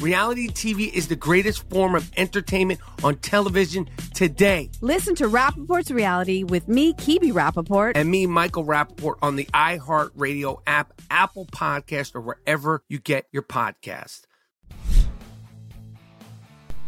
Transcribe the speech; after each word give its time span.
Reality 0.00 0.48
TV 0.48 0.90
is 0.90 1.08
the 1.08 1.16
greatest 1.16 1.68
form 1.68 1.94
of 1.94 2.10
entertainment 2.16 2.80
on 3.04 3.16
television 3.16 3.86
today. 4.14 4.70
Listen 4.80 5.14
to 5.16 5.28
Rapaport's 5.28 5.90
Reality 5.90 6.42
with 6.42 6.68
me, 6.68 6.94
Kibi 6.94 7.32
Rapaport. 7.32 7.92
And 7.96 8.10
me, 8.10 8.24
Michael 8.24 8.64
Rapaport, 8.64 9.16
on 9.20 9.36
the 9.36 9.44
iHeartRadio 9.52 10.62
app, 10.66 10.94
Apple 11.10 11.44
Podcast, 11.44 12.14
or 12.14 12.22
wherever 12.22 12.82
you 12.88 12.98
get 12.98 13.26
your 13.30 13.42
podcast. 13.42 14.22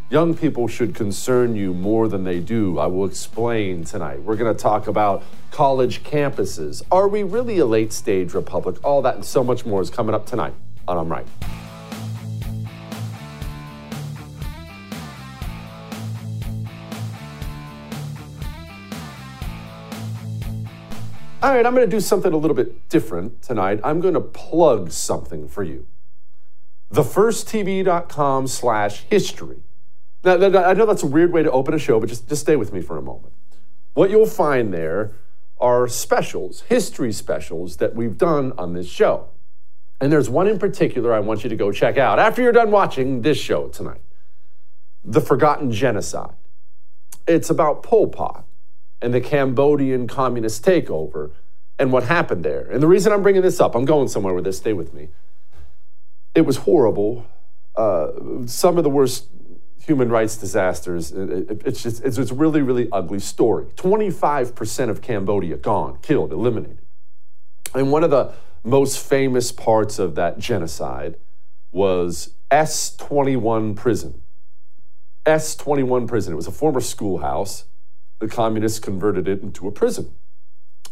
Young 0.08 0.34
people 0.34 0.66
should 0.66 0.94
concern 0.94 1.54
you 1.54 1.74
more 1.74 2.08
than 2.08 2.24
they 2.24 2.40
do. 2.40 2.78
I 2.78 2.86
will 2.86 3.04
explain 3.04 3.84
tonight. 3.84 4.22
We're 4.22 4.36
going 4.36 4.54
to 4.54 4.62
talk 4.62 4.86
about 4.86 5.22
college 5.50 6.02
campuses. 6.02 6.82
Are 6.90 7.08
we 7.08 7.24
really 7.24 7.58
a 7.58 7.66
late 7.66 7.92
stage 7.92 8.32
republic? 8.32 8.82
All 8.82 9.02
that 9.02 9.16
and 9.16 9.24
so 9.24 9.44
much 9.44 9.66
more 9.66 9.82
is 9.82 9.90
coming 9.90 10.14
up 10.14 10.24
tonight 10.24 10.54
on 10.88 10.96
I'm 10.96 11.12
Right. 11.12 11.26
All 21.42 21.52
right, 21.52 21.66
I'm 21.66 21.74
going 21.74 21.88
to 21.88 21.96
do 21.96 22.00
something 22.00 22.32
a 22.32 22.36
little 22.36 22.54
bit 22.54 22.88
different 22.88 23.42
tonight. 23.42 23.80
I'm 23.82 24.00
going 24.00 24.14
to 24.14 24.20
plug 24.20 24.92
something 24.92 25.48
for 25.48 25.64
you. 25.64 25.88
TheFirstTV.com 26.94 28.46
slash 28.46 29.00
history. 29.10 29.58
Now, 30.22 30.34
I 30.34 30.74
know 30.74 30.86
that's 30.86 31.02
a 31.02 31.06
weird 31.06 31.32
way 31.32 31.42
to 31.42 31.50
open 31.50 31.74
a 31.74 31.80
show, 31.80 31.98
but 31.98 32.08
just, 32.08 32.28
just 32.28 32.42
stay 32.42 32.54
with 32.54 32.72
me 32.72 32.80
for 32.80 32.96
a 32.96 33.02
moment. 33.02 33.32
What 33.94 34.08
you'll 34.08 34.24
find 34.24 34.72
there 34.72 35.14
are 35.58 35.88
specials, 35.88 36.60
history 36.62 37.12
specials 37.12 37.78
that 37.78 37.96
we've 37.96 38.16
done 38.16 38.52
on 38.56 38.74
this 38.74 38.88
show. 38.88 39.26
And 40.00 40.12
there's 40.12 40.30
one 40.30 40.46
in 40.46 40.60
particular 40.60 41.12
I 41.12 41.18
want 41.18 41.42
you 41.42 41.50
to 41.50 41.56
go 41.56 41.72
check 41.72 41.98
out 41.98 42.20
after 42.20 42.40
you're 42.40 42.52
done 42.52 42.70
watching 42.70 43.22
this 43.22 43.38
show 43.38 43.66
tonight 43.66 44.00
The 45.02 45.20
Forgotten 45.20 45.72
Genocide. 45.72 46.34
It's 47.26 47.50
about 47.50 47.82
Pol 47.82 48.06
Pot 48.06 48.44
and 49.02 49.12
the 49.12 49.20
Cambodian 49.20 50.06
communist 50.06 50.64
takeover 50.64 51.32
and 51.78 51.92
what 51.92 52.04
happened 52.04 52.44
there. 52.44 52.70
And 52.70 52.82
the 52.82 52.86
reason 52.86 53.12
I'm 53.12 53.22
bringing 53.22 53.42
this 53.42 53.60
up, 53.60 53.74
I'm 53.74 53.84
going 53.84 54.08
somewhere 54.08 54.32
with 54.32 54.44
this, 54.44 54.58
stay 54.58 54.72
with 54.72 54.94
me. 54.94 55.08
It 56.34 56.42
was 56.42 56.58
horrible. 56.58 57.26
Uh, 57.74 58.08
some 58.46 58.78
of 58.78 58.84
the 58.84 58.90
worst 58.90 59.26
human 59.84 60.08
rights 60.08 60.36
disasters. 60.36 61.10
It, 61.10 61.62
it's 61.66 61.82
just, 61.82 62.04
it's, 62.04 62.16
it's 62.16 62.30
a 62.30 62.34
really, 62.34 62.62
really 62.62 62.88
ugly 62.92 63.18
story. 63.18 63.66
25% 63.76 64.88
of 64.88 65.02
Cambodia 65.02 65.56
gone, 65.56 65.98
killed, 66.02 66.32
eliminated. 66.32 66.78
And 67.74 67.90
one 67.90 68.04
of 68.04 68.10
the 68.10 68.32
most 68.62 69.04
famous 69.04 69.50
parts 69.50 69.98
of 69.98 70.14
that 70.14 70.38
genocide 70.38 71.16
was 71.72 72.34
S21 72.50 73.74
prison. 73.74 74.22
S21 75.26 76.06
prison. 76.06 76.32
It 76.32 76.36
was 76.36 76.46
a 76.46 76.52
former 76.52 76.80
schoolhouse 76.80 77.64
the 78.22 78.28
communists 78.28 78.78
converted 78.78 79.26
it 79.26 79.42
into 79.42 79.66
a 79.66 79.72
prison. 79.72 80.14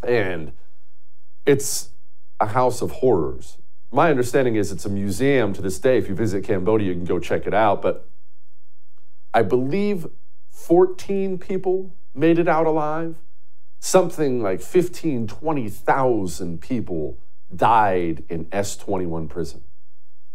And 0.02 0.50
it's 1.46 1.91
a 2.41 2.46
house 2.46 2.82
of 2.82 2.91
horrors. 2.91 3.58
My 3.92 4.10
understanding 4.10 4.56
is 4.56 4.72
it's 4.72 4.84
a 4.84 4.88
museum 4.91 5.52
to 5.52 5.62
this 5.62 5.78
day. 5.78 5.96
If 5.96 6.08
you 6.08 6.16
visit 6.16 6.42
Cambodia, 6.42 6.88
you 6.88 6.94
can 6.94 7.04
go 7.04 7.20
check 7.20 7.46
it 7.46 7.54
out. 7.54 7.82
But 7.82 8.08
I 9.32 9.42
believe 9.42 10.08
14 10.50 11.38
people 11.38 11.94
made 12.16 12.41
it 12.41 12.48
out 12.48 12.66
alive. 12.66 13.14
Something 13.78 14.42
like 14.42 14.60
15, 14.60 15.28
20,000 15.28 16.60
people 16.60 17.16
died 17.54 18.24
in 18.28 18.47
S21 18.47 19.28
prison. 19.28 19.62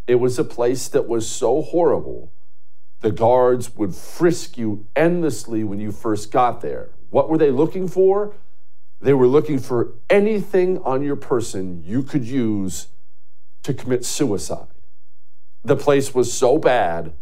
It 0.07 0.16
was 0.16 0.39
a 0.39 0.45
place 0.45 0.88
that 0.88 1.09
was 1.09 1.27
so 1.27 1.62
horrible 1.62 2.31
the 3.01 3.11
guards 3.11 3.75
would 3.75 3.94
frisk 3.94 4.57
you 4.57 4.85
endlessly 4.95 5.63
when 5.63 5.79
you 5.79 5.91
first 5.91 6.31
got 6.31 6.61
there. 6.61 6.89
What 7.09 7.29
were 7.29 7.38
they 7.38 7.51
looking 7.51 7.88
for? 7.88 8.33
They 9.00 9.13
were 9.13 9.28
looking 9.28 9.59
for 9.59 9.94
anything 10.09 10.79
on 10.79 11.03
your 11.03 11.16
person 11.16 11.83
you 11.83 12.01
could 12.01 12.25
use 12.25 12.88
to 13.63 13.73
commit 13.73 14.06
suicide. 14.06 14.67
The 15.63 15.75
place 15.75 16.13
was 16.13 16.31
so 16.31 16.57
bad, 16.57 17.13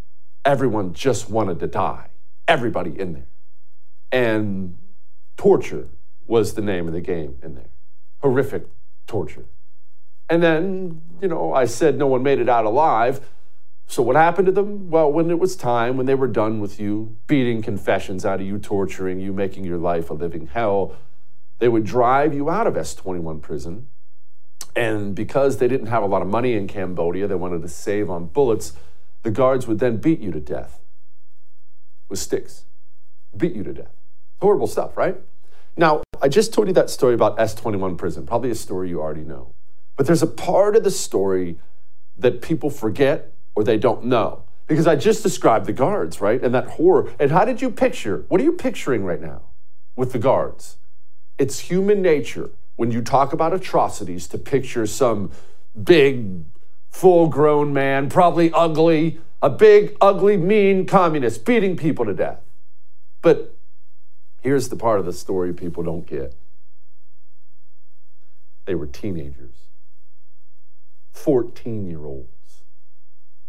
everyone 0.46 0.94
just 0.94 1.30
wanted 1.30 1.60
to 1.60 1.68
die. 1.68 2.10
Everybody 2.48 2.98
in 3.00 3.14
there. 3.14 3.28
And 4.12 4.78
torture 5.38 5.88
was 6.28 6.54
the 6.54 6.62
name 6.62 6.88
of 6.88 6.94
the 6.94 7.02
game 7.02 7.38
in 7.42 7.56
there. 7.56 7.70
Horrific 8.22 8.68
torture. 9.08 9.46
And 10.30 10.42
then, 10.42 11.02
you 11.22 11.28
know, 11.28 11.54
I 11.54 11.66
said 11.66 11.98
no 11.98 12.08
one 12.08 12.24
made 12.24 12.40
it 12.40 12.50
out 12.50 12.66
alive. 12.66 13.22
So, 13.88 14.02
what 14.02 14.16
happened 14.16 14.48
to 14.48 14.52
them? 14.52 14.90
Well, 14.90 15.12
when 15.12 15.30
it 15.30 15.40
was 15.40 15.56
time, 15.56 15.98
when 15.98 16.06
they 16.06 16.16
were 16.16 16.28
done 16.28 16.60
with 16.60 16.80
you, 16.80 17.16
beating 17.28 17.62
confessions 17.62 18.26
out 18.26 18.42
of 18.42 18.48
you, 18.48 18.58
torturing 18.58 19.20
you, 19.20 19.34
making 19.34 19.66
your 19.66 19.78
life 19.78 20.10
a 20.10 20.14
living 20.14 20.48
hell, 20.48 20.96
they 21.60 21.68
would 21.68 21.84
drive 21.84 22.34
you 22.34 22.50
out 22.50 22.68
of 22.68 22.74
S21 22.74 23.42
prison. 23.42 23.88
And 24.76 25.14
because 25.14 25.58
they 25.58 25.68
didn't 25.68 25.88
have 25.88 26.02
a 26.02 26.08
lot 26.08 26.22
of 26.22 26.28
money 26.28 26.54
in 26.54 26.68
Cambodia, 26.68 27.28
they 27.28 27.36
wanted 27.36 27.62
to 27.62 27.68
save 27.68 28.10
on 28.10 28.26
bullets, 28.26 28.74
the 29.22 29.32
guards 29.32 29.68
would 29.68 29.80
then 29.80 29.98
beat 29.98 30.20
you 30.20 30.32
to 30.32 30.40
death 30.40 30.80
with 32.10 32.20
sticks. 32.20 32.66
Beat 33.36 33.54
you 33.54 33.64
to 33.64 33.74
death. 33.74 33.96
Horrible 34.42 34.68
stuff, 34.68 34.98
right? 34.98 35.18
Now, 35.76 36.04
I 36.22 36.28
just 36.28 36.54
told 36.54 36.68
you 36.68 36.74
that 36.74 36.90
story 36.90 37.14
about 37.14 37.38
S21 37.38 37.98
prison, 37.98 38.26
probably 38.26 38.52
a 38.52 38.56
story 38.56 38.90
you 38.90 39.02
already 39.02 39.24
know. 39.24 39.54
But 39.96 40.08
there's 40.08 40.22
a 40.22 40.28
part 40.28 40.76
of 40.76 40.84
the 40.84 40.92
story 40.92 41.58
that 42.18 42.42
people 42.42 42.70
forget 42.70 43.33
or 43.56 43.64
they 43.64 43.78
don't 43.78 44.06
know. 44.06 44.44
Because 44.68 44.88
I 44.88 44.96
just 44.96 45.24
described 45.24 45.66
the 45.66 45.74
guards, 45.74 46.22
right? 46.22 46.42
And 46.42 46.54
that 46.54 46.68
horror. 46.68 47.12
And 47.20 47.32
how 47.32 47.46
did 47.46 47.62
you 47.62 47.70
picture? 47.70 48.26
What 48.30 48.40
are 48.40 48.44
you 48.44 48.54
picturing 48.54 49.04
right 49.04 49.22
now 49.22 49.42
with 49.96 50.14
the 50.14 50.20
guards? 50.20 50.78
It's 51.38 51.60
human 51.60 52.02
nature 52.02 52.50
when 52.76 52.92
you 52.92 53.02
talk 53.02 53.34
about 53.34 53.54
atrocities 53.54 54.28
to 54.30 54.38
picture 54.38 54.86
some 54.86 55.32
big, 55.82 56.44
full 56.90 57.28
grown 57.28 57.74
man, 57.74 58.10
probably 58.10 58.52
ugly, 58.54 59.20
a 59.42 59.50
big, 59.50 59.96
ugly, 60.00 60.38
mean 60.38 60.86
communist 60.86 61.46
beating 61.46 61.76
people 61.76 62.06
to 62.06 62.14
death. 62.14 62.40
But 63.22 63.56
here's 64.42 64.70
the 64.70 64.76
part 64.76 65.00
of 65.00 65.06
the 65.06 65.14
story 65.14 65.54
people 65.54 65.84
don't 65.84 66.08
get 66.08 66.36
they 68.66 68.76
were 68.76 68.88
teenagers, 68.88 69.56
14 71.12 71.86
year 71.86 72.06
olds. 72.06 72.33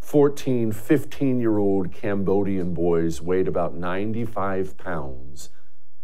14, 0.04 0.70
15 0.70 1.40
year 1.40 1.56
old 1.56 1.90
Cambodian 1.90 2.74
boys 2.74 3.22
weighed 3.22 3.48
about 3.48 3.74
95 3.74 4.76
pounds. 4.76 5.48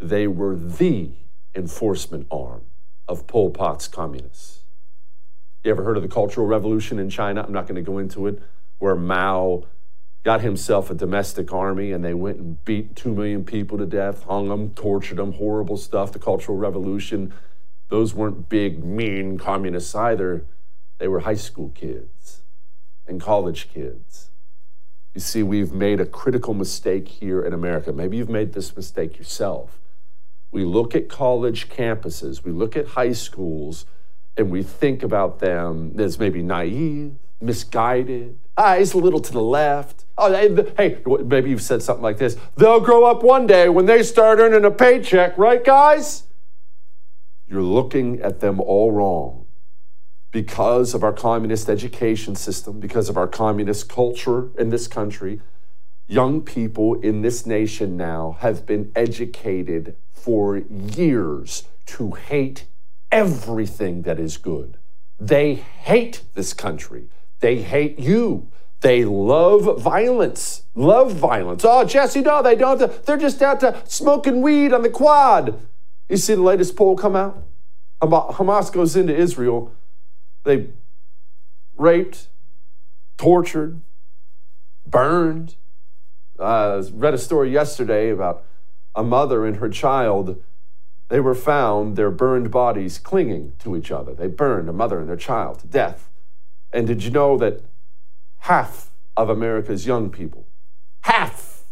They 0.00 0.26
were 0.26 0.56
the 0.56 1.11
enforcement 1.55 2.26
arm 2.31 2.62
of 3.06 3.26
Pol 3.26 3.50
Pot's 3.50 3.88
communists. 3.88 4.64
You 5.62 5.70
ever 5.70 5.85
heard 5.85 5.99
of 5.99 6.02
the 6.02 6.08
Cultural 6.08 6.47
Revolution 6.47 6.99
in 6.99 7.11
China? 7.11 7.43
I'm 7.43 7.52
not 7.52 7.67
going 7.67 7.75
to 7.75 7.82
go 7.82 7.99
into 7.99 8.26
it, 8.26 8.43
where 8.79 8.97
Mao 8.97 9.64
got 10.25 10.41
himself 10.41 10.91
a 10.91 10.94
domestic 10.94 11.52
army 11.52 11.93
and 11.93 12.02
they 12.02 12.14
went 12.14 12.38
and 12.38 12.64
beat 12.64 12.97
two 12.97 13.14
million 13.14 13.44
people 13.44 13.76
to 13.76 13.87
death, 13.87 14.23
hung 14.23 14.49
them, 14.49 14.70
tortured 14.70 15.19
them, 15.19 15.35
horrible 15.35 15.76
stuff. 15.76 16.11
The 16.11 16.19
Cultural 16.19 16.56
Revolution, 16.56 17.35
those 17.91 18.14
weren't 18.14 18.49
big, 18.49 18.82
mean 18.82 19.37
communists 19.37 19.94
either. 19.94 20.47
They 20.97 21.06
were 21.06 21.20
high 21.20 21.35
school 21.35 21.69
kids 21.69 22.41
and 23.11 23.21
college 23.21 23.69
kids. 23.69 24.31
You 25.15 25.21
see, 25.21 25.43
we've 25.43 25.73
made 25.73 26.01
a 26.01 26.07
critical 26.07 26.55
mistake 26.55 27.09
here 27.09 27.43
in 27.43 27.53
America. 27.53 27.93
Maybe 27.93 28.17
you've 28.17 28.31
made 28.31 28.53
this 28.53 28.75
mistake 28.77 29.19
yourself. 29.19 29.81
We 30.53 30.65
look 30.65 30.95
at 30.95 31.09
college 31.09 31.69
campuses, 31.69 32.45
we 32.45 32.53
look 32.53 32.77
at 32.77 32.89
high 32.89 33.12
schools, 33.12 33.85
and 34.37 34.51
we 34.51 34.62
think 34.62 35.03
about 35.03 35.41
them 35.41 35.95
as 35.99 36.19
maybe 36.19 36.43
naive, 36.43 37.17
misguided, 37.41 38.39
ah, 38.57 38.71
eyes 38.71 38.95
a 38.95 38.99
little 38.99 39.21
to 39.21 39.33
the 39.33 39.43
left. 39.43 40.05
Oh, 40.17 40.33
hey, 40.33 40.99
maybe 41.25 41.51
you've 41.51 41.62
said 41.62 41.83
something 41.83 42.03
like 42.03 42.19
this. 42.19 42.37
They'll 42.57 42.81
grow 42.81 43.05
up 43.05 43.23
one 43.23 43.47
day 43.47 43.69
when 43.69 43.87
they 43.87 44.03
start 44.03 44.39
earning 44.39 44.65
a 44.65 44.71
paycheck, 44.71 45.37
right, 45.37 45.65
guys? 45.65 46.25
You're 47.47 47.62
looking 47.62 48.21
at 48.21 48.41
them 48.41 48.61
all 48.61 48.93
wrong 48.93 49.47
because 50.31 50.94
of 50.94 51.03
our 51.03 51.12
communist 51.12 51.69
education 51.69 52.35
system, 52.37 52.81
because 52.81 53.09
of 53.09 53.17
our 53.17 53.27
communist 53.27 53.88
culture 53.88 54.50
in 54.59 54.71
this 54.71 54.87
country. 54.87 55.41
Young 56.06 56.43
people 56.43 56.94
in 57.00 57.23
this 57.23 57.47
nation 57.47 57.97
now 57.97 58.37
have 58.41 58.67
been 58.67 58.93
educated 58.94 59.97
for 60.12 60.56
years 60.56 61.65
to 61.87 62.12
hate 62.12 62.67
everything 63.11 64.03
that 64.03 64.19
is 64.19 64.37
good. 64.37 64.77
They 65.19 65.55
hate 65.55 66.23
this 66.35 66.53
country. 66.53 67.09
They 67.41 67.62
hate 67.62 67.99
you. 67.99 68.49
They 68.81 69.05
love 69.05 69.81
violence. 69.81 70.62
Love 70.75 71.12
violence. 71.12 71.65
Oh, 71.65 71.85
Jesse, 71.85 72.23
no, 72.23 72.43
they 72.43 72.56
don't. 72.56 73.05
They're 73.05 73.17
just 73.17 73.43
out 73.43 73.61
to 73.61 73.76
smoking 73.85 74.43
weed 74.43 74.73
on 74.73 74.83
the 74.83 74.91
quad. 74.91 75.61
You 76.09 76.17
see 76.17 76.35
the 76.35 76.43
latest 76.43 76.76
poll 76.76 76.97
come 76.97 77.15
out? 77.15 77.43
Hamas 78.00 78.73
goes 78.73 78.97
into 78.97 79.15
Israel. 79.15 79.73
They 80.44 80.69
raped, 81.76 82.28
tortured, 83.16 83.81
burned. 84.87 85.56
Uh, 86.38 86.82
I 86.82 86.90
read 86.92 87.14
a 87.14 87.19
story 87.19 87.52
yesterday 87.52 88.10
about 88.10 88.44
a 88.94 89.02
mother 89.02 89.46
and 89.46 89.56
her 89.56 89.69
child. 89.69 90.42
They 91.08 91.20
were 91.20 91.34
found, 91.34 91.96
their 91.96 92.10
burned 92.10 92.50
bodies 92.50 92.98
clinging 92.98 93.54
to 93.58 93.76
each 93.76 93.90
other. 93.90 94.14
They 94.14 94.28
burned 94.28 94.69
a 94.69 94.72
mother 94.72 95.00
and 95.00 95.08
their 95.08 95.16
child 95.16 95.58
to 95.60 95.66
death. 95.66 96.08
And 96.72 96.87
did 96.87 97.02
you 97.02 97.10
know 97.10 97.37
that 97.38 97.64
half 98.38 98.90
of 99.16 99.28
America's 99.28 99.87
young 99.87 100.10
people, 100.10 100.46
half, 101.00 101.64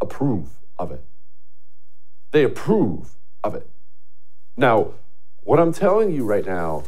approve 0.00 0.50
of 0.78 0.92
it? 0.92 1.02
They 2.32 2.44
approve 2.44 3.14
of 3.42 3.54
it. 3.54 3.68
Now, 4.56 4.92
what 5.42 5.58
I'm 5.58 5.72
telling 5.72 6.12
you 6.12 6.24
right 6.24 6.44
now, 6.44 6.84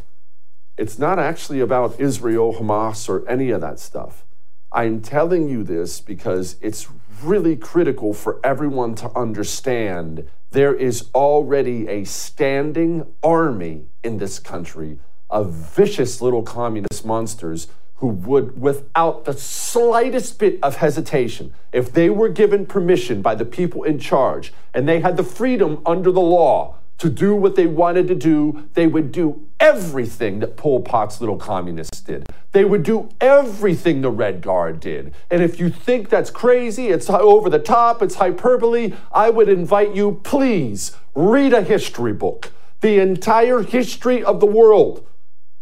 it's 0.77 0.99
not 0.99 1.17
actually 1.17 1.59
about 1.59 1.99
Israel, 1.99 2.53
Hamas, 2.53 3.09
or 3.09 3.27
any 3.27 3.49
of 3.49 3.61
that 3.61 3.79
stuff. 3.79 4.23
I'm 4.71 5.01
telling 5.01 5.49
you 5.49 5.63
this 5.63 5.99
because 5.99 6.57
it's 6.61 6.87
really 7.23 7.55
critical 7.55 8.13
for 8.13 8.39
everyone 8.43 8.93
to 8.95 9.09
understand 9.17 10.29
there 10.51 10.75
is 10.75 11.09
already 11.15 11.87
a 11.87 12.03
standing 12.03 13.05
army 13.23 13.85
in 14.03 14.17
this 14.17 14.39
country 14.39 14.99
of 15.29 15.51
vicious 15.51 16.21
little 16.21 16.43
communist 16.43 17.05
monsters 17.05 17.67
who 17.95 18.07
would, 18.07 18.61
without 18.61 19.25
the 19.25 19.33
slightest 19.33 20.37
bit 20.37 20.59
of 20.61 20.77
hesitation, 20.77 21.53
if 21.73 21.91
they 21.91 22.09
were 22.09 22.29
given 22.29 22.65
permission 22.65 23.21
by 23.21 23.33
the 23.33 23.45
people 23.45 23.83
in 23.83 23.97
charge 23.97 24.53
and 24.73 24.87
they 24.87 24.99
had 24.99 25.17
the 25.17 25.23
freedom 25.23 25.81
under 25.85 26.11
the 26.11 26.21
law 26.21 26.75
to 26.97 27.09
do 27.09 27.35
what 27.35 27.55
they 27.55 27.67
wanted 27.67 28.07
to 28.07 28.15
do, 28.15 28.69
they 28.73 28.87
would 28.87 29.11
do 29.11 29.47
everything 29.59 30.39
that 30.39 30.57
Pol 30.57 30.81
Pot's 30.81 31.19
little 31.19 31.37
communists 31.37 32.01
did. 32.01 32.25
They 32.51 32.65
would 32.65 32.83
do 32.83 33.09
everything 33.21 34.01
the 34.01 34.09
Red 34.09 34.41
Guard 34.41 34.79
did. 34.79 35.13
And 35.29 35.43
if 35.43 35.59
you 35.59 35.69
think 35.69 36.09
that's 36.09 36.29
crazy, 36.29 36.87
it's 36.87 37.09
over 37.09 37.49
the 37.49 37.59
top, 37.59 38.01
it's 38.01 38.15
hyperbole, 38.15 38.93
I 39.11 39.29
would 39.29 39.49
invite 39.49 39.95
you, 39.95 40.19
please 40.23 40.95
read 41.13 41.53
a 41.53 41.61
history 41.61 42.13
book, 42.13 42.51
the 42.81 42.99
entire 42.99 43.61
history 43.61 44.23
of 44.23 44.39
the 44.39 44.45
world 44.45 45.07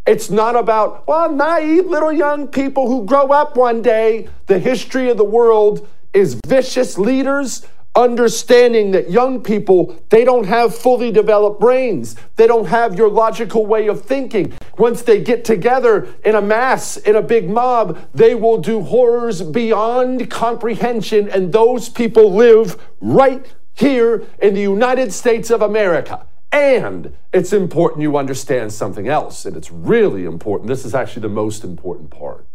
it's 0.06 0.30
not 0.30 0.54
about, 0.54 1.06
well, 1.08 1.32
naive 1.32 1.86
little 1.86 2.12
young 2.12 2.46
people 2.46 2.86
who 2.86 3.04
grow 3.04 3.32
up 3.32 3.56
one 3.56 3.82
day. 3.82 4.28
The 4.46 4.60
history 4.60 5.10
of 5.10 5.16
the 5.16 5.24
world 5.24 5.86
is 6.14 6.38
vicious 6.46 6.96
leaders 6.96 7.66
understanding 7.96 8.90
that 8.90 9.10
young 9.10 9.42
people 9.42 9.96
they 10.10 10.24
don't 10.24 10.44
have 10.44 10.76
fully 10.76 11.10
developed 11.10 11.58
brains 11.58 12.14
they 12.36 12.46
don't 12.46 12.66
have 12.66 12.96
your 12.96 13.08
logical 13.08 13.64
way 13.64 13.88
of 13.88 14.02
thinking 14.02 14.52
once 14.76 15.02
they 15.02 15.20
get 15.20 15.44
together 15.44 16.06
in 16.24 16.34
a 16.34 16.42
mass 16.42 16.98
in 16.98 17.16
a 17.16 17.22
big 17.22 17.48
mob 17.48 17.98
they 18.14 18.34
will 18.34 18.58
do 18.58 18.82
horrors 18.82 19.42
beyond 19.42 20.30
comprehension 20.30 21.28
and 21.30 21.52
those 21.52 21.88
people 21.88 22.32
live 22.32 22.80
right 23.00 23.54
here 23.72 24.24
in 24.40 24.54
the 24.54 24.60
United 24.60 25.12
States 25.12 25.50
of 25.50 25.62
America 25.62 26.26
and 26.52 27.14
it's 27.32 27.52
important 27.52 28.02
you 28.02 28.16
understand 28.16 28.72
something 28.72 29.08
else, 29.08 29.44
and 29.44 29.56
it's 29.56 29.70
really 29.70 30.24
important. 30.24 30.68
This 30.68 30.84
is 30.84 30.94
actually 30.94 31.22
the 31.22 31.28
most 31.28 31.64
important 31.64 32.10
part. 32.10 32.46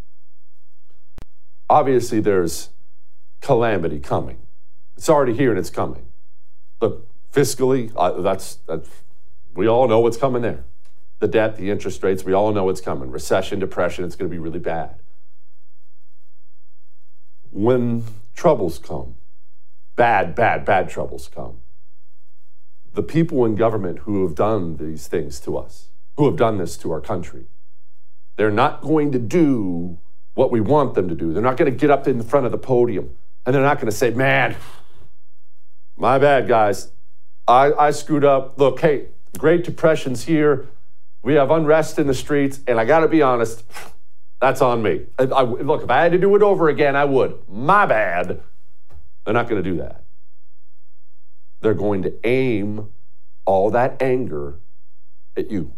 Obviously, 1.69 2.19
there's 2.19 2.69
calamity 3.41 3.99
coming. 3.99 4.39
It's 4.97 5.09
already 5.09 5.33
here 5.33 5.49
and 5.49 5.59
it's 5.59 5.69
coming. 5.69 6.05
Look, 6.81 7.07
fiscally, 7.31 7.91
uh, 7.95 8.21
that's, 8.21 8.55
that's, 8.67 8.89
we 9.55 9.67
all 9.67 9.87
know 9.87 9.99
what's 9.99 10.17
coming 10.17 10.41
there. 10.41 10.63
The 11.19 11.27
debt, 11.27 11.57
the 11.57 11.69
interest 11.69 12.03
rates, 12.03 12.23
we 12.23 12.33
all 12.33 12.51
know 12.51 12.65
what's 12.65 12.81
coming. 12.81 13.11
Recession, 13.11 13.59
depression, 13.59 14.05
it's 14.05 14.15
going 14.15 14.29
to 14.29 14.33
be 14.33 14.39
really 14.39 14.59
bad. 14.59 14.95
When 17.51 18.05
troubles 18.33 18.79
come, 18.79 19.15
bad, 19.95 20.35
bad, 20.35 20.65
bad 20.65 20.89
troubles 20.89 21.27
come, 21.27 21.57
the 22.93 23.03
people 23.03 23.45
in 23.45 23.55
government 23.55 23.99
who 23.99 24.25
have 24.25 24.35
done 24.35 24.77
these 24.77 25.07
things 25.07 25.39
to 25.41 25.57
us, 25.57 25.89
who 26.17 26.25
have 26.25 26.35
done 26.35 26.57
this 26.57 26.75
to 26.77 26.91
our 26.91 27.01
country, 27.01 27.45
they're 28.35 28.51
not 28.51 28.81
going 28.81 29.11
to 29.11 29.19
do 29.19 29.99
what 30.33 30.51
we 30.51 30.59
want 30.59 30.95
them 30.95 31.07
to 31.07 31.15
do. 31.15 31.33
They're 31.33 31.43
not 31.43 31.57
going 31.57 31.71
to 31.71 31.77
get 31.77 31.89
up 31.89 32.07
in 32.07 32.21
front 32.23 32.45
of 32.45 32.51
the 32.51 32.57
podium 32.57 33.11
and 33.45 33.55
they're 33.55 33.63
not 33.63 33.77
going 33.77 33.89
to 33.89 33.95
say, 33.95 34.11
man, 34.11 34.55
my 35.97 36.17
bad, 36.17 36.47
guys. 36.47 36.91
I, 37.47 37.73
I 37.73 37.91
screwed 37.91 38.25
up. 38.25 38.59
Look, 38.59 38.79
hey, 38.79 39.07
Great 39.37 39.63
Depression's 39.63 40.23
here. 40.23 40.67
We 41.23 41.35
have 41.35 41.51
unrest 41.51 41.99
in 41.99 42.07
the 42.07 42.13
streets. 42.13 42.59
And 42.67 42.79
I 42.79 42.85
got 42.85 42.99
to 43.01 43.07
be 43.07 43.21
honest, 43.21 43.63
that's 44.39 44.61
on 44.61 44.81
me. 44.81 45.05
I, 45.19 45.23
I, 45.23 45.43
look, 45.43 45.83
if 45.83 45.89
I 45.89 46.01
had 46.01 46.11
to 46.11 46.17
do 46.17 46.35
it 46.35 46.41
over 46.41 46.69
again, 46.69 46.95
I 46.95 47.05
would. 47.05 47.37
My 47.47 47.85
bad. 47.85 48.41
They're 49.25 49.33
not 49.33 49.47
going 49.47 49.63
to 49.63 49.69
do 49.69 49.77
that 49.77 50.01
they're 51.61 51.73
going 51.73 52.01
to 52.01 52.13
aim 52.27 52.89
all 53.45 53.71
that 53.71 54.01
anger 54.01 54.59
at 55.37 55.49
you. 55.49 55.73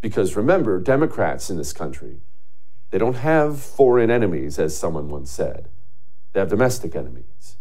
Because 0.00 0.34
remember, 0.34 0.80
Democrats 0.80 1.50
in 1.50 1.58
this 1.58 1.72
country, 1.72 2.20
they 2.90 2.98
don't 2.98 3.16
have 3.16 3.60
foreign 3.60 4.10
enemies, 4.10 4.58
as 4.58 4.76
someone 4.76 5.08
once 5.08 5.30
said. 5.30 5.68
They 6.32 6.40
have 6.40 6.48
domestic 6.48 6.96
enemies. 6.96 7.56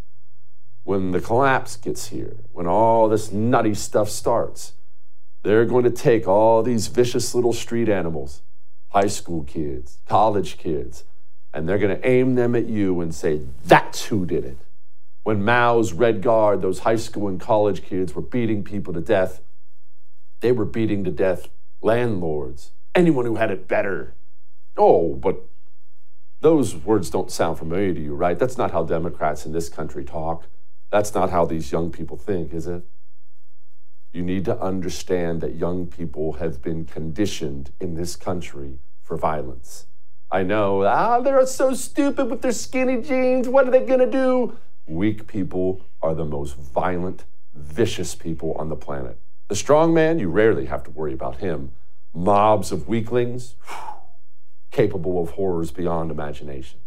When 0.89 1.11
the 1.11 1.21
collapse 1.21 1.75
gets 1.75 2.07
here, 2.07 2.37
when 2.51 2.65
all 2.65 3.09
this 3.09 3.31
nutty 3.31 3.75
stuff 3.75 4.09
starts, 4.09 4.73
they're 5.43 5.65
going 5.65 5.83
to 5.83 5.91
take 5.91 6.27
all 6.27 6.63
these 6.63 6.87
vicious 6.87 7.35
little 7.35 7.53
street 7.53 7.87
animals, 7.87 8.41
high 8.87 9.05
school 9.05 9.43
kids, 9.43 9.99
college 10.07 10.57
kids, 10.57 11.03
and 11.53 11.69
they're 11.69 11.77
going 11.77 11.95
to 11.95 12.07
aim 12.07 12.33
them 12.33 12.55
at 12.55 12.65
you 12.65 13.01
and 13.01 13.13
say, 13.13 13.41
that's 13.63 14.05
who 14.05 14.25
did 14.25 14.43
it. 14.43 14.57
When 15.21 15.45
Mao's 15.45 15.93
Red 15.93 16.23
Guard, 16.23 16.63
those 16.63 16.79
high 16.79 16.95
school 16.95 17.27
and 17.27 17.39
college 17.39 17.83
kids 17.83 18.15
were 18.15 18.23
beating 18.23 18.63
people 18.63 18.91
to 18.93 18.99
death, 18.99 19.41
they 20.39 20.51
were 20.51 20.65
beating 20.65 21.03
to 21.03 21.11
death 21.11 21.49
landlords, 21.83 22.71
anyone 22.95 23.25
who 23.25 23.35
had 23.35 23.51
it 23.51 23.67
better. 23.67 24.15
Oh, 24.75 25.13
but 25.13 25.45
those 26.41 26.75
words 26.75 27.11
don't 27.11 27.29
sound 27.29 27.59
familiar 27.59 27.93
to 27.93 28.01
you, 28.01 28.15
right? 28.15 28.39
That's 28.39 28.57
not 28.57 28.71
how 28.71 28.85
Democrats 28.85 29.45
in 29.45 29.51
this 29.51 29.69
country 29.69 30.03
talk. 30.03 30.47
That's 30.91 31.13
not 31.13 31.29
how 31.29 31.45
these 31.45 31.71
young 31.71 31.91
people 31.91 32.17
think, 32.17 32.53
is 32.53 32.67
it? 32.67 32.83
You 34.11 34.23
need 34.23 34.45
to 34.45 34.59
understand 34.59 35.41
that 35.41 35.55
young 35.55 35.85
people 35.85 36.33
have 36.33 36.61
been 36.61 36.85
conditioned 36.85 37.71
in 37.79 37.93
this 37.93 38.15
country 38.15 38.79
for 39.03 39.17
violence. 39.17 39.85
I 40.31 40.43
know, 40.43 40.83
ah, 40.83 41.19
they're 41.19 41.45
so 41.45 41.73
stupid 41.73 42.29
with 42.29 42.41
their 42.41 42.51
skinny 42.51 43.01
jeans. 43.01 43.47
What 43.47 43.67
are 43.67 43.71
they 43.71 43.85
going 43.85 43.99
to 43.99 44.09
do? 44.09 44.57
Weak 44.87 45.27
people 45.27 45.81
are 46.01 46.15
the 46.15 46.25
most 46.25 46.55
violent, 46.55 47.25
vicious 47.53 48.15
people 48.15 48.53
on 48.53 48.69
the 48.69 48.75
planet. 48.75 49.19
The 49.47 49.55
strong 49.55 49.93
man, 49.93 50.19
you 50.19 50.29
rarely 50.29 50.65
have 50.65 50.83
to 50.83 50.91
worry 50.91 51.13
about 51.13 51.37
him. 51.37 51.71
Mobs 52.13 52.71
of 52.71 52.87
weaklings, 52.87 53.55
whew, 53.67 54.01
capable 54.71 55.21
of 55.21 55.31
horrors 55.31 55.71
beyond 55.71 56.09
imagination. 56.09 56.79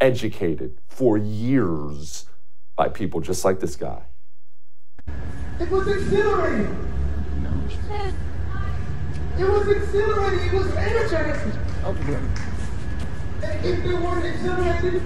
Educated 0.00 0.80
for 0.86 1.16
years 1.16 2.26
by 2.76 2.88
people 2.88 3.20
just 3.20 3.44
like 3.44 3.60
this 3.60 3.76
guy. 3.76 4.02
It 5.60 5.70
was 5.70 5.86
exhilarating. 5.86 6.76
It 9.38 9.48
was 9.48 9.68
exhilarating. 9.68 10.46
It 10.48 10.52
was 10.52 10.70
energizing. 10.76 11.52
And 13.42 13.64
if 13.64 13.84
they 13.84 13.94
weren't 13.94 14.24
exhilarated 14.24 15.02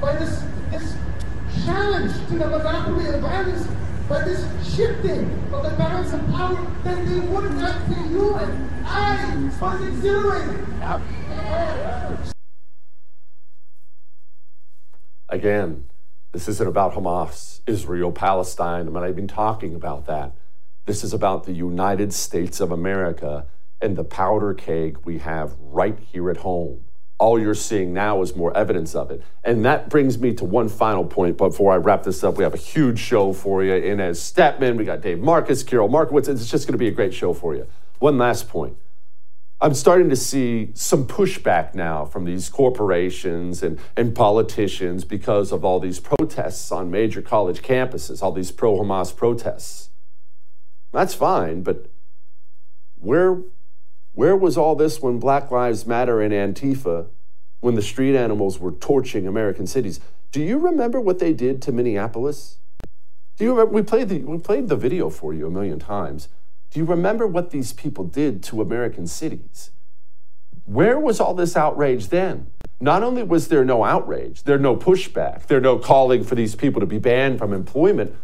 by 0.00 0.16
this, 0.16 0.42
this 0.70 0.96
challenge 1.64 2.12
to 2.28 2.38
the 2.38 2.46
monopoly 2.46 3.06
of 3.08 3.20
violence, 3.20 3.66
by 4.08 4.22
this 4.22 4.44
shifting 4.74 5.30
of 5.52 5.62
the 5.62 5.70
balance 5.70 6.12
of 6.12 6.26
power, 6.28 6.66
then 6.84 7.06
they 7.08 7.20
would 7.28 7.52
not 7.54 7.88
be 7.88 7.94
human. 7.94 8.68
I 8.84 9.50
was 9.60 9.88
exhilarated. 9.88 10.66
Again, 15.32 15.86
this 16.32 16.46
isn't 16.46 16.68
about 16.68 16.92
Hamas, 16.92 17.62
Israel, 17.66 18.12
Palestine. 18.12 18.86
I 18.86 18.90
mean, 18.90 19.02
I've 19.02 19.16
been 19.16 19.26
talking 19.26 19.74
about 19.74 20.04
that. 20.04 20.34
This 20.84 21.02
is 21.02 21.14
about 21.14 21.44
the 21.44 21.54
United 21.54 22.12
States 22.12 22.60
of 22.60 22.70
America 22.70 23.46
and 23.80 23.96
the 23.96 24.04
powder 24.04 24.52
keg 24.52 24.98
we 25.04 25.20
have 25.20 25.56
right 25.58 25.98
here 25.98 26.28
at 26.28 26.36
home. 26.36 26.84
All 27.18 27.40
you're 27.40 27.54
seeing 27.54 27.94
now 27.94 28.20
is 28.20 28.36
more 28.36 28.54
evidence 28.54 28.94
of 28.94 29.10
it. 29.10 29.22
And 29.42 29.64
that 29.64 29.88
brings 29.88 30.18
me 30.18 30.34
to 30.34 30.44
one 30.44 30.68
final 30.68 31.06
point 31.06 31.38
before 31.38 31.72
I 31.72 31.76
wrap 31.76 32.02
this 32.02 32.22
up. 32.22 32.36
We 32.36 32.44
have 32.44 32.52
a 32.52 32.58
huge 32.58 32.98
show 32.98 33.32
for 33.32 33.64
you. 33.64 33.72
Inez 33.72 34.20
Stepman, 34.20 34.76
we 34.76 34.84
got 34.84 35.00
Dave 35.00 35.20
Marcus, 35.20 35.62
Karol 35.62 35.88
Markowicz. 35.88 36.28
It's 36.28 36.50
just 36.50 36.66
going 36.66 36.74
to 36.74 36.78
be 36.78 36.88
a 36.88 36.92
great 36.92 37.14
show 37.14 37.32
for 37.32 37.54
you. 37.54 37.66
One 38.00 38.18
last 38.18 38.50
point. 38.50 38.76
I'm 39.62 39.74
starting 39.74 40.08
to 40.08 40.16
see 40.16 40.72
some 40.74 41.06
pushback 41.06 41.72
now 41.72 42.04
from 42.04 42.24
these 42.24 42.48
corporations 42.48 43.62
and, 43.62 43.78
and 43.96 44.12
politicians 44.12 45.04
because 45.04 45.52
of 45.52 45.64
all 45.64 45.78
these 45.78 46.00
protests 46.00 46.72
on 46.72 46.90
major 46.90 47.22
college 47.22 47.62
campuses, 47.62 48.24
all 48.24 48.32
these 48.32 48.50
pro 48.50 48.76
Hamas 48.76 49.14
protests. 49.14 49.90
That's 50.92 51.14
fine, 51.14 51.62
but 51.62 51.86
where, 52.96 53.40
where 54.10 54.36
was 54.36 54.58
all 54.58 54.74
this 54.74 55.00
when 55.00 55.20
Black 55.20 55.52
Lives 55.52 55.86
Matter 55.86 56.20
and 56.20 56.34
Antifa, 56.34 57.06
when 57.60 57.76
the 57.76 57.82
street 57.82 58.16
animals 58.16 58.58
were 58.58 58.72
torching 58.72 59.28
American 59.28 59.68
cities? 59.68 60.00
Do 60.32 60.42
you 60.42 60.58
remember 60.58 61.00
what 61.00 61.20
they 61.20 61.32
did 61.32 61.62
to 61.62 61.70
Minneapolis? 61.70 62.58
Do 63.36 63.44
you 63.44 63.50
remember? 63.52 63.74
We 63.74 63.82
played 63.82 64.08
the, 64.08 64.24
we 64.24 64.38
played 64.38 64.68
the 64.68 64.76
video 64.76 65.08
for 65.08 65.32
you 65.32 65.46
a 65.46 65.50
million 65.50 65.78
times. 65.78 66.28
Do 66.72 66.80
you 66.80 66.86
remember 66.86 67.26
what 67.26 67.50
these 67.50 67.74
people 67.74 68.04
did 68.04 68.42
to 68.44 68.62
American 68.62 69.06
cities? 69.06 69.72
Where 70.64 70.98
was 70.98 71.20
all 71.20 71.34
this 71.34 71.54
outrage 71.54 72.08
then? 72.08 72.46
Not 72.80 73.02
only 73.02 73.22
was 73.22 73.48
there 73.48 73.64
no 73.64 73.84
outrage, 73.84 74.44
there 74.44 74.58
no 74.58 74.74
pushback, 74.74 75.48
there 75.48 75.60
no 75.60 75.78
calling 75.78 76.24
for 76.24 76.34
these 76.34 76.54
people 76.54 76.80
to 76.80 76.86
be 76.86 76.98
banned 76.98 77.38
from 77.38 77.52
employment. 77.52 78.16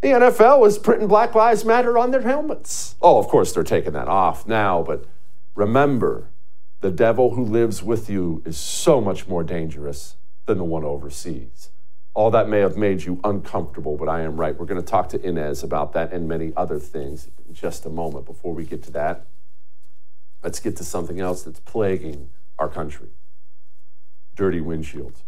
The 0.00 0.08
NFL 0.08 0.60
was 0.60 0.78
printing 0.78 1.08
Black 1.08 1.34
Lives 1.34 1.64
Matter 1.64 1.98
on 1.98 2.12
their 2.12 2.22
helmets. 2.22 2.94
Oh, 3.02 3.18
of 3.18 3.26
course, 3.26 3.52
they're 3.52 3.64
taking 3.64 3.94
that 3.94 4.08
off 4.08 4.46
now, 4.46 4.84
but 4.84 5.04
remember, 5.56 6.28
the 6.82 6.92
devil 6.92 7.34
who 7.34 7.44
lives 7.44 7.82
with 7.82 8.08
you 8.08 8.42
is 8.46 8.56
so 8.56 9.00
much 9.00 9.26
more 9.26 9.42
dangerous 9.42 10.14
than 10.46 10.58
the 10.58 10.64
one 10.64 10.84
overseas. 10.84 11.71
All 12.14 12.30
that 12.30 12.48
may 12.48 12.60
have 12.60 12.76
made 12.76 13.02
you 13.02 13.20
uncomfortable, 13.24 13.96
but 13.96 14.08
I 14.08 14.20
am 14.20 14.36
right. 14.36 14.58
We're 14.58 14.66
going 14.66 14.80
to 14.80 14.86
talk 14.86 15.08
to 15.10 15.26
Inez 15.26 15.62
about 15.62 15.92
that 15.94 16.12
and 16.12 16.28
many 16.28 16.52
other 16.56 16.78
things 16.78 17.28
in 17.46 17.54
just 17.54 17.86
a 17.86 17.90
moment. 17.90 18.26
Before 18.26 18.52
we 18.52 18.64
get 18.64 18.82
to 18.84 18.90
that, 18.92 19.26
let's 20.42 20.60
get 20.60 20.76
to 20.76 20.84
something 20.84 21.20
else 21.20 21.42
that's 21.42 21.60
plaguing 21.60 22.28
our 22.58 22.68
country 22.68 23.08
dirty 24.34 24.60
windshields. 24.60 25.22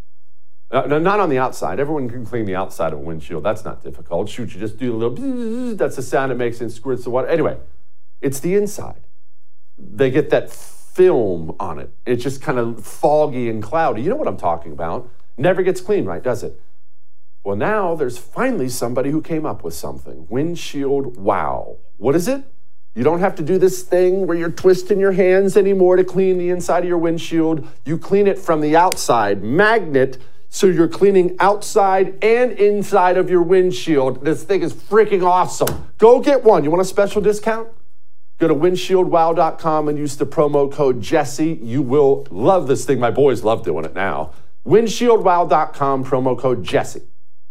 Uh, 0.71 0.81
not 0.87 1.19
on 1.19 1.29
the 1.29 1.37
outside. 1.37 1.79
Everyone 1.79 2.09
can 2.09 2.25
clean 2.25 2.45
the 2.45 2.55
outside 2.55 2.91
of 2.91 2.99
a 2.99 3.01
windshield. 3.01 3.43
That's 3.43 3.63
not 3.63 3.83
difficult. 3.83 4.29
Shoot, 4.29 4.53
you 4.53 4.59
just 4.59 4.77
do 4.77 4.93
a 4.93 4.97
little, 4.97 5.75
that's 5.75 5.95
the 5.95 6.01
sound 6.01 6.31
it 6.31 6.35
makes 6.35 6.59
and 6.59 6.71
squirts 6.71 7.03
the 7.03 7.11
water. 7.11 7.27
Anyway, 7.27 7.57
it's 8.21 8.39
the 8.39 8.55
inside. 8.55 9.01
They 9.77 10.09
get 10.09 10.31
that 10.31 10.49
film 10.49 11.55
on 11.59 11.79
it. 11.79 11.91
It's 12.05 12.23
just 12.23 12.41
kind 12.41 12.57
of 12.57 12.83
foggy 12.83 13.47
and 13.49 13.61
cloudy. 13.61 14.01
You 14.01 14.09
know 14.09 14.15
what 14.15 14.27
I'm 14.27 14.37
talking 14.37 14.71
about. 14.71 15.09
Never 15.37 15.61
gets 15.61 15.81
clean, 15.81 16.05
right? 16.05 16.23
Does 16.23 16.41
it? 16.41 16.59
Well, 17.45 17.55
now 17.55 17.93
there's 17.93 18.17
finally 18.17 18.69
somebody 18.69 19.11
who 19.11 19.21
came 19.21 19.45
up 19.45 19.63
with 19.63 19.75
something. 19.75 20.25
Windshield 20.31 21.15
Wow. 21.15 21.77
What 21.97 22.15
is 22.15 22.27
it? 22.27 22.43
You 22.95 23.03
don't 23.03 23.19
have 23.19 23.35
to 23.35 23.43
do 23.43 23.59
this 23.59 23.83
thing 23.83 24.25
where 24.25 24.35
you're 24.35 24.49
twisting 24.49 24.99
your 24.99 25.11
hands 25.11 25.55
anymore 25.55 25.95
to 25.95 26.03
clean 26.03 26.39
the 26.39 26.49
inside 26.49 26.79
of 26.79 26.89
your 26.89 26.97
windshield. 26.97 27.67
You 27.85 27.99
clean 27.99 28.25
it 28.25 28.39
from 28.39 28.61
the 28.61 28.75
outside. 28.75 29.43
Magnet, 29.43 30.17
so 30.49 30.65
you're 30.65 30.87
cleaning 30.87 31.35
outside 31.39 32.17
and 32.23 32.51
inside 32.53 33.15
of 33.15 33.29
your 33.29 33.43
windshield. 33.43 34.25
This 34.25 34.43
thing 34.43 34.63
is 34.63 34.73
freaking 34.73 35.23
awesome. 35.23 35.89
Go 35.99 36.21
get 36.21 36.43
one. 36.43 36.63
You 36.63 36.71
want 36.71 36.81
a 36.81 36.85
special 36.85 37.21
discount? 37.21 37.69
Go 38.39 38.47
to 38.47 38.55
windshieldwow.com 38.55 39.87
and 39.87 39.99
use 39.99 40.17
the 40.17 40.25
promo 40.25 40.71
code 40.71 40.99
Jesse. 40.99 41.59
You 41.61 41.83
will 41.83 42.25
love 42.31 42.65
this 42.65 42.85
thing. 42.85 42.99
My 42.99 43.11
boys 43.11 43.43
love 43.43 43.63
doing 43.63 43.85
it 43.85 43.93
now. 43.93 44.31
Windshieldwow.com, 44.65 46.05
promo 46.05 46.39
code 46.39 46.63
Jesse. 46.63 47.03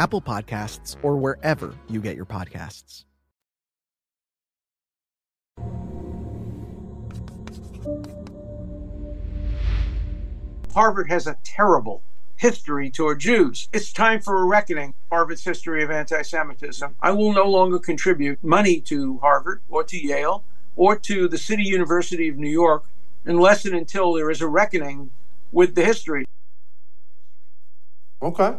Apple 0.00 0.22
Podcasts, 0.22 0.96
or 1.02 1.18
wherever 1.18 1.74
you 1.90 2.00
get 2.00 2.16
your 2.16 2.24
podcasts. 2.24 3.04
Harvard 10.72 11.10
has 11.10 11.26
a 11.26 11.36
terrible 11.44 12.02
history 12.36 12.90
toward 12.90 13.18
Jews. 13.18 13.68
It's 13.74 13.92
time 13.92 14.22
for 14.22 14.40
a 14.40 14.46
reckoning. 14.46 14.94
Harvard's 15.10 15.44
history 15.44 15.84
of 15.84 15.90
anti 15.90 16.22
Semitism. 16.22 16.96
I 17.02 17.10
will 17.10 17.34
no 17.34 17.44
longer 17.44 17.78
contribute 17.78 18.42
money 18.42 18.80
to 18.80 19.18
Harvard 19.18 19.60
or 19.68 19.84
to 19.84 19.98
Yale 19.98 20.44
or 20.76 20.96
to 20.96 21.28
the 21.28 21.36
City 21.36 21.64
University 21.64 22.30
of 22.30 22.38
New 22.38 22.48
York 22.48 22.84
unless 23.26 23.66
and 23.66 23.74
until 23.74 24.14
there 24.14 24.30
is 24.30 24.40
a 24.40 24.48
reckoning 24.48 25.10
with 25.52 25.74
the 25.74 25.84
history. 25.84 26.24
Okay. 28.22 28.54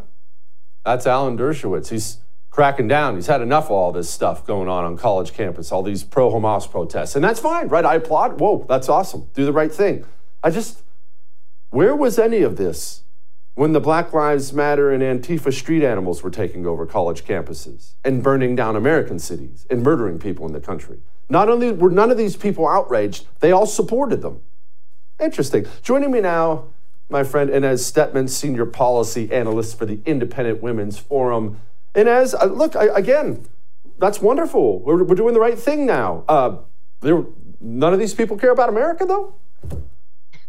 That's 0.85 1.05
Alan 1.05 1.37
Dershowitz. 1.37 1.89
He's 1.89 2.17
cracking 2.49 2.87
down. 2.87 3.15
He's 3.15 3.27
had 3.27 3.41
enough 3.41 3.65
of 3.65 3.71
all 3.71 3.91
this 3.91 4.09
stuff 4.09 4.45
going 4.45 4.67
on 4.67 4.83
on 4.83 4.97
college 4.97 5.33
campus, 5.33 5.71
all 5.71 5.81
these 5.81 6.03
pro 6.03 6.31
Hamas 6.31 6.69
protests. 6.69 7.15
And 7.15 7.23
that's 7.23 7.39
fine, 7.39 7.67
right? 7.69 7.85
I 7.85 7.95
applaud. 7.95 8.39
Whoa, 8.39 8.65
that's 8.67 8.89
awesome. 8.89 9.29
Do 9.33 9.45
the 9.45 9.53
right 9.53 9.73
thing. 9.73 10.05
I 10.43 10.49
just, 10.49 10.83
where 11.69 11.95
was 11.95 12.19
any 12.19 12.41
of 12.41 12.57
this 12.57 13.03
when 13.55 13.71
the 13.73 13.79
Black 13.79 14.11
Lives 14.13 14.53
Matter 14.53 14.91
and 14.91 15.01
Antifa 15.01 15.53
street 15.53 15.83
animals 15.83 16.23
were 16.23 16.29
taking 16.29 16.65
over 16.65 16.85
college 16.85 17.23
campuses 17.23 17.93
and 18.03 18.21
burning 18.21 18.55
down 18.55 18.75
American 18.75 19.19
cities 19.19 19.65
and 19.69 19.81
murdering 19.81 20.19
people 20.19 20.45
in 20.45 20.51
the 20.51 20.59
country? 20.59 20.99
Not 21.29 21.47
only 21.47 21.71
were 21.71 21.89
none 21.89 22.11
of 22.11 22.17
these 22.17 22.35
people 22.35 22.67
outraged, 22.67 23.27
they 23.39 23.53
all 23.53 23.65
supported 23.65 24.21
them. 24.21 24.41
Interesting. 25.21 25.65
Joining 25.81 26.11
me 26.11 26.19
now 26.19 26.65
my 27.11 27.23
friend 27.23 27.49
Inez 27.49 27.89
Stepman, 27.89 28.29
Senior 28.29 28.65
Policy 28.65 29.31
Analyst 29.31 29.77
for 29.77 29.85
the 29.85 29.99
Independent 30.05 30.63
Women's 30.63 30.97
Forum. 30.97 31.59
Inez, 31.93 32.33
uh, 32.33 32.45
look, 32.45 32.75
I, 32.75 32.85
again, 32.85 33.45
that's 33.97 34.21
wonderful. 34.21 34.79
We're, 34.79 35.03
we're, 35.03 35.15
doing 35.15 35.33
the 35.33 35.39
right 35.39 35.59
thing 35.59 35.85
now. 35.85 36.23
Uh, 36.27 36.57
there, 37.01 37.23
none 37.59 37.93
of 37.93 37.99
these 37.99 38.13
people 38.13 38.37
care 38.37 38.51
about 38.51 38.69
America, 38.69 39.05
though? 39.05 39.35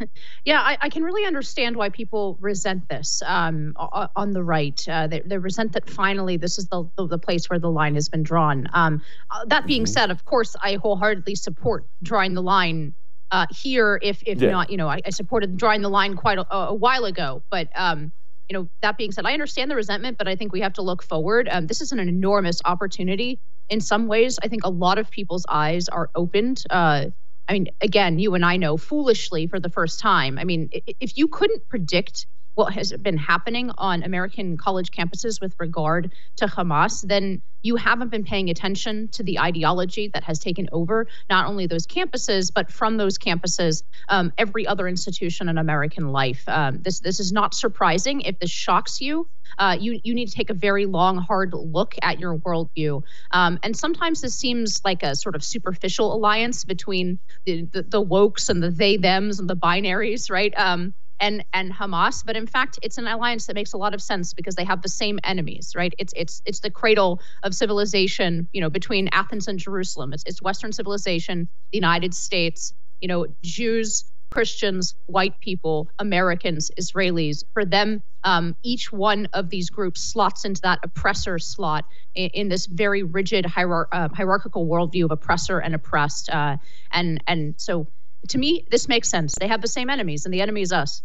yeah, 0.45 0.61
I, 0.61 0.79
I, 0.81 0.89
can 0.89 1.03
really 1.03 1.27
understand 1.27 1.77
why 1.77 1.89
people 1.89 2.39
resent 2.41 2.89
this 2.89 3.23
um, 3.27 3.75
on 3.77 4.33
the 4.33 4.43
right. 4.43 4.81
Uh, 4.89 5.07
they, 5.07 5.21
they, 5.21 5.39
resent 5.39 5.73
that 5.73 5.89
finally 5.89 6.37
this 6.37 6.59
is 6.59 6.69
the, 6.69 6.89
the, 6.97 7.07
the, 7.07 7.19
place 7.19 7.51
where 7.51 7.59
the 7.59 7.71
line 7.71 7.95
has 7.95 8.09
been 8.09 8.23
drawn. 8.23 8.67
Um, 8.73 9.03
uh, 9.31 9.45
that 9.47 9.67
being 9.67 9.83
mm-hmm. 9.83 9.93
said, 9.93 10.11
of 10.11 10.25
course, 10.25 10.57
I 10.61 10.77
wholeheartedly 10.77 11.35
support 11.35 11.85
drawing 12.03 12.35
the 12.35 12.43
line 12.43 12.95
uh, 13.33 13.47
here 13.51 13.99
if 14.03 14.23
if 14.27 14.41
yeah. 14.41 14.51
not 14.51 14.71
you 14.71 14.77
know 14.77 14.89
I, 14.89 15.01
I, 15.05 15.11
supported 15.11 15.57
drawing 15.57 15.81
the 15.81 15.89
line 15.89 16.15
quite 16.15 16.39
a, 16.39 16.55
a 16.55 16.75
while 16.75 17.07
ago. 17.07 17.43
But 17.51 17.69
um, 17.75 18.13
you 18.49 18.59
know 18.59 18.69
that 18.83 18.99
being 18.99 19.13
said 19.13 19.25
i 19.25 19.33
understand 19.33 19.71
the 19.71 19.77
resentment 19.77 20.19
but 20.19 20.29
i 20.29 20.37
think 20.37 20.53
we 20.53 20.61
have 20.61 20.75
to 20.75 20.83
look 20.83 21.03
forward. 21.03 21.49
Um, 21.51 21.67
this 21.67 21.81
is 21.81 21.91
an 21.91 21.99
enormous 21.99 22.61
opportunity. 22.65 23.41
In 23.71 23.81
some 23.81 24.07
ways 24.07 24.39
i 24.43 24.49
think 24.49 24.65
a 24.65 24.71
lot 24.71 24.99
of 24.99 25.11
people's 25.11 25.47
eyes 25.49 25.89
are 25.89 26.11
opened. 26.15 26.65
Uh, 26.69 27.07
i 27.49 27.53
mean 27.55 27.69
again 27.81 28.19
you 28.19 28.35
and 28.35 28.45
i 28.45 28.57
know 28.57 28.77
foolishly 28.77 29.47
for 29.47 29.59
the 29.59 29.71
first 29.71 29.99
time. 29.99 30.39
I 30.39 30.45
mean 30.45 30.69
if 31.01 31.17
you 31.17 31.27
couldn't 31.27 31.67
predict 31.69 32.27
what 32.55 32.73
has 32.75 32.93
been 32.93 33.17
happening 33.17 33.71
on 33.79 34.03
American 34.03 34.57
college 34.57 34.91
campuses 34.91 35.41
with 35.41 35.55
regard 35.59 36.13
to 36.37 36.47
Hamas, 36.47 37.07
then 37.07 37.43
you 37.63 37.77
haven't 37.77 38.11
been 38.11 38.25
paying 38.25 38.51
attention 38.51 39.09
to 39.09 39.23
the 39.23 39.39
ideology 39.39 40.11
that 40.13 40.25
has 40.25 40.39
taken 40.39 40.69
over 40.73 41.07
not 41.31 41.47
only 41.47 41.67
those 41.67 41.87
campuses, 41.87 42.53
but 42.53 42.71
from 42.71 42.97
those 42.97 43.19
campuses, 43.19 43.85
um, 44.09 44.33
every 44.37 44.67
other 44.67 44.89
institution 44.89 45.49
in 45.49 45.59
American 45.59 46.09
life. 46.09 46.43
Um, 46.49 46.83
this 46.83 47.01
this 47.01 47.21
is 47.21 47.33
not 47.33 47.55
surprising. 47.55 48.23
If 48.23 48.41
this 48.41 48.51
shocks 48.51 49.01
you, 49.01 49.29
uh, 49.59 49.77
you 49.81 50.01
you 50.03 50.15
need 50.15 50.29
to 50.29 50.35
take 50.35 50.51
a 50.51 50.55
very 50.55 50.87
long, 50.87 51.19
hard 51.19 51.55
look 51.55 51.95
at 52.03 52.19
your 52.19 52.37
worldview. 52.39 53.03
Um, 53.31 53.59
and 53.63 53.77
sometimes 53.77 54.21
this 54.21 54.35
seems 54.35 54.81
like 54.85 55.03
a 55.03 55.15
sort 55.15 55.37
of 55.37 55.45
superficial 55.45 56.13
alliance 56.15 56.65
between 56.65 57.19
the 57.47 57.63
the, 57.73 57.83
the 57.83 58.05
wokes 58.05 58.49
and 58.49 58.63
the 58.63 58.71
they 58.71 58.97
them's 58.97 59.39
and 59.39 59.49
the 59.49 59.57
binaries, 59.57 60.31
right? 60.31 60.53
Um, 60.57 60.95
and 61.23 61.45
and 61.55 61.73
Hamas, 61.73 62.23
but 62.27 62.37
in 62.37 62.47
fact, 62.47 62.79
it's 62.83 62.99
an 62.99 63.07
alliance 63.07 63.47
that 63.47 63.55
makes 63.55 63.73
a 63.73 63.79
lot 63.79 63.95
of 63.95 64.03
sense 64.03 64.35
because 64.35 64.57
they 64.57 64.65
have 64.65 64.83
the 64.83 64.89
same 64.89 65.19
enemies, 65.25 65.73
right? 65.75 65.95
It's 65.97 66.13
it's 66.17 66.43
it's 66.45 66.61
the 66.61 66.71
cradle 66.71 67.23
of 67.45 67.55
civilization, 67.55 68.49
you 68.53 68.61
know, 68.61 68.69
between 68.69 69.09
Athens 69.13 69.49
and 69.49 69.59
Jerusalem. 69.59 70.13
It's 70.13 70.25
it's 70.27 70.43
Western 70.43 70.73
civilization, 70.73 71.49
the 71.71 71.79
United 71.79 72.13
States, 72.13 72.75
you 73.01 73.09
know, 73.09 73.27
Jews, 73.43 74.05
Christians, 74.33 74.97
white 75.07 75.39
people, 75.41 75.89
Americans, 76.01 76.73
Israelis. 76.79 77.45
For 77.55 77.65
them, 77.65 78.03
um, 78.25 78.57
each 78.65 78.93
one 78.93 79.29
of 79.33 79.49
these 79.49 79.71
groups 79.71 80.03
slots 80.03 80.45
into 80.45 80.61
that 80.63 80.81
oppressor 80.83 81.39
slot 81.39 81.85
in, 82.17 82.31
in 82.31 82.49
this 82.49 82.67
very 82.67 83.05
rigid 83.05 83.47
uh, 83.47 84.09
hierarchical 84.13 84.67
worldview 84.67 85.05
of 85.05 85.13
oppressor 85.13 85.61
and 85.61 85.73
oppressed. 85.75 86.31
Uh, 86.31 86.57
and 86.91 87.23
and 87.29 87.55
so, 87.59 87.87
to 88.29 88.39
me, 88.39 88.67
this 88.73 88.89
makes 88.89 89.09
sense. 89.09 89.35
They 89.39 89.49
have 89.49 89.63
the 89.63 89.69
same 89.69 89.89
enemies, 89.89 90.25
and 90.25 90.35
the 90.35 90.41
enemy 90.41 90.63
is 90.63 90.73
us. 90.73 91.01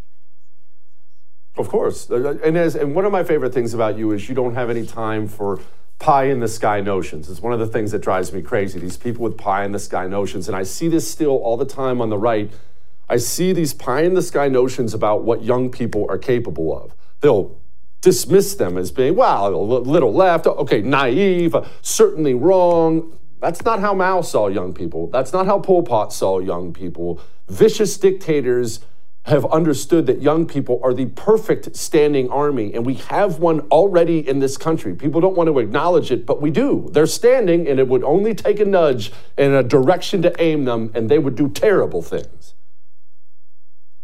Of 1.57 1.69
course. 1.69 2.09
Uh, 2.09 2.37
and, 2.43 2.57
as, 2.57 2.75
and 2.75 2.93
one 2.93 3.05
of 3.05 3.11
my 3.11 3.23
favorite 3.23 3.53
things 3.53 3.73
about 3.73 3.97
you 3.97 4.11
is 4.11 4.29
you 4.29 4.35
don't 4.35 4.53
have 4.53 4.69
any 4.69 4.85
time 4.85 5.27
for 5.27 5.59
pie 5.99 6.25
in 6.25 6.39
the 6.39 6.47
sky 6.47 6.81
notions. 6.81 7.29
It's 7.29 7.41
one 7.41 7.53
of 7.53 7.59
the 7.59 7.67
things 7.67 7.91
that 7.91 7.99
drives 7.99 8.31
me 8.31 8.41
crazy. 8.41 8.79
These 8.79 8.97
people 8.97 9.23
with 9.23 9.37
pie 9.37 9.65
in 9.65 9.71
the 9.71 9.79
sky 9.79 10.07
notions. 10.07 10.47
And 10.47 10.55
I 10.55 10.63
see 10.63 10.87
this 10.87 11.09
still 11.09 11.37
all 11.37 11.57
the 11.57 11.65
time 11.65 12.01
on 12.01 12.09
the 12.09 12.17
right. 12.17 12.51
I 13.09 13.17
see 13.17 13.53
these 13.53 13.73
pie 13.73 14.01
in 14.01 14.13
the 14.13 14.21
sky 14.21 14.47
notions 14.47 14.93
about 14.93 15.23
what 15.23 15.43
young 15.43 15.71
people 15.71 16.05
are 16.09 16.17
capable 16.17 16.77
of. 16.77 16.93
They'll 17.21 17.59
dismiss 18.01 18.53
them 18.55 18.77
as 18.77 18.91
being, 18.91 19.15
well, 19.15 19.47
a 19.47 19.57
little 19.57 20.13
left, 20.13 20.45
okay, 20.45 20.81
naive, 20.81 21.55
certainly 21.81 22.33
wrong. 22.33 23.17
That's 23.41 23.63
not 23.63 23.79
how 23.79 23.93
Mao 23.93 24.21
saw 24.21 24.47
young 24.47 24.73
people. 24.73 25.07
That's 25.07 25.33
not 25.33 25.45
how 25.45 25.59
Pol 25.59 25.83
Pot 25.83 26.13
saw 26.13 26.39
young 26.39 26.73
people. 26.73 27.19
Vicious 27.47 27.97
dictators 27.97 28.81
have 29.27 29.45
understood 29.45 30.07
that 30.07 30.21
young 30.21 30.45
people 30.45 30.79
are 30.83 30.93
the 30.93 31.05
perfect 31.07 31.75
standing 31.75 32.29
army, 32.29 32.73
and 32.73 32.85
we 32.85 32.93
have 32.95 33.39
one 33.39 33.59
already 33.71 34.27
in 34.27 34.39
this 34.39 34.57
country. 34.57 34.95
People 34.95 35.19
don't 35.19 35.35
want 35.35 35.47
to 35.47 35.59
acknowledge 35.59 36.11
it, 36.11 36.25
but 36.25 36.41
we 36.41 36.49
do. 36.49 36.87
They're 36.91 37.05
standing, 37.05 37.67
and 37.67 37.77
it 37.77 37.89
would 37.89 38.03
only 38.03 38.33
take 38.33 38.59
a 38.61 38.65
nudge 38.65 39.11
in 39.37 39.53
a 39.53 39.63
direction 39.63 40.21
to 40.21 40.41
aim 40.41 40.63
them, 40.63 40.91
and 40.95 41.09
they 41.09 41.19
would 41.19 41.35
do 41.35 41.49
terrible 41.49 42.01
things. 42.01 42.53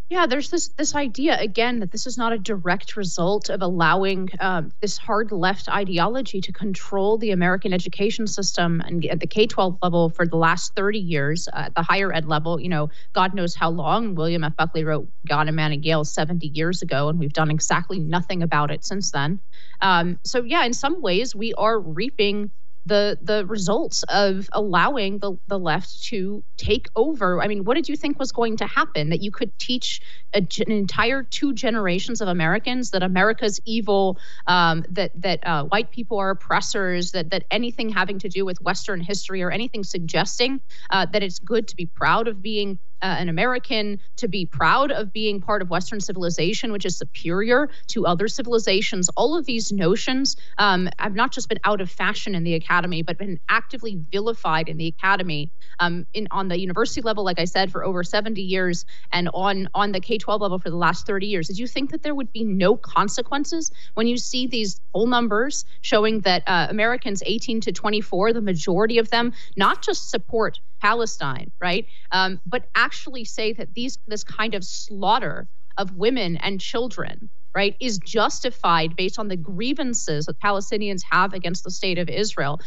Yeah, 0.10 0.28
there's 0.28 0.50
this 0.52 0.70
this 0.78 0.96
idea 0.96 1.39
again 1.39 1.80
that 1.80 1.92
this 1.92 2.06
is 2.06 2.18
not 2.18 2.34
a 2.34 2.38
direct 2.38 2.96
result 2.96 3.50
of 3.50 3.62
allowing 3.62 4.30
um, 4.39 4.72
this 4.82 4.98
hard 4.98 5.32
left 5.32 5.68
ideology 5.70 6.39
to 6.42 6.52
control 6.52 7.18
the 7.18 7.32
American 7.32 7.74
education 7.74 8.28
system 8.28 8.82
and 8.86 9.04
at 9.06 9.22
the 9.22 9.28
K-12 9.28 9.80
level 9.82 10.10
for 10.10 10.28
the 10.28 10.36
last 10.36 10.76
30 10.76 11.00
years. 11.00 11.48
Uh, 11.48 11.63
at 11.66 11.76
the 11.76 11.82
higher 11.82 12.13
ed 12.13 12.26
level, 12.26 12.60
you 12.60 12.70
know, 12.70 12.89
God 13.13 13.34
knows 13.34 13.56
how 13.56 13.72
long. 13.72 14.13
William 14.13 14.44
F. 14.44 14.56
Buckley 14.58 14.84
wrote 14.84 15.10
"God 15.28 15.48
and 15.48 15.56
Man 15.56 15.72
and 15.72 15.84
Yale" 15.84 16.04
70 16.04 16.48
years 16.48 16.82
ago, 16.84 17.10
and 17.10 17.18
we've 17.18 17.34
done 17.34 17.50
exactly 17.50 17.98
nothing 17.98 18.44
about 18.44 18.70
it 18.72 18.86
since 18.86 19.10
then. 19.12 19.39
Um, 19.82 20.20
so 20.24 20.44
yeah, 20.44 20.63
in 20.66 20.74
some 20.74 21.02
ways, 21.02 21.34
we 21.36 21.54
are 21.56 21.80
reaping 21.80 22.52
the 22.86 23.17
the 23.22 23.46
results 23.46 24.04
of 24.10 24.50
allowing 24.54 25.19
the, 25.19 25.34
the 25.48 25.60
left 25.60 26.04
to 26.06 26.43
take 26.58 26.88
over. 26.96 27.41
I 27.41 27.48
mean, 27.48 27.63
what 27.63 27.76
did 27.76 27.88
you 27.88 27.96
think 27.96 28.19
was 28.19 28.32
going 28.32 28.58
to 28.58 28.67
happen? 28.67 29.10
That 29.10 29.22
you 29.22 29.32
could 29.32 29.58
teach 29.60 30.02
an 30.34 30.72
entire 30.72 31.24
two 31.24 31.54
generations 31.54 32.22
of 32.22 32.28
Americans 32.28 32.91
that 32.91 33.04
America's 33.04 33.60
evil, 33.65 34.17
um, 34.48 34.86
that 34.89 35.12
that 35.22 35.46
uh, 35.46 35.65
white 35.65 35.91
people 35.91 36.17
are 36.17 36.32
oppressors, 36.32 37.12
that 37.12 37.30
that 37.32 37.46
anything 37.52 37.89
having 37.89 38.19
to 38.19 38.30
do 38.30 38.46
with 38.46 38.62
Western 38.62 39.00
history 39.00 39.41
or 39.43 39.52
anything 39.52 39.84
suggesting 39.84 40.62
uh, 40.89 41.06
that 41.08 41.24
it's 41.24 41.39
good 41.39 41.67
to 41.67 41.76
be 41.76 41.86
proud 41.86 42.28
of 42.28 42.41
being 42.41 42.80
uh, 43.04 43.17
an 43.19 43.28
American, 43.28 44.00
to 44.15 44.30
be 44.30 44.46
proud 44.46 44.89
of 44.89 45.12
being 45.12 45.41
part 45.41 45.62
of 45.62 45.69
Western 45.69 46.00
civilization, 46.00 46.72
which 46.72 46.86
is 46.86 46.98
superior 46.98 47.69
to 47.88 48.08
other 48.08 48.30
civilizations. 48.30 49.10
All 49.17 49.38
of 49.38 49.46
these 49.46 49.74
notions 49.74 50.38
um, 50.58 50.89
have 50.98 51.13
not 51.13 51.34
just 51.34 51.50
been 51.50 51.60
out 51.65 51.82
of 51.82 51.91
fashion 51.91 52.34
in 52.34 52.46
the 52.46 52.54
academy, 52.54 53.02
but 53.02 53.17
been 53.17 53.41
actively 53.50 54.00
vilified 54.10 54.69
in 54.69 54.78
the 54.78 54.88
academy. 54.88 55.52
Um, 55.80 56.08
in 56.13 56.28
on 56.32 56.48
the 56.48 56.58
university 56.58 57.02
level, 57.02 57.26
like 57.26 57.39
I 57.39 57.46
said, 57.46 57.72
for 57.72 57.84
over 57.84 58.04
70 58.04 58.41
years, 58.41 58.86
and 59.12 59.30
on 59.34 59.67
on 59.74 59.91
the 59.91 60.00
K-12 60.23 60.39
level 60.39 60.59
for 60.59 60.69
the 60.69 60.75
last 60.75 61.05
30 61.05 61.27
years. 61.27 61.47
Did 61.47 61.59
you 61.59 61.67
think 61.67 61.91
that 61.91 62.03
there 62.03 62.15
would 62.15 62.31
be 62.31 62.43
no 62.43 62.75
consequences 62.75 63.71
when 63.93 64.07
you 64.07 64.17
see 64.17 64.47
these 64.47 64.79
poll 64.93 65.07
numbers 65.07 65.65
showing 65.81 66.21
that 66.21 66.43
uh, 66.47 66.67
Americans 66.69 67.23
18 67.25 67.62
to 67.62 67.71
24, 67.71 68.33
the 68.33 68.41
majority 68.41 68.97
of 68.97 69.09
them, 69.09 69.33
not 69.55 69.81
just 69.81 70.09
support 70.09 70.59
Palestine, 70.81 71.51
right? 71.62 71.86
Um, 72.12 72.39
but 72.45 72.67
actually 72.75 73.25
say 73.25 73.53
that 73.53 73.73
these 73.73 73.97
this 74.07 74.23
kind 74.23 74.53
of 74.53 74.63
slaughter 74.63 75.47
of 75.77 75.95
women 75.95 76.38
and 76.38 76.59
children, 76.59 77.29
right, 77.55 77.75
is 77.79 77.97
justified 77.99 78.95
based 78.95 79.17
on 79.17 79.27
the 79.27 79.38
grievances 79.38 80.25
that 80.25 80.39
Palestinians 80.39 81.01
have 81.09 81.33
against 81.33 81.63
the 81.63 81.71
state 81.71 81.97
of 81.97 82.09
Israel. 82.09 82.59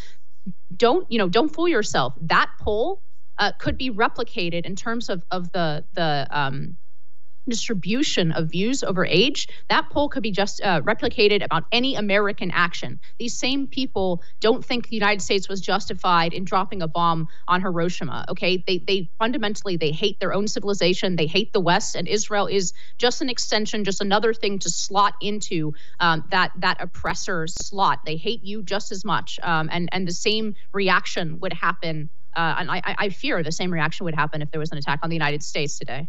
Don't 0.76 1.10
you 1.10 1.18
know? 1.18 1.28
Don't 1.28 1.52
fool 1.54 1.68
yourself. 1.68 2.14
That 2.22 2.50
poll 2.60 3.02
uh, 3.38 3.52
could 3.58 3.76
be 3.76 3.90
replicated 3.90 4.64
in 4.64 4.76
terms 4.76 5.08
of 5.08 5.22
of 5.30 5.52
the 5.52 5.84
the 5.94 6.26
um, 6.30 6.76
distribution 7.48 8.32
of 8.32 8.50
views 8.50 8.82
over 8.82 9.04
age, 9.04 9.48
that 9.68 9.88
poll 9.90 10.08
could 10.08 10.22
be 10.22 10.30
just 10.30 10.60
uh, 10.62 10.80
replicated 10.82 11.44
about 11.44 11.64
any 11.72 11.94
American 11.94 12.50
action. 12.50 13.00
These 13.18 13.38
same 13.38 13.66
people 13.66 14.22
don't 14.40 14.64
think 14.64 14.88
the 14.88 14.96
United 14.96 15.22
States 15.22 15.48
was 15.48 15.60
justified 15.60 16.32
in 16.32 16.44
dropping 16.44 16.82
a 16.82 16.88
bomb 16.88 17.28
on 17.48 17.60
Hiroshima. 17.60 18.24
Okay, 18.28 18.62
they 18.66 18.78
they 18.78 19.10
fundamentally 19.18 19.76
they 19.76 19.90
hate 19.90 20.20
their 20.20 20.32
own 20.32 20.48
civilization, 20.48 21.16
they 21.16 21.26
hate 21.26 21.52
the 21.52 21.60
West, 21.60 21.94
and 21.94 22.08
Israel 22.08 22.46
is 22.46 22.72
just 22.98 23.20
an 23.22 23.28
extension, 23.28 23.84
just 23.84 24.00
another 24.00 24.34
thing 24.34 24.58
to 24.60 24.70
slot 24.70 25.14
into 25.20 25.74
um, 26.00 26.24
that 26.30 26.52
that 26.58 26.76
oppressor 26.80 27.46
slot. 27.46 28.00
They 28.04 28.16
hate 28.16 28.42
you 28.42 28.62
just 28.62 28.92
as 28.92 29.04
much, 29.04 29.38
um, 29.42 29.68
and 29.72 29.88
and 29.92 30.06
the 30.06 30.12
same 30.12 30.54
reaction 30.72 31.40
would 31.40 31.52
happen. 31.52 32.10
Uh, 32.34 32.56
and 32.58 32.70
I, 32.70 32.82
I 32.84 33.08
fear 33.08 33.42
the 33.42 33.50
same 33.50 33.72
reaction 33.72 34.04
would 34.04 34.14
happen 34.14 34.42
if 34.42 34.50
there 34.50 34.60
was 34.60 34.70
an 34.70 34.76
attack 34.76 35.00
on 35.02 35.08
the 35.08 35.16
United 35.16 35.42
States 35.42 35.78
today. 35.78 36.06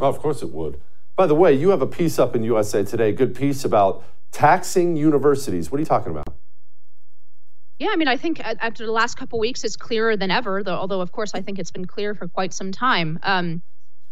Oh, 0.00 0.08
of 0.08 0.18
course 0.18 0.42
it 0.42 0.50
would. 0.50 0.80
By 1.16 1.26
the 1.26 1.34
way, 1.34 1.52
you 1.54 1.70
have 1.70 1.82
a 1.82 1.86
piece 1.86 2.18
up 2.18 2.34
in 2.34 2.42
USA 2.42 2.82
Today, 2.82 3.12
good 3.12 3.34
piece 3.34 3.64
about 3.64 4.04
taxing 4.32 4.96
universities. 4.96 5.70
What 5.70 5.78
are 5.78 5.80
you 5.80 5.86
talking 5.86 6.10
about? 6.10 6.28
Yeah, 7.78 7.88
I 7.90 7.96
mean, 7.96 8.08
I 8.08 8.16
think 8.16 8.40
after 8.40 8.86
the 8.86 8.92
last 8.92 9.16
couple 9.16 9.38
weeks, 9.38 9.64
it's 9.64 9.76
clearer 9.76 10.16
than 10.16 10.30
ever. 10.30 10.62
Though, 10.62 10.74
although, 10.74 11.00
of 11.00 11.12
course, 11.12 11.32
I 11.34 11.40
think 11.40 11.58
it's 11.58 11.70
been 11.70 11.86
clear 11.86 12.14
for 12.14 12.28
quite 12.28 12.52
some 12.52 12.72
time. 12.72 13.18
Um, 13.22 13.62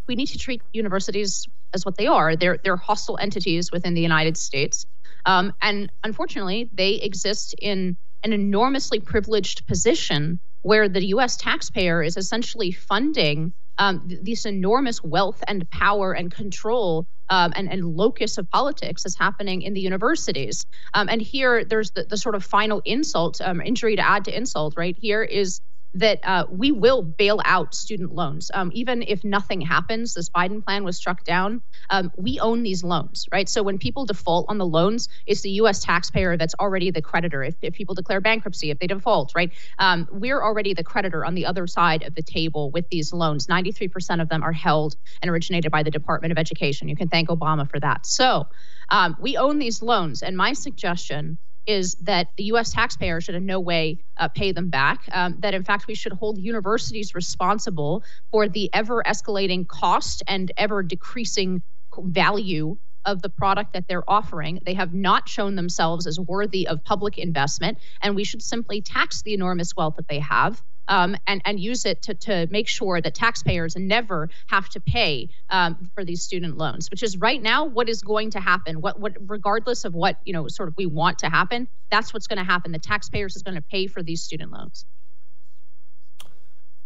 we 0.08 0.16
need 0.16 0.26
to 0.26 0.38
treat 0.38 0.62
universities 0.72 1.46
as 1.72 1.84
what 1.84 1.96
they 1.96 2.06
are. 2.06 2.34
They're 2.34 2.58
they're 2.62 2.76
hostile 2.76 3.18
entities 3.18 3.70
within 3.70 3.94
the 3.94 4.00
United 4.00 4.36
States, 4.36 4.84
um, 5.26 5.52
and 5.62 5.90
unfortunately, 6.02 6.70
they 6.72 6.94
exist 6.94 7.54
in 7.60 7.96
an 8.24 8.32
enormously 8.32 8.98
privileged 8.98 9.66
position 9.66 10.40
where 10.62 10.88
the 10.88 11.06
U.S. 11.06 11.36
taxpayer 11.36 12.02
is 12.02 12.16
essentially 12.16 12.72
funding 12.72 13.52
um, 13.78 14.08
th- 14.08 14.20
this 14.22 14.46
enormous 14.46 15.02
wealth 15.02 15.42
and 15.46 15.68
power 15.70 16.12
and 16.12 16.32
control 16.32 17.06
um, 17.28 17.52
and, 17.56 17.70
and 17.72 17.84
locus 17.84 18.38
of 18.38 18.50
politics 18.50 19.06
is 19.06 19.16
happening 19.16 19.62
in 19.62 19.72
the 19.72 19.80
universities. 19.80 20.66
Um, 20.92 21.08
and 21.08 21.22
here, 21.22 21.64
there's 21.64 21.90
the, 21.92 22.04
the 22.04 22.16
sort 22.16 22.34
of 22.34 22.44
final 22.44 22.82
insult, 22.84 23.40
um, 23.40 23.60
injury 23.60 23.96
to 23.96 24.06
add 24.06 24.24
to 24.26 24.36
insult, 24.36 24.74
right? 24.76 24.96
Here 25.00 25.22
is 25.22 25.60
that 25.94 26.20
uh, 26.24 26.46
we 26.50 26.72
will 26.72 27.02
bail 27.02 27.40
out 27.44 27.74
student 27.74 28.14
loans. 28.14 28.50
Um, 28.54 28.70
even 28.74 29.02
if 29.02 29.24
nothing 29.24 29.60
happens, 29.60 30.14
this 30.14 30.30
Biden 30.30 30.64
plan 30.64 30.84
was 30.84 30.96
struck 30.96 31.24
down. 31.24 31.62
Um, 31.90 32.10
we 32.16 32.40
own 32.40 32.62
these 32.62 32.82
loans, 32.82 33.26
right? 33.30 33.48
So 33.48 33.62
when 33.62 33.78
people 33.78 34.06
default 34.06 34.46
on 34.48 34.58
the 34.58 34.66
loans, 34.66 35.08
it's 35.26 35.42
the 35.42 35.50
U.S. 35.50 35.80
taxpayer 35.80 36.36
that's 36.36 36.54
already 36.58 36.90
the 36.90 37.02
creditor. 37.02 37.42
If, 37.42 37.56
if 37.62 37.74
people 37.74 37.94
declare 37.94 38.20
bankruptcy, 38.20 38.70
if 38.70 38.78
they 38.78 38.86
default, 38.86 39.32
right? 39.34 39.52
Um, 39.78 40.08
we're 40.10 40.42
already 40.42 40.72
the 40.74 40.84
creditor 40.84 41.24
on 41.24 41.34
the 41.34 41.46
other 41.46 41.66
side 41.66 42.02
of 42.04 42.14
the 42.14 42.22
table 42.22 42.70
with 42.70 42.88
these 42.88 43.12
loans. 43.12 43.46
93% 43.46 44.22
of 44.22 44.28
them 44.28 44.42
are 44.42 44.52
held 44.52 44.96
and 45.20 45.30
originated 45.30 45.70
by 45.70 45.82
the 45.82 45.90
Department 45.90 46.32
of 46.32 46.38
Education. 46.38 46.88
You 46.88 46.96
can 46.96 47.08
thank 47.08 47.28
Obama 47.28 47.68
for 47.68 47.78
that. 47.80 48.06
So 48.06 48.46
um, 48.88 49.16
we 49.20 49.36
own 49.36 49.58
these 49.58 49.82
loans. 49.82 50.22
And 50.22 50.36
my 50.36 50.54
suggestion 50.54 51.38
is 51.66 51.94
that 52.02 52.28
the 52.36 52.44
U.S. 52.44 52.72
taxpayer 52.72 53.20
should 53.20 53.34
in 53.34 53.46
no 53.46 53.60
way 53.60 53.98
uh, 54.16 54.28
pay 54.28 54.52
them 54.52 54.68
back. 54.68 55.00
Um, 55.12 55.36
that 55.40 55.54
in 55.54 55.64
fact 55.64 55.86
we 55.86 55.94
should 55.94 56.12
hold 56.12 56.38
universities 56.38 57.14
responsible 57.14 58.02
for 58.30 58.48
the 58.48 58.70
ever 58.72 59.02
escalating 59.06 59.66
cost 59.66 60.22
and 60.26 60.50
ever 60.56 60.82
decreasing 60.82 61.62
value 61.98 62.76
of 63.04 63.20
the 63.22 63.28
product 63.28 63.72
that 63.72 63.88
they're 63.88 64.08
offering. 64.08 64.60
They 64.64 64.74
have 64.74 64.94
not 64.94 65.28
shown 65.28 65.56
themselves 65.56 66.06
as 66.06 66.20
worthy 66.20 66.68
of 66.68 66.84
public 66.84 67.18
investment, 67.18 67.78
and 68.00 68.14
we 68.14 68.24
should 68.24 68.42
simply 68.42 68.80
tax 68.80 69.22
the 69.22 69.34
enormous 69.34 69.74
wealth 69.76 69.96
that 69.96 70.08
they 70.08 70.20
have 70.20 70.62
um, 70.88 71.16
and, 71.26 71.42
and 71.44 71.60
use 71.60 71.84
it 71.84 72.02
to, 72.02 72.14
to 72.14 72.46
make 72.50 72.68
sure 72.68 73.00
that 73.00 73.14
taxpayers 73.14 73.76
never 73.76 74.28
have 74.46 74.68
to 74.70 74.80
pay 74.80 75.30
um, 75.50 75.90
for 75.94 76.04
these 76.04 76.22
student 76.22 76.56
loans, 76.56 76.90
which 76.90 77.02
is 77.02 77.16
right 77.16 77.40
now 77.40 77.64
what 77.64 77.88
is 77.88 78.02
going 78.02 78.30
to 78.30 78.40
happen. 78.40 78.80
What, 78.80 78.98
what, 78.98 79.16
regardless 79.26 79.84
of 79.84 79.94
what 79.94 80.18
you 80.24 80.32
know, 80.32 80.48
sort 80.48 80.68
of 80.68 80.74
we 80.76 80.86
want 80.86 81.20
to 81.20 81.28
happen, 81.28 81.68
that's 81.90 82.12
what's 82.12 82.26
going 82.26 82.38
to 82.38 82.44
happen. 82.44 82.72
The 82.72 82.78
taxpayers 82.78 83.36
is 83.36 83.42
going 83.42 83.56
to 83.56 83.62
pay 83.62 83.86
for 83.86 84.02
these 84.02 84.22
student 84.22 84.52
loans. 84.52 84.84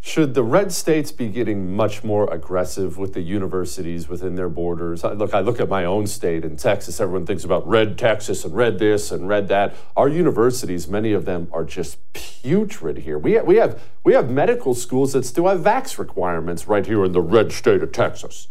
Should 0.07 0.35
the 0.35 0.45
red 0.45 0.71
states 0.71 1.11
be 1.11 1.27
getting 1.27 1.75
much 1.75 2.05
more 2.05 2.33
aggressive 2.33 2.97
with 2.97 3.13
the 3.13 3.23
universities 3.23 4.09
within 4.09 4.37
their 4.37 4.49
borders? 4.49 5.03
I, 5.03 5.15
look, 5.15 5.35
I 5.35 5.41
look 5.41 5.59
at 5.59 5.69
my 5.69 5.85
own 5.85 6.07
state 6.07 6.45
in 6.45 6.57
Texas. 6.57 7.01
Everyone 7.01 7.27
thinks 7.27 7.43
about 7.43 7.67
red 7.67 7.99
Texas 7.99 8.45
and 8.45 8.55
red 8.55 8.79
this 8.79 9.11
and 9.11 9.27
red 9.29 9.49
that. 9.49 9.75
Our 9.97 10.09
universities, 10.09 10.87
many 10.87 11.13
of 11.13 11.25
them, 11.25 11.49
are 11.53 11.65
just 11.65 11.99
putrid 12.13 12.99
here. 12.99 13.19
We, 13.19 13.41
we 13.41 13.57
have 13.57 13.83
we 14.05 14.13
have 14.13 14.31
medical 14.31 14.75
schools 14.75 15.13
that 15.15 15.25
still 15.25 15.49
have 15.49 15.63
vax 15.63 15.99
requirements 15.99 16.69
right 16.69 16.87
here 16.87 17.05
in 17.05 17.11
the 17.11 17.21
red 17.21 17.51
state 17.51 17.83
of 17.83 17.91
Texas. 17.91 18.47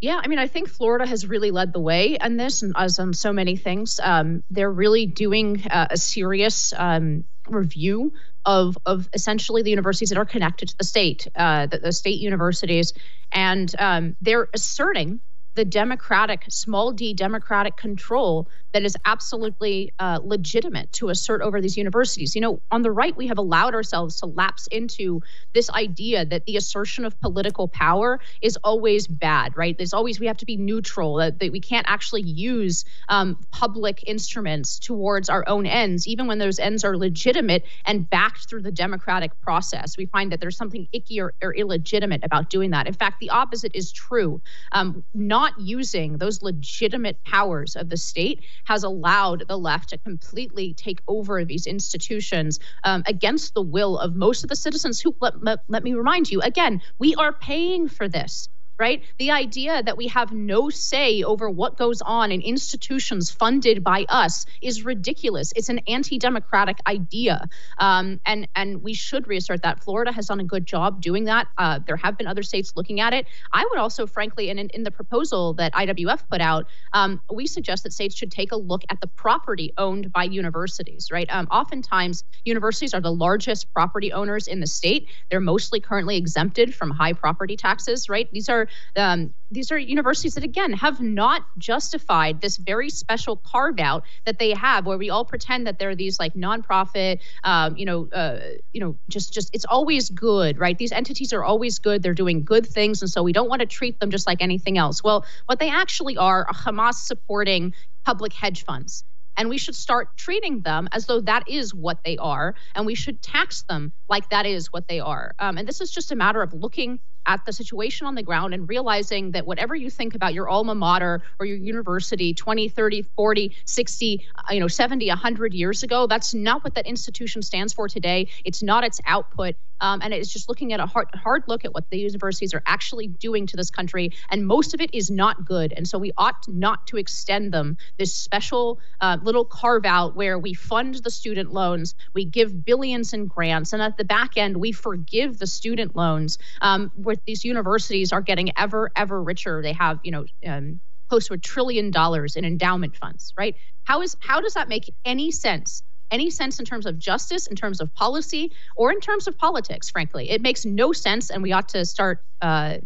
Yeah, 0.00 0.18
I 0.22 0.28
mean, 0.28 0.38
I 0.38 0.46
think 0.46 0.68
Florida 0.68 1.06
has 1.06 1.26
really 1.26 1.50
led 1.50 1.74
the 1.74 1.80
way 1.80 2.16
on 2.18 2.36
this, 2.36 2.62
and 2.62 2.72
as 2.76 2.98
on 2.98 3.12
so 3.12 3.32
many 3.32 3.56
things, 3.56 4.00
um, 4.02 4.42
they're 4.50 4.72
really 4.72 5.04
doing 5.04 5.66
uh, 5.70 5.88
a 5.90 5.96
serious 5.98 6.72
um, 6.76 7.24
review 7.48 8.12
of 8.46 8.78
of 8.86 9.10
essentially 9.12 9.60
the 9.60 9.68
universities 9.68 10.08
that 10.08 10.16
are 10.16 10.24
connected 10.24 10.70
to 10.70 10.78
the 10.78 10.84
state, 10.84 11.28
uh, 11.36 11.66
the, 11.66 11.78
the, 11.78 11.92
state 11.92 12.18
universities, 12.18 12.94
and 13.30 13.74
um, 13.78 14.16
they're 14.22 14.48
asserting 14.54 15.20
the 15.54 15.64
democratic, 15.64 16.44
small 16.48 16.92
d 16.92 17.12
democratic 17.14 17.76
control 17.76 18.48
that 18.72 18.84
is 18.84 18.96
absolutely 19.04 19.92
uh, 19.98 20.20
legitimate 20.22 20.92
to 20.92 21.08
assert 21.08 21.42
over 21.42 21.60
these 21.60 21.76
universities. 21.76 22.36
You 22.36 22.40
know, 22.40 22.62
on 22.70 22.82
the 22.82 22.90
right, 22.92 23.16
we 23.16 23.26
have 23.26 23.38
allowed 23.38 23.74
ourselves 23.74 24.20
to 24.20 24.26
lapse 24.26 24.68
into 24.68 25.20
this 25.54 25.68
idea 25.70 26.24
that 26.26 26.46
the 26.46 26.56
assertion 26.56 27.04
of 27.04 27.18
political 27.20 27.66
power 27.66 28.20
is 28.42 28.56
always 28.62 29.08
bad, 29.08 29.56
right? 29.56 29.76
There's 29.76 29.92
always, 29.92 30.20
we 30.20 30.26
have 30.28 30.36
to 30.36 30.46
be 30.46 30.56
neutral, 30.56 31.16
that, 31.16 31.40
that 31.40 31.50
we 31.50 31.58
can't 31.58 31.86
actually 31.88 32.22
use 32.22 32.84
um, 33.08 33.36
public 33.50 34.04
instruments 34.06 34.78
towards 34.78 35.28
our 35.28 35.42
own 35.48 35.66
ends, 35.66 36.06
even 36.06 36.28
when 36.28 36.38
those 36.38 36.60
ends 36.60 36.84
are 36.84 36.96
legitimate 36.96 37.64
and 37.86 38.08
backed 38.08 38.48
through 38.48 38.62
the 38.62 38.70
democratic 38.72 39.38
process. 39.40 39.96
We 39.96 40.06
find 40.06 40.30
that 40.30 40.40
there's 40.40 40.56
something 40.56 40.86
icky 40.92 41.20
or, 41.20 41.34
or 41.42 41.52
illegitimate 41.54 42.22
about 42.22 42.50
doing 42.50 42.70
that. 42.70 42.86
In 42.86 42.94
fact, 42.94 43.18
the 43.18 43.30
opposite 43.30 43.72
is 43.74 43.90
true. 43.90 44.40
Um, 44.70 45.02
not 45.12 45.39
using 45.58 46.18
those 46.18 46.42
legitimate 46.42 47.22
powers 47.24 47.76
of 47.76 47.88
the 47.88 47.96
state 47.96 48.44
has 48.64 48.82
allowed 48.82 49.44
the 49.48 49.58
left 49.58 49.88
to 49.90 49.98
completely 49.98 50.74
take 50.74 51.00
over 51.08 51.44
these 51.44 51.66
institutions 51.66 52.58
um, 52.84 53.02
against 53.06 53.54
the 53.54 53.62
will 53.62 53.98
of 53.98 54.14
most 54.14 54.44
of 54.44 54.48
the 54.48 54.56
citizens 54.56 55.00
who, 55.00 55.14
let, 55.20 55.42
let, 55.42 55.60
let 55.68 55.82
me 55.84 55.94
remind 55.94 56.30
you, 56.30 56.40
again, 56.40 56.80
we 56.98 57.14
are 57.14 57.32
paying 57.32 57.88
for 57.88 58.08
this 58.08 58.48
right? 58.80 59.02
The 59.18 59.30
idea 59.30 59.82
that 59.82 59.96
we 59.98 60.08
have 60.08 60.32
no 60.32 60.70
say 60.70 61.22
over 61.22 61.50
what 61.50 61.76
goes 61.76 62.00
on 62.00 62.32
in 62.32 62.40
institutions 62.40 63.30
funded 63.30 63.84
by 63.84 64.06
us 64.08 64.46
is 64.62 64.84
ridiculous. 64.86 65.52
It's 65.54 65.68
an 65.68 65.80
anti-democratic 65.86 66.78
idea, 66.86 67.46
um, 67.76 68.20
and 68.24 68.48
and 68.56 68.82
we 68.82 68.94
should 68.94 69.28
reassert 69.28 69.62
that. 69.62 69.84
Florida 69.84 70.10
has 70.12 70.26
done 70.26 70.40
a 70.40 70.44
good 70.44 70.64
job 70.64 71.02
doing 71.02 71.24
that. 71.24 71.46
Uh, 71.58 71.78
there 71.86 71.96
have 71.96 72.16
been 72.16 72.26
other 72.26 72.42
states 72.42 72.72
looking 72.74 73.00
at 73.00 73.12
it. 73.12 73.26
I 73.52 73.66
would 73.68 73.78
also, 73.78 74.06
frankly, 74.06 74.48
and 74.48 74.58
in, 74.58 74.70
in 74.70 74.82
the 74.82 74.90
proposal 74.90 75.52
that 75.54 75.74
IWF 75.74 76.22
put 76.30 76.40
out, 76.40 76.66
um, 76.94 77.20
we 77.30 77.46
suggest 77.46 77.84
that 77.84 77.92
states 77.92 78.16
should 78.16 78.32
take 78.32 78.50
a 78.52 78.56
look 78.56 78.82
at 78.88 79.00
the 79.02 79.06
property 79.06 79.74
owned 79.76 80.10
by 80.10 80.24
universities. 80.24 81.08
Right? 81.12 81.28
Um, 81.30 81.46
oftentimes, 81.50 82.24
universities 82.46 82.94
are 82.94 83.00
the 83.02 83.12
largest 83.12 83.70
property 83.74 84.10
owners 84.10 84.48
in 84.48 84.60
the 84.60 84.66
state. 84.66 85.08
They're 85.30 85.40
mostly 85.40 85.80
currently 85.80 86.16
exempted 86.16 86.74
from 86.74 86.90
high 86.90 87.12
property 87.12 87.56
taxes. 87.58 88.08
Right? 88.08 88.30
These 88.32 88.48
are 88.48 88.69
um, 88.96 89.34
these 89.50 89.70
are 89.72 89.78
universities 89.78 90.34
that 90.34 90.44
again 90.44 90.72
have 90.72 91.00
not 91.00 91.42
justified 91.58 92.40
this 92.40 92.56
very 92.56 92.90
special 92.90 93.36
carve 93.36 93.78
out 93.78 94.04
that 94.24 94.38
they 94.38 94.52
have 94.52 94.86
where 94.86 94.98
we 94.98 95.10
all 95.10 95.24
pretend 95.24 95.66
that 95.66 95.78
they're 95.78 95.94
these 95.94 96.18
like 96.18 96.34
nonprofit 96.34 97.20
um, 97.44 97.76
you 97.76 97.84
know 97.84 98.08
uh, 98.12 98.40
you 98.72 98.80
know 98.80 98.96
just 99.08 99.32
just 99.32 99.50
it's 99.54 99.64
always 99.66 100.10
good 100.10 100.58
right? 100.58 100.78
These 100.78 100.92
entities 100.92 101.32
are 101.32 101.44
always 101.44 101.78
good. 101.78 102.02
They're 102.02 102.14
doing 102.14 102.44
good 102.44 102.66
things 102.66 103.02
and 103.02 103.10
so 103.10 103.22
we 103.22 103.32
don't 103.32 103.48
want 103.48 103.60
to 103.60 103.66
treat 103.66 104.00
them 104.00 104.10
just 104.10 104.26
like 104.26 104.42
anything 104.42 104.78
else. 104.78 105.02
Well 105.04 105.24
what 105.46 105.58
they 105.58 105.70
actually 105.70 106.16
are 106.16 106.30
are 106.30 106.46
hamas 106.54 106.94
supporting 106.94 107.74
public 108.04 108.32
hedge 108.32 108.64
funds 108.64 109.04
and 109.36 109.48
we 109.48 109.58
should 109.58 109.74
start 109.74 110.16
treating 110.16 110.60
them 110.60 110.88
as 110.92 111.06
though 111.06 111.20
that 111.20 111.48
is 111.48 111.74
what 111.74 112.02
they 112.04 112.16
are 112.18 112.54
and 112.74 112.86
we 112.86 112.94
should 112.94 113.22
tax 113.22 113.62
them 113.68 113.92
like 114.08 114.28
that 114.30 114.46
is 114.46 114.72
what 114.72 114.88
they 114.88 115.00
are. 115.00 115.34
Um, 115.38 115.58
and 115.58 115.66
this 115.66 115.80
is 115.80 115.90
just 115.90 116.12
a 116.12 116.16
matter 116.16 116.42
of 116.42 116.52
looking 116.52 117.00
at 117.26 117.44
the 117.44 117.52
situation 117.52 118.06
on 118.06 118.14
the 118.14 118.22
ground 118.22 118.54
and 118.54 118.68
realizing 118.68 119.32
that 119.32 119.46
whatever 119.46 119.74
you 119.74 119.90
think 119.90 120.14
about 120.14 120.34
your 120.34 120.48
alma 120.48 120.74
mater 120.74 121.22
or 121.38 121.46
your 121.46 121.56
university 121.56 122.34
20 122.34 122.68
30 122.68 123.02
40 123.16 123.56
60 123.64 124.26
uh, 124.36 124.52
you 124.52 124.60
know 124.60 124.68
70 124.68 125.08
100 125.08 125.54
years 125.54 125.82
ago 125.82 126.06
that's 126.06 126.34
not 126.34 126.64
what 126.64 126.74
that 126.74 126.86
institution 126.86 127.42
stands 127.42 127.72
for 127.72 127.88
today. 127.88 128.28
It's 128.44 128.62
not 128.62 128.84
its 128.84 129.00
output. 129.06 129.54
Um, 129.82 130.02
and 130.02 130.12
it's 130.12 130.30
just 130.30 130.46
looking 130.46 130.74
at 130.74 130.80
a 130.80 130.84
hard, 130.84 131.08
hard 131.14 131.44
look 131.46 131.64
at 131.64 131.72
what 131.72 131.88
the 131.88 131.98
universities 131.98 132.52
are 132.52 132.62
actually 132.66 133.06
doing 133.06 133.46
to 133.46 133.56
this 133.56 133.70
country. 133.70 134.12
And 134.28 134.46
most 134.46 134.74
of 134.74 134.80
it 134.82 134.90
is 134.92 135.10
not 135.10 135.46
good. 135.46 135.72
And 135.74 135.88
so 135.88 135.98
we 135.98 136.12
ought 136.18 136.46
not 136.46 136.86
to 136.88 136.98
extend 136.98 137.50
them 137.50 137.78
this 137.98 138.14
special 138.14 138.78
uh, 139.00 139.16
little 139.22 139.46
carve 139.46 139.86
out 139.86 140.16
where 140.16 140.38
we 140.38 140.52
fund 140.52 140.96
the 140.96 141.10
student 141.10 141.52
loans 141.52 141.94
we 142.14 142.24
give 142.24 142.64
billions 142.64 143.12
in 143.12 143.26
grants 143.26 143.72
and 143.72 143.80
at 143.80 143.96
the 143.96 144.04
back 144.04 144.36
end 144.36 144.56
we 144.56 144.72
forgive 144.72 145.38
the 145.38 145.46
student 145.46 145.96
loans 145.96 146.38
um, 146.60 146.90
where 147.10 147.16
these 147.26 147.44
universities 147.44 148.12
are 148.12 148.20
getting 148.20 148.56
ever 148.56 148.92
ever 148.94 149.20
richer 149.20 149.60
they 149.62 149.72
have 149.72 149.98
you 150.04 150.12
know 150.12 150.24
um, 150.46 150.78
close 151.08 151.26
to 151.26 151.34
a 151.34 151.38
trillion 151.38 151.90
dollars 151.90 152.36
in 152.36 152.44
endowment 152.44 152.96
funds 152.96 153.34
right 153.36 153.56
how 153.82 154.00
is 154.00 154.16
how 154.20 154.40
does 154.40 154.54
that 154.54 154.68
make 154.68 154.94
any 155.04 155.32
sense 155.32 155.82
any 156.12 156.30
sense 156.30 156.60
in 156.60 156.64
terms 156.64 156.86
of 156.86 157.00
justice 157.00 157.48
in 157.48 157.56
terms 157.56 157.80
of 157.80 157.92
policy 157.94 158.52
or 158.76 158.92
in 158.92 159.00
terms 159.00 159.26
of 159.26 159.36
politics 159.36 159.90
frankly 159.90 160.30
it 160.30 160.40
makes 160.40 160.64
no 160.64 160.92
sense 160.92 161.30
and 161.30 161.42
we 161.42 161.50
ought 161.50 161.68
to 161.68 161.84
start 161.84 162.24
uh, 162.42 162.76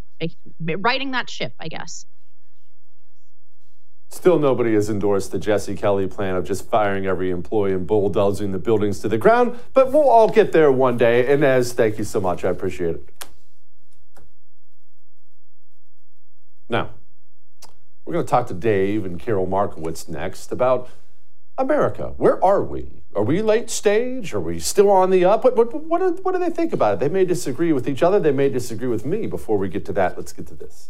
righting 0.59 1.11
that 1.11 1.29
ship 1.29 1.53
i 1.59 1.67
guess 1.67 2.07
Still, 4.11 4.39
nobody 4.39 4.75
has 4.75 4.89
endorsed 4.89 5.33
the 5.33 5.39
Jesse 5.39 5.75
Kelly 5.75 6.07
plan 6.07 6.35
of 6.35 6.45
just 6.45 6.69
firing 6.69 7.05
every 7.05 7.31
employee 7.31 7.73
and 7.73 7.85
bulldozing 7.85 8.53
the 8.53 8.59
buildings 8.59 8.99
to 8.99 9.09
the 9.09 9.17
ground, 9.17 9.59
but 9.73 9.91
we'll 9.91 10.07
all 10.07 10.29
get 10.29 10.53
there 10.53 10.71
one 10.71 10.95
day. 10.95 11.27
Inez, 11.27 11.73
thank 11.73 11.97
you 11.97 12.05
so 12.05 12.21
much. 12.21 12.45
I 12.45 12.49
appreciate 12.49 12.95
it. 12.95 13.14
Now, 16.69 16.91
we're 18.05 18.13
going 18.13 18.25
to 18.25 18.29
talk 18.29 18.47
to 18.47 18.53
Dave 18.53 19.05
and 19.05 19.19
Karol 19.19 19.47
Markowicz 19.47 20.07
next 20.09 20.51
about 20.51 20.89
America. 21.57 22.13
Where 22.17 22.43
are 22.43 22.63
we? 22.63 23.03
Are 23.15 23.23
we 23.23 23.41
late 23.41 23.69
stage? 23.69 24.33
Are 24.33 24.41
we 24.41 24.59
still 24.59 24.89
on 24.91 25.09
the 25.09 25.23
up? 25.25 25.43
What, 25.43 25.55
what, 25.55 25.73
what, 25.73 25.99
do, 25.99 26.21
what 26.21 26.33
do 26.33 26.39
they 26.39 26.49
think 26.49 26.73
about 26.73 26.95
it? 26.95 26.99
They 26.99 27.09
may 27.09 27.25
disagree 27.25 27.71
with 27.71 27.87
each 27.87 28.03
other. 28.03 28.19
They 28.19 28.31
may 28.31 28.49
disagree 28.49 28.87
with 28.87 29.05
me. 29.05 29.25
Before 29.25 29.57
we 29.57 29.69
get 29.69 29.85
to 29.85 29.93
that, 29.93 30.17
let's 30.17 30.33
get 30.33 30.47
to 30.47 30.55
this. 30.55 30.89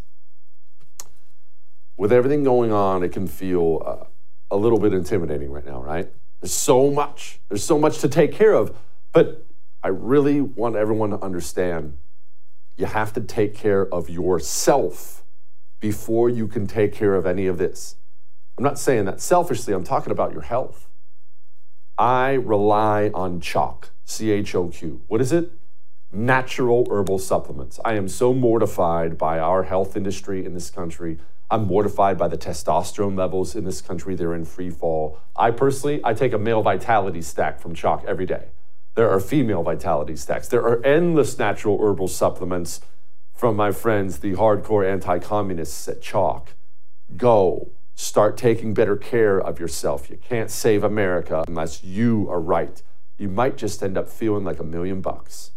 With 1.98 2.12
everything 2.12 2.44
going 2.44 2.72
on, 2.72 3.04
it 3.04 3.12
can 3.12 3.28
feel 3.28 3.82
uh, 3.86 4.06
a 4.50 4.58
little 4.58 4.80
bit 4.80 4.94
intimidating 4.94 5.52
right 5.52 5.66
now, 5.66 5.82
right? 5.82 6.12
There's 6.42 6.54
so 6.54 6.90
much. 6.90 7.40
There's 7.48 7.64
so 7.64 7.78
much 7.78 8.00
to 8.00 8.10
take 8.10 8.34
care 8.34 8.54
of. 8.54 8.76
But 9.14 9.46
I 9.84 9.90
really 9.90 10.42
want 10.42 10.76
everyone 10.76 11.12
to 11.12 11.20
understand 11.24 11.98
you 12.76 12.88
have 12.88 13.14
to 13.14 13.22
take 13.22 13.56
care 13.56 13.86
of 13.94 14.10
yourself 14.10 15.25
before 15.86 16.32
you 16.32 16.48
can 16.48 16.66
take 16.66 16.92
care 16.92 17.14
of 17.14 17.28
any 17.28 17.46
of 17.46 17.60
this. 17.60 17.98
I'm 18.58 18.64
not 18.64 18.80
saying 18.80 19.06
that 19.06 19.22
selfishly, 19.22 19.72
I'm 19.72 19.84
talking 19.84 20.12
about 20.12 20.34
your 20.34 20.42
health. 20.42 20.90
I 21.96 22.32
rely 22.34 23.12
on 23.14 23.40
CHOQ, 23.40 23.92
C 24.04 24.32
H 24.32 24.56
O 24.56 24.70
Q. 24.70 25.04
What 25.06 25.22
is 25.22 25.32
it? 25.32 25.52
Natural 26.12 26.88
herbal 26.90 27.20
supplements. 27.20 27.80
I 27.86 27.94
am 27.94 28.08
so 28.08 28.34
mortified 28.34 29.16
by 29.16 29.38
our 29.38 29.62
health 29.62 29.96
industry 29.96 30.44
in 30.44 30.56
this 30.56 30.72
country. 30.72 31.20
I'm 31.52 31.68
mortified 31.68 32.18
by 32.18 32.30
the 32.30 32.38
testosterone 32.38 33.16
levels 33.16 33.56
in 33.56 33.64
this 33.64 33.80
country. 33.80 34.16
They're 34.16 34.34
in 34.34 34.46
free 34.46 34.72
fall. 34.72 35.20
I 35.36 35.52
personally, 35.52 36.02
I 36.04 36.16
take 36.16 36.34
a 36.34 36.40
male 36.40 36.64
vitality 36.64 37.22
stack 37.22 37.60
from 37.60 37.76
CHOQ 37.76 38.06
every 38.06 38.26
day. 38.26 38.46
There 38.96 39.12
are 39.12 39.20
female 39.20 39.62
vitality 39.62 40.16
stacks. 40.16 40.48
There 40.48 40.64
are 40.64 40.84
endless 40.84 41.38
natural 41.38 41.78
herbal 41.80 42.08
supplements 42.08 42.82
from 43.36 43.56
my 43.56 43.72
friends, 43.72 44.20
the 44.20 44.34
hardcore 44.34 44.90
anti 44.90 45.20
communists 45.20 45.88
at 45.88 46.02
CHOQ. 46.02 46.48
Go. 47.18 47.72
Start 47.98 48.36
taking 48.36 48.74
better 48.74 48.98
care 48.98 49.40
of 49.40 49.60
yourself. 49.60 50.10
You 50.10 50.18
can't 50.18 50.52
save 50.52 50.84
America 50.84 51.44
unless 51.48 51.84
you 51.84 52.28
are 52.30 52.42
right. 52.42 52.82
You 53.18 53.30
might 53.30 53.56
just 53.56 53.82
end 53.82 53.98
up 53.98 54.10
feeling 54.10 54.44
like 54.44 54.60
a 54.60 54.66
million 54.66 55.00
bucks. 55.00 55.52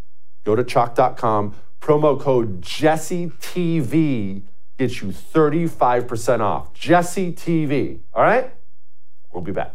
Go 0.45 0.55
to 0.55 0.63
choq.com, 0.63 1.55
promo 1.81 2.21
code 2.21 2.61
JesseTV 2.61 4.43
gets 4.79 5.03
you 5.03 5.09
35% 5.09 6.41
off. 6.41 6.73
Jesse 6.73 7.33
TV. 7.33 7.99
All 8.15 8.23
right? 8.23 8.55
We'll 9.33 9.43
be 9.43 9.53
back. 9.53 9.75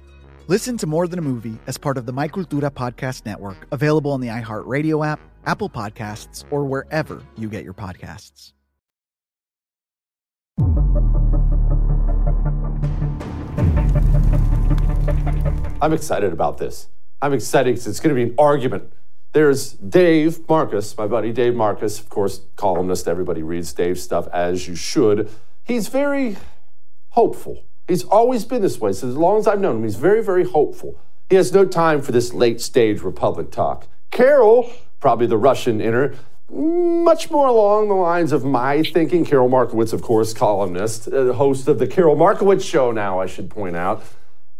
Listen 0.51 0.75
to 0.79 0.85
More 0.85 1.07
Than 1.07 1.17
a 1.17 1.21
Movie 1.21 1.57
as 1.65 1.77
part 1.77 1.97
of 1.97 2.05
the 2.05 2.11
My 2.11 2.27
Cultura 2.27 2.69
Podcast 2.69 3.25
Network, 3.25 3.55
available 3.71 4.11
on 4.11 4.19
the 4.19 4.27
iHeartRadio 4.27 5.07
app, 5.07 5.21
Apple 5.45 5.69
Podcasts, 5.69 6.43
or 6.51 6.65
wherever 6.65 7.23
you 7.37 7.47
get 7.47 7.63
your 7.63 7.73
podcasts. 7.73 8.51
I'm 15.81 15.93
excited 15.93 16.33
about 16.33 16.57
this. 16.57 16.89
I'm 17.21 17.31
excited 17.31 17.75
because 17.75 17.87
it's 17.87 18.01
going 18.01 18.13
to 18.13 18.21
be 18.21 18.31
an 18.31 18.35
argument. 18.37 18.91
There's 19.31 19.71
Dave 19.71 20.49
Marcus, 20.49 20.97
my 20.97 21.07
buddy 21.07 21.31
Dave 21.31 21.55
Marcus, 21.55 21.97
of 21.97 22.09
course, 22.09 22.41
columnist. 22.57 23.07
Everybody 23.07 23.41
reads 23.41 23.71
Dave's 23.71 24.03
stuff 24.03 24.27
as 24.33 24.67
you 24.67 24.75
should. 24.75 25.29
He's 25.63 25.87
very 25.87 26.35
hopeful. 27.11 27.63
He's 27.87 28.03
always 28.03 28.45
been 28.45 28.61
this 28.61 28.79
way. 28.79 28.93
So 28.93 29.07
as 29.07 29.17
long 29.17 29.39
as 29.39 29.47
I've 29.47 29.59
known 29.59 29.77
him, 29.77 29.83
he's 29.83 29.95
very, 29.95 30.23
very 30.23 30.45
hopeful. 30.45 30.99
He 31.29 31.35
has 31.35 31.53
no 31.53 31.65
time 31.65 32.01
for 32.01 32.11
this 32.11 32.33
late 32.33 32.61
stage 32.61 33.01
Republic 33.01 33.51
talk. 33.51 33.87
Karol, 34.11 34.71
probably 34.99 35.27
the 35.27 35.37
Russian 35.37 35.79
inner, 35.81 36.13
much 36.49 37.31
more 37.31 37.47
along 37.47 37.87
the 37.87 37.95
lines 37.95 38.33
of 38.33 38.43
my 38.43 38.83
thinking. 38.83 39.25
Karol 39.25 39.49
Markowicz, 39.49 39.93
of 39.93 40.01
course, 40.01 40.33
columnist, 40.33 41.07
uh, 41.07 41.31
host 41.33 41.67
of 41.67 41.79
the 41.79 41.87
Karol 41.87 42.15
Markowicz 42.17 42.63
Show 42.63 42.91
now, 42.91 43.19
I 43.19 43.25
should 43.25 43.49
point 43.49 43.75
out. 43.75 44.03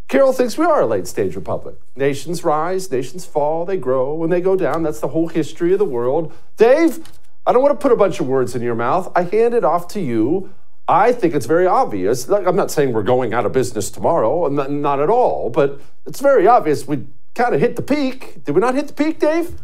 Karol 0.07 0.33
thinks 0.33 0.57
we 0.57 0.65
are 0.65 0.81
a 0.81 0.85
late 0.85 1.07
stage 1.07 1.35
republic. 1.35 1.75
Nations 1.95 2.43
rise, 2.43 2.91
nations 2.91 3.25
fall, 3.25 3.65
they 3.65 3.77
grow, 3.77 4.13
when 4.13 4.29
they 4.29 4.41
go 4.41 4.55
down. 4.55 4.83
That's 4.83 4.99
the 4.99 5.09
whole 5.09 5.29
history 5.29 5.73
of 5.73 5.79
the 5.79 5.85
world. 5.85 6.33
Dave, 6.57 6.99
I 7.45 7.53
don't 7.53 7.61
want 7.61 7.79
to 7.79 7.81
put 7.81 7.91
a 7.91 7.95
bunch 7.95 8.19
of 8.19 8.27
words 8.27 8.55
in 8.55 8.61
your 8.61 8.75
mouth. 8.75 9.11
I 9.15 9.23
hand 9.23 9.53
it 9.53 9.63
off 9.63 9.87
to 9.89 10.01
you. 10.01 10.53
I 10.91 11.13
think 11.13 11.33
it's 11.33 11.45
very 11.45 11.67
obvious. 11.67 12.29
I'm 12.29 12.57
not 12.57 12.69
saying 12.69 12.91
we're 12.91 13.01
going 13.03 13.33
out 13.33 13.45
of 13.45 13.53
business 13.53 13.89
tomorrow, 13.89 14.49
not, 14.49 14.99
at 14.99 15.09
all, 15.09 15.49
but 15.49 15.79
it's 16.05 16.19
very 16.19 16.47
obvious 16.47 16.85
we 16.85 17.07
kind 17.33 17.55
of 17.55 17.61
hit 17.61 17.77
the 17.77 17.81
peak. 17.81 18.43
Did 18.43 18.55
we 18.55 18.59
not 18.59 18.75
hit 18.75 18.89
the 18.89 18.93
peak, 18.93 19.17
Dave? 19.17 19.57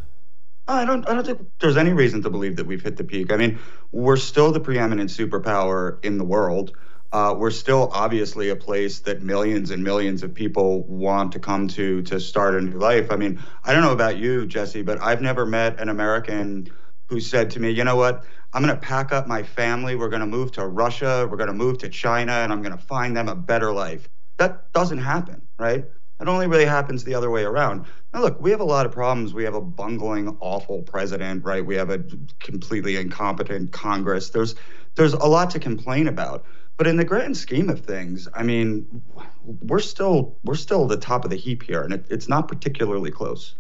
I 0.70 0.86
don't. 0.86 1.08
I 1.08 1.14
don't 1.14 1.26
think 1.26 1.42
there's 1.60 1.76
any 1.76 1.92
reason 1.92 2.22
to 2.22 2.30
believe 2.30 2.56
that 2.56 2.66
we've 2.66 2.82
hit 2.82 2.96
the 2.96 3.04
peak. 3.04 3.34
I 3.34 3.36
mean, 3.36 3.60
we're 3.92 4.16
still 4.16 4.54
the 4.54 4.62
preeminent 4.62 5.10
superpower 5.10 6.04
in 6.04 6.18
the 6.18 6.24
world. 6.24 6.72
Uh, 7.12 7.36
we're 7.38 7.52
still 7.52 7.90
obviously 7.92 8.48
a 8.48 8.56
place 8.56 9.00
that 9.00 9.22
millions 9.22 9.72
and 9.72 9.84
millions 9.84 10.24
of 10.24 10.34
people 10.34 10.84
want 10.84 11.34
to 11.34 11.40
come 11.40 11.68
to 11.70 12.04
to 12.04 12.22
start 12.22 12.56
a 12.56 12.62
new 12.62 12.78
life. 12.78 13.12
I 13.12 13.18
mean, 13.18 13.44
I 13.66 13.74
don't 13.74 13.82
know 13.82 13.92
about 13.92 14.16
you, 14.18 14.46
Jesse, 14.46 14.82
but 14.82 15.02
I've 15.02 15.22
never 15.22 15.46
met 15.46 15.82
an 15.82 15.90
American 15.90 16.70
who 17.10 17.20
said 17.20 17.52
to 17.52 17.60
me, 17.60 17.72
"You 17.72 17.84
know 17.84 17.98
what? 17.98 18.24
I'm 18.58 18.64
going 18.64 18.74
to 18.74 18.82
pack 18.82 19.12
up 19.12 19.28
my 19.28 19.44
family. 19.44 19.96
We're 19.96 20.10
going 20.10 20.22
to 20.22 20.26
move 20.26 20.52
to 20.54 20.66
Russia. 20.66 21.28
We're 21.30 21.38
going 21.38 21.46
to 21.46 21.54
move 21.54 21.78
to 21.78 21.90
China, 21.90 22.32
and 22.32 22.52
I'm 22.52 22.64
going 22.64 22.76
to 22.76 22.84
find 22.84 23.16
them 23.16 23.30
a 23.30 23.36
better 23.36 23.72
life." 23.72 24.10
That 24.38 24.74
doesn't 24.74 24.98
happen, 24.98 25.48
right? 25.60 25.86
It 26.20 26.28
only 26.28 26.48
really 26.48 26.66
happens 26.66 27.04
the 27.04 27.14
other 27.14 27.30
way 27.30 27.44
around. 27.44 27.86
Now, 28.16 28.22
look, 28.22 28.42
we 28.42 28.50
have 28.50 28.60
a 28.60 28.64
lot 28.66 28.88
of 28.88 28.92
problems. 28.92 29.36
We 29.36 29.44
have 29.44 29.54
a 29.54 29.62
bungling, 29.62 30.36
awful 30.40 30.82
president, 30.82 31.46
right? 31.46 31.64
We 31.64 31.76
have 31.76 31.92
a 31.92 32.04
completely 32.40 32.96
incompetent 32.96 33.74
Congress. 33.74 34.32
There's 34.32 34.56
there's 34.96 35.14
a 35.14 35.28
lot 35.28 35.52
to 35.52 35.60
complain 35.60 36.08
about. 36.08 36.44
But 36.78 36.88
in 36.88 36.98
the 36.98 37.06
grand 37.06 37.38
scheme 37.38 37.70
of 37.70 37.82
things, 37.82 38.28
I 38.34 38.42
mean, 38.42 39.04
we're 39.44 39.78
still 39.78 40.40
we're 40.44 40.56
still 40.56 40.88
the 40.88 40.98
top 40.98 41.26
of 41.26 41.30
the 41.30 41.38
heap 41.38 41.62
here, 41.62 41.84
and 41.84 41.94
it, 41.94 42.08
it's 42.10 42.28
not 42.28 42.48
particularly 42.48 43.12
close. 43.12 43.54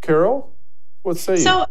Karol, 0.00 0.54
what 1.02 1.18
say 1.18 1.34
you? 1.34 1.40
So 1.40 1.66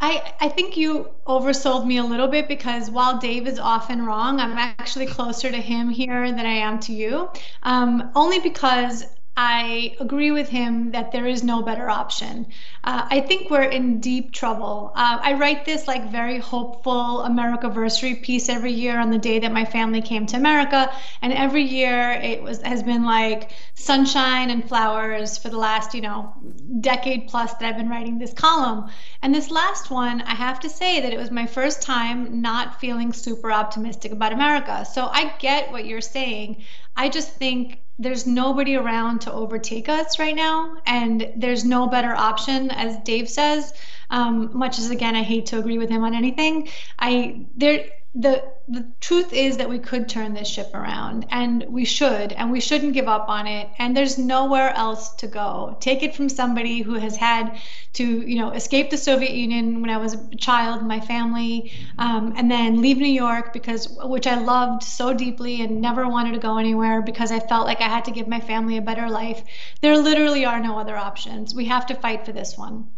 I, 0.00 0.34
I 0.40 0.48
think 0.48 0.76
you 0.76 1.10
oversold 1.26 1.86
me 1.86 1.96
a 1.96 2.04
little 2.04 2.28
bit 2.28 2.48
because 2.48 2.90
while 2.90 3.18
Dave 3.18 3.46
is 3.46 3.58
often 3.58 4.04
wrong, 4.04 4.40
I'm 4.40 4.58
actually 4.58 5.06
closer 5.06 5.50
to 5.50 5.56
him 5.56 5.88
here 5.88 6.30
than 6.30 6.44
I 6.44 6.56
am 6.58 6.80
to 6.80 6.92
you. 6.92 7.30
Um, 7.62 8.10
only 8.14 8.38
because 8.40 9.06
I 9.38 9.94
agree 10.00 10.30
with 10.30 10.48
him 10.48 10.92
that 10.92 11.12
there 11.12 11.26
is 11.26 11.44
no 11.44 11.60
better 11.60 11.90
option. 11.90 12.46
Uh, 12.82 13.06
I 13.10 13.20
think 13.20 13.50
we're 13.50 13.64
in 13.64 14.00
deep 14.00 14.32
trouble. 14.32 14.92
Uh, 14.94 15.18
I 15.20 15.34
write 15.34 15.66
this 15.66 15.86
like 15.86 16.10
very 16.10 16.38
hopeful 16.38 17.20
Americaversary 17.20 18.22
piece 18.22 18.48
every 18.48 18.72
year 18.72 18.98
on 18.98 19.10
the 19.10 19.18
day 19.18 19.38
that 19.40 19.52
my 19.52 19.66
family 19.66 20.00
came 20.00 20.24
to 20.26 20.38
America, 20.38 20.90
and 21.20 21.34
every 21.34 21.64
year 21.64 22.12
it 22.12 22.42
was 22.42 22.62
has 22.62 22.82
been 22.82 23.04
like 23.04 23.50
sunshine 23.74 24.48
and 24.48 24.66
flowers 24.66 25.36
for 25.36 25.50
the 25.50 25.58
last 25.58 25.94
you 25.94 26.00
know 26.00 26.32
decade 26.80 27.28
plus 27.28 27.52
that 27.54 27.64
I've 27.64 27.76
been 27.76 27.90
writing 27.90 28.18
this 28.18 28.32
column. 28.32 28.88
And 29.20 29.34
this 29.34 29.50
last 29.50 29.90
one, 29.90 30.22
I 30.22 30.34
have 30.34 30.60
to 30.60 30.70
say 30.70 31.00
that 31.00 31.12
it 31.12 31.18
was 31.18 31.30
my 31.30 31.44
first 31.44 31.82
time 31.82 32.40
not 32.40 32.80
feeling 32.80 33.12
super 33.12 33.52
optimistic 33.52 34.12
about 34.12 34.32
America. 34.32 34.86
So 34.86 35.06
I 35.06 35.34
get 35.38 35.72
what 35.72 35.84
you're 35.84 36.00
saying. 36.00 36.64
I 36.96 37.08
just 37.08 37.32
think 37.32 37.80
there's 37.98 38.26
nobody 38.26 38.76
around 38.76 39.22
to 39.22 39.32
overtake 39.32 39.88
us 39.88 40.18
right 40.18 40.36
now, 40.36 40.76
and 40.86 41.32
there's 41.36 41.64
no 41.64 41.86
better 41.86 42.14
option, 42.14 42.70
as 42.70 42.98
Dave 43.04 43.28
says. 43.28 43.72
Um, 44.10 44.50
much 44.56 44.78
as 44.78 44.90
again, 44.90 45.16
I 45.16 45.22
hate 45.22 45.46
to 45.46 45.58
agree 45.58 45.78
with 45.78 45.90
him 45.90 46.04
on 46.04 46.14
anything. 46.14 46.68
I 46.98 47.46
there 47.56 47.86
the 48.18 48.42
the 48.66 48.90
truth 48.98 49.32
is 49.34 49.58
that 49.58 49.68
we 49.68 49.78
could 49.78 50.08
turn 50.08 50.32
this 50.32 50.48
ship 50.48 50.70
around 50.74 51.26
and 51.30 51.64
we 51.68 51.84
should 51.84 52.32
and 52.32 52.50
we 52.50 52.60
shouldn't 52.60 52.94
give 52.94 53.06
up 53.06 53.28
on 53.28 53.46
it 53.46 53.68
and 53.78 53.94
there's 53.94 54.16
nowhere 54.16 54.70
else 54.70 55.14
to 55.16 55.26
go. 55.26 55.76
Take 55.80 56.02
it 56.02 56.16
from 56.16 56.30
somebody 56.30 56.80
who 56.80 56.94
has 56.94 57.14
had 57.14 57.60
to 57.92 58.22
you 58.22 58.36
know 58.36 58.50
escape 58.52 58.90
the 58.90 58.96
soviet 58.96 59.32
union 59.32 59.80
when 59.80 59.90
i 59.90 59.96
was 59.96 60.14
a 60.14 60.36
child 60.36 60.82
my 60.82 61.00
family 61.00 61.72
um, 61.98 62.34
and 62.36 62.50
then 62.50 62.82
leave 62.82 62.98
new 62.98 63.16
york 63.26 63.52
because 63.52 63.88
which 64.02 64.26
i 64.26 64.38
loved 64.38 64.82
so 64.82 65.14
deeply 65.14 65.62
and 65.62 65.80
never 65.80 66.06
wanted 66.08 66.32
to 66.32 66.38
go 66.38 66.58
anywhere 66.58 67.00
because 67.00 67.30
i 67.32 67.40
felt 67.40 67.66
like 67.66 67.80
i 67.80 67.88
had 67.88 68.04
to 68.04 68.10
give 68.10 68.28
my 68.28 68.40
family 68.40 68.76
a 68.76 68.82
better 68.82 69.08
life. 69.08 69.42
There 69.80 69.96
literally 69.96 70.44
are 70.44 70.60
no 70.60 70.78
other 70.78 70.96
options. 70.96 71.54
We 71.54 71.66
have 71.66 71.86
to 71.86 71.94
fight 71.94 72.24
for 72.26 72.32
this 72.32 72.56
one 72.56 72.88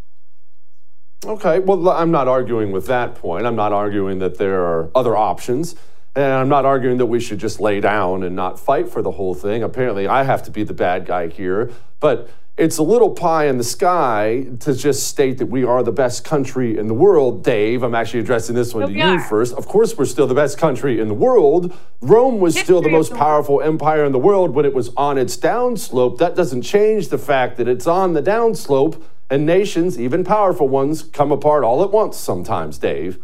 Okay, 1.27 1.59
well, 1.59 1.89
I'm 1.89 2.13
not 2.13 2.29
arguing 2.29 2.71
with 2.71 2.87
that 2.87 3.17
point. 3.17 3.45
I'm 3.45 3.57
not 3.57 3.73
arguing 3.73 4.21
that 4.21 4.39
there 4.39 4.63
are 4.65 4.91
other 4.95 5.17
options. 5.17 5.75
And 6.15 6.33
I'm 6.33 6.49
not 6.49 6.65
arguing 6.65 6.99
that 6.99 7.07
we 7.07 7.21
should 7.21 7.39
just 7.39 7.61
lay 7.61 7.81
down 7.81 8.23
and 8.23 8.35
not 8.35 8.59
fight 8.59 8.89
for 8.89 9.03
the 9.03 9.11
whole 9.11 9.35
thing. 9.35 9.63
Apparently, 9.63 10.07
I 10.07 10.23
have 10.23 10.43
to 10.45 10.51
be 10.51 10.63
the 10.63 10.75
bad 10.75 11.07
guy 11.07 11.29
here. 11.29 11.71
But 12.01 12.31
it's 12.59 12.77
a 12.79 12.83
little 12.83 13.11
pie 13.11 13.47
in 13.47 13.57
the 13.57 13.65
sky 13.65 14.47
to 14.61 14.75
just 14.75 15.07
state 15.07 15.39
that 15.39 15.47
we 15.47 15.63
are 15.63 15.85
the 15.85 15.93
best 15.93 16.25
country 16.25 16.77
in 16.77 16.89
the 16.89 16.95
world. 16.95 17.45
Dave, 17.45 17.85
I'm 17.85 17.95
actually 17.95 18.21
addressing 18.21 18.57
this 18.57 18.75
one 18.75 18.89
to 18.89 18.93
you 18.93 19.03
are. 19.05 19.21
first. 19.21 19.55
Of 19.55 19.69
course, 19.69 19.97
we're 19.97 20.07
still 20.07 20.27
the 20.27 20.35
best 20.35 20.59
country 20.59 21.01
in 21.01 21.07
the 21.07 21.15
world. 21.15 21.73
Rome 22.01 22.41
was 22.41 22.59
still 22.59 22.83
the 22.83 22.89
most 22.89 23.15
powerful 23.15 23.63
empire 23.63 24.05
in 24.05 24.11
the 24.11 24.19
world 24.19 24.55
when 24.57 24.65
it 24.65 24.75
was 24.75 24.91
on 24.97 25.19
its 25.19 25.37
downslope. 25.37 26.19
That 26.19 26.35
doesn't 26.35 26.63
change 26.63 27.09
the 27.09 27.19
fact 27.19 27.59
that 27.59 27.69
it's 27.69 27.87
on 27.87 28.15
the 28.15 28.23
downslope 28.23 29.01
and 29.31 29.47
nations, 29.47 30.01
even 30.01 30.25
powerful 30.25 30.69
ones, 30.69 31.03
come 31.03 31.31
apart 31.31 31.63
all 31.63 31.85
at 31.85 31.93
once 31.93 32.17
sometimes, 32.17 32.79
Dave. 32.79 33.19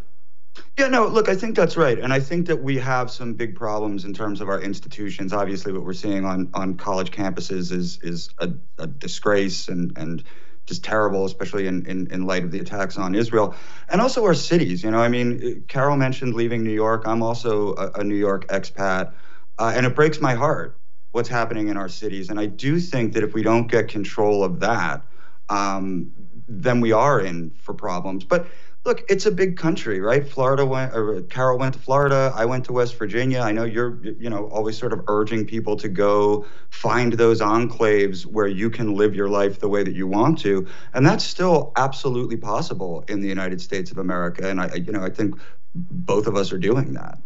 Yeah, 0.76 0.88
no, 0.88 1.06
look, 1.06 1.28
I 1.28 1.36
think 1.36 1.54
that's 1.54 1.76
right. 1.76 1.98
And 1.98 2.12
I 2.12 2.18
think 2.18 2.48
that 2.48 2.60
we 2.60 2.78
have 2.78 3.08
some 3.08 3.34
big 3.34 3.54
problems 3.54 4.04
in 4.04 4.12
terms 4.12 4.40
of 4.40 4.48
our 4.48 4.60
institutions. 4.60 5.32
Obviously, 5.32 5.72
what 5.72 5.84
we're 5.84 5.92
seeing 5.92 6.24
on, 6.24 6.50
on 6.52 6.76
college 6.76 7.12
campuses 7.12 7.70
is 7.70 8.00
is 8.02 8.30
a, 8.38 8.50
a 8.78 8.88
disgrace 8.88 9.68
and, 9.68 9.96
and 9.96 10.24
just 10.66 10.82
terrible, 10.82 11.26
especially 11.26 11.68
in, 11.68 11.86
in, 11.86 12.10
in 12.10 12.26
light 12.26 12.42
of 12.42 12.50
the 12.50 12.58
attacks 12.58 12.96
on 12.96 13.14
Israel. 13.14 13.54
And 13.88 14.00
also 14.00 14.24
our 14.24 14.34
cities. 14.34 14.82
You 14.82 14.90
know, 14.90 14.98
I 14.98 15.08
mean, 15.08 15.64
Karol 15.68 15.96
mentioned 15.96 16.34
leaving 16.34 16.64
New 16.64 16.72
York. 16.72 17.06
I'm 17.06 17.22
also 17.22 17.74
a, 17.74 18.00
a 18.00 18.04
New 18.04 18.16
York 18.16 18.48
expat. 18.48 19.12
Uh, 19.58 19.72
and 19.76 19.86
it 19.86 19.94
breaks 19.94 20.20
my 20.20 20.34
heart 20.34 20.76
what's 21.12 21.28
happening 21.28 21.68
in 21.68 21.76
our 21.76 21.88
cities. 21.88 22.30
And 22.30 22.40
I 22.40 22.46
do 22.46 22.80
think 22.80 23.12
that 23.12 23.22
if 23.22 23.34
we 23.34 23.42
don't 23.42 23.68
get 23.68 23.86
control 23.86 24.42
of 24.42 24.58
that, 24.60 25.02
um, 25.48 26.10
then 26.48 26.80
we 26.80 26.90
are 26.90 27.20
in 27.20 27.50
for 27.50 27.74
problems. 27.74 28.24
But 28.24 28.48
look, 28.84 29.02
it's 29.08 29.24
a 29.26 29.30
big 29.30 29.56
country, 29.56 30.00
right? 30.00 30.28
Florida 30.28 30.64
went, 30.66 30.94
or 30.94 31.22
Karol 31.22 31.58
went 31.58 31.74
to 31.74 31.80
Florida. 31.80 32.32
I 32.34 32.44
went 32.44 32.64
to 32.66 32.72
West 32.72 32.96
Virginia. 32.98 33.40
I 33.40 33.52
know 33.52 33.64
you're, 33.64 33.98
you 34.04 34.28
know, 34.28 34.48
always 34.48 34.76
sort 34.76 34.92
of 34.92 35.00
urging 35.08 35.46
people 35.46 35.76
to 35.76 35.88
go 35.88 36.46
find 36.70 37.14
those 37.14 37.40
enclaves 37.40 38.26
where 38.26 38.46
you 38.46 38.68
can 38.70 38.94
live 38.94 39.14
your 39.14 39.28
life 39.28 39.58
the 39.60 39.68
way 39.68 39.82
that 39.82 39.94
you 39.94 40.06
want 40.06 40.38
to, 40.40 40.66
and 40.92 41.06
that's 41.06 41.24
still 41.24 41.72
absolutely 41.76 42.36
possible 42.36 43.04
in 43.08 43.20
the 43.20 43.28
United 43.28 43.60
States 43.60 43.90
of 43.90 43.98
America. 43.98 44.48
And 44.48 44.60
I, 44.60 44.74
you 44.74 44.92
know, 44.92 45.02
I 45.04 45.10
think 45.10 45.38
both 45.74 46.26
of 46.26 46.36
us 46.36 46.52
are 46.52 46.58
doing 46.58 46.92
that. 46.94 47.18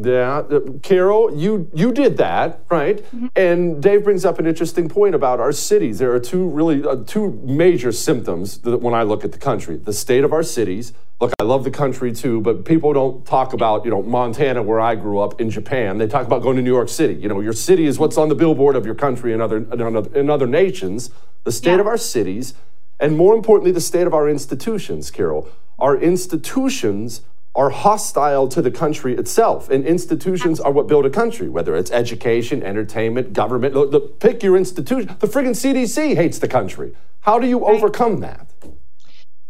Yeah, 0.00 0.38
uh, 0.38 0.60
Karol, 0.82 1.36
you 1.36 1.70
you 1.74 1.92
did 1.92 2.18
that, 2.18 2.60
right? 2.70 2.98
Mm-hmm. 2.98 3.26
And 3.34 3.82
Dave 3.82 4.04
brings 4.04 4.24
up 4.24 4.38
an 4.38 4.46
interesting 4.46 4.88
point 4.88 5.14
about 5.14 5.40
our 5.40 5.50
cities. 5.50 5.98
There 5.98 6.12
are 6.12 6.20
two 6.20 6.48
really 6.48 6.84
uh, 6.84 7.02
two 7.04 7.32
major 7.44 7.90
symptoms 7.90 8.58
that 8.58 8.78
when 8.78 8.94
I 8.94 9.02
look 9.02 9.24
at 9.24 9.32
the 9.32 9.38
country: 9.38 9.76
the 9.76 9.92
state 9.92 10.24
of 10.24 10.32
our 10.32 10.42
cities. 10.42 10.92
Look, 11.20 11.32
I 11.40 11.42
love 11.42 11.64
the 11.64 11.72
country 11.72 12.12
too, 12.12 12.40
but 12.40 12.64
people 12.64 12.92
don't 12.92 13.26
talk 13.26 13.52
about 13.52 13.84
you 13.84 13.90
know 13.90 14.02
Montana, 14.02 14.62
where 14.62 14.78
I 14.78 14.94
grew 14.94 15.18
up, 15.18 15.40
in 15.40 15.50
Japan. 15.50 15.98
They 15.98 16.06
talk 16.06 16.24
about 16.24 16.42
going 16.42 16.54
to 16.56 16.62
New 16.62 16.72
York 16.72 16.88
City. 16.88 17.14
You 17.14 17.28
know, 17.28 17.40
your 17.40 17.52
city 17.52 17.86
is 17.86 17.98
what's 17.98 18.16
on 18.16 18.28
the 18.28 18.36
billboard 18.36 18.76
of 18.76 18.86
your 18.86 18.94
country 18.94 19.32
in 19.32 19.40
other 19.40 19.56
in 19.56 20.30
other 20.30 20.46
nations. 20.46 21.10
The 21.42 21.50
state 21.50 21.74
yeah. 21.74 21.80
of 21.80 21.88
our 21.88 21.96
cities, 21.96 22.54
and 23.00 23.16
more 23.16 23.34
importantly, 23.34 23.72
the 23.72 23.80
state 23.80 24.06
of 24.06 24.14
our 24.14 24.28
institutions. 24.28 25.10
Karol, 25.10 25.48
our 25.76 25.96
institutions 25.96 27.22
are 27.54 27.70
hostile 27.70 28.46
to 28.48 28.62
the 28.62 28.70
country 28.70 29.16
itself. 29.16 29.68
And 29.68 29.84
institutions 29.84 30.60
are 30.60 30.70
what 30.70 30.86
build 30.86 31.06
a 31.06 31.10
country, 31.10 31.48
whether 31.48 31.74
it's 31.76 31.90
education, 31.90 32.62
entertainment, 32.62 33.32
government. 33.32 33.74
The, 33.74 33.88
the, 33.88 34.00
pick 34.00 34.42
your 34.42 34.56
institution. 34.56 35.16
The 35.18 35.26
friggin' 35.26 35.56
CDC 35.56 36.14
hates 36.14 36.38
the 36.38 36.48
country. 36.48 36.94
How 37.20 37.38
do 37.38 37.46
you 37.46 37.64
overcome 37.64 38.20
that? 38.20 38.48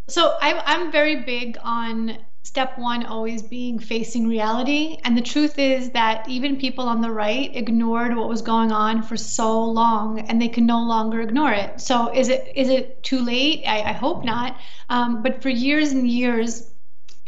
So 0.09 0.39
I, 0.41 0.59
I'm 0.65 0.91
very 0.91 1.17
big 1.23 1.59
on 1.63 2.17
step 2.49 2.79
one 2.79 3.05
always 3.05 3.43
being 3.43 3.79
facing 3.79 4.27
reality. 4.27 4.97
And 5.05 5.15
the 5.15 5.23
truth 5.23 5.59
is 5.59 5.91
that 5.91 6.27
even 6.29 6.57
people 6.57 6.89
on 6.89 7.03
the 7.03 7.11
right 7.11 7.55
ignored 7.55 8.17
what 8.17 8.27
was 8.27 8.41
going 8.41 8.73
on 8.73 9.03
for 9.03 9.19
so 9.19 9.63
long, 9.63 10.21
and 10.21 10.41
they 10.41 10.49
can 10.49 10.65
no 10.65 10.83
longer 10.83 11.21
ignore 11.21 11.53
it. 11.53 11.79
So 11.79 12.11
is 12.13 12.31
it 12.31 12.51
is 12.57 12.71
it 12.71 13.03
too 13.03 13.21
late? 13.21 13.65
I, 13.67 13.91
I 13.91 13.93
hope 13.93 14.25
not. 14.25 14.57
Um, 14.89 15.23
but 15.23 15.43
for 15.43 15.51
years 15.51 15.93
and 15.93 16.09
years, 16.09 16.73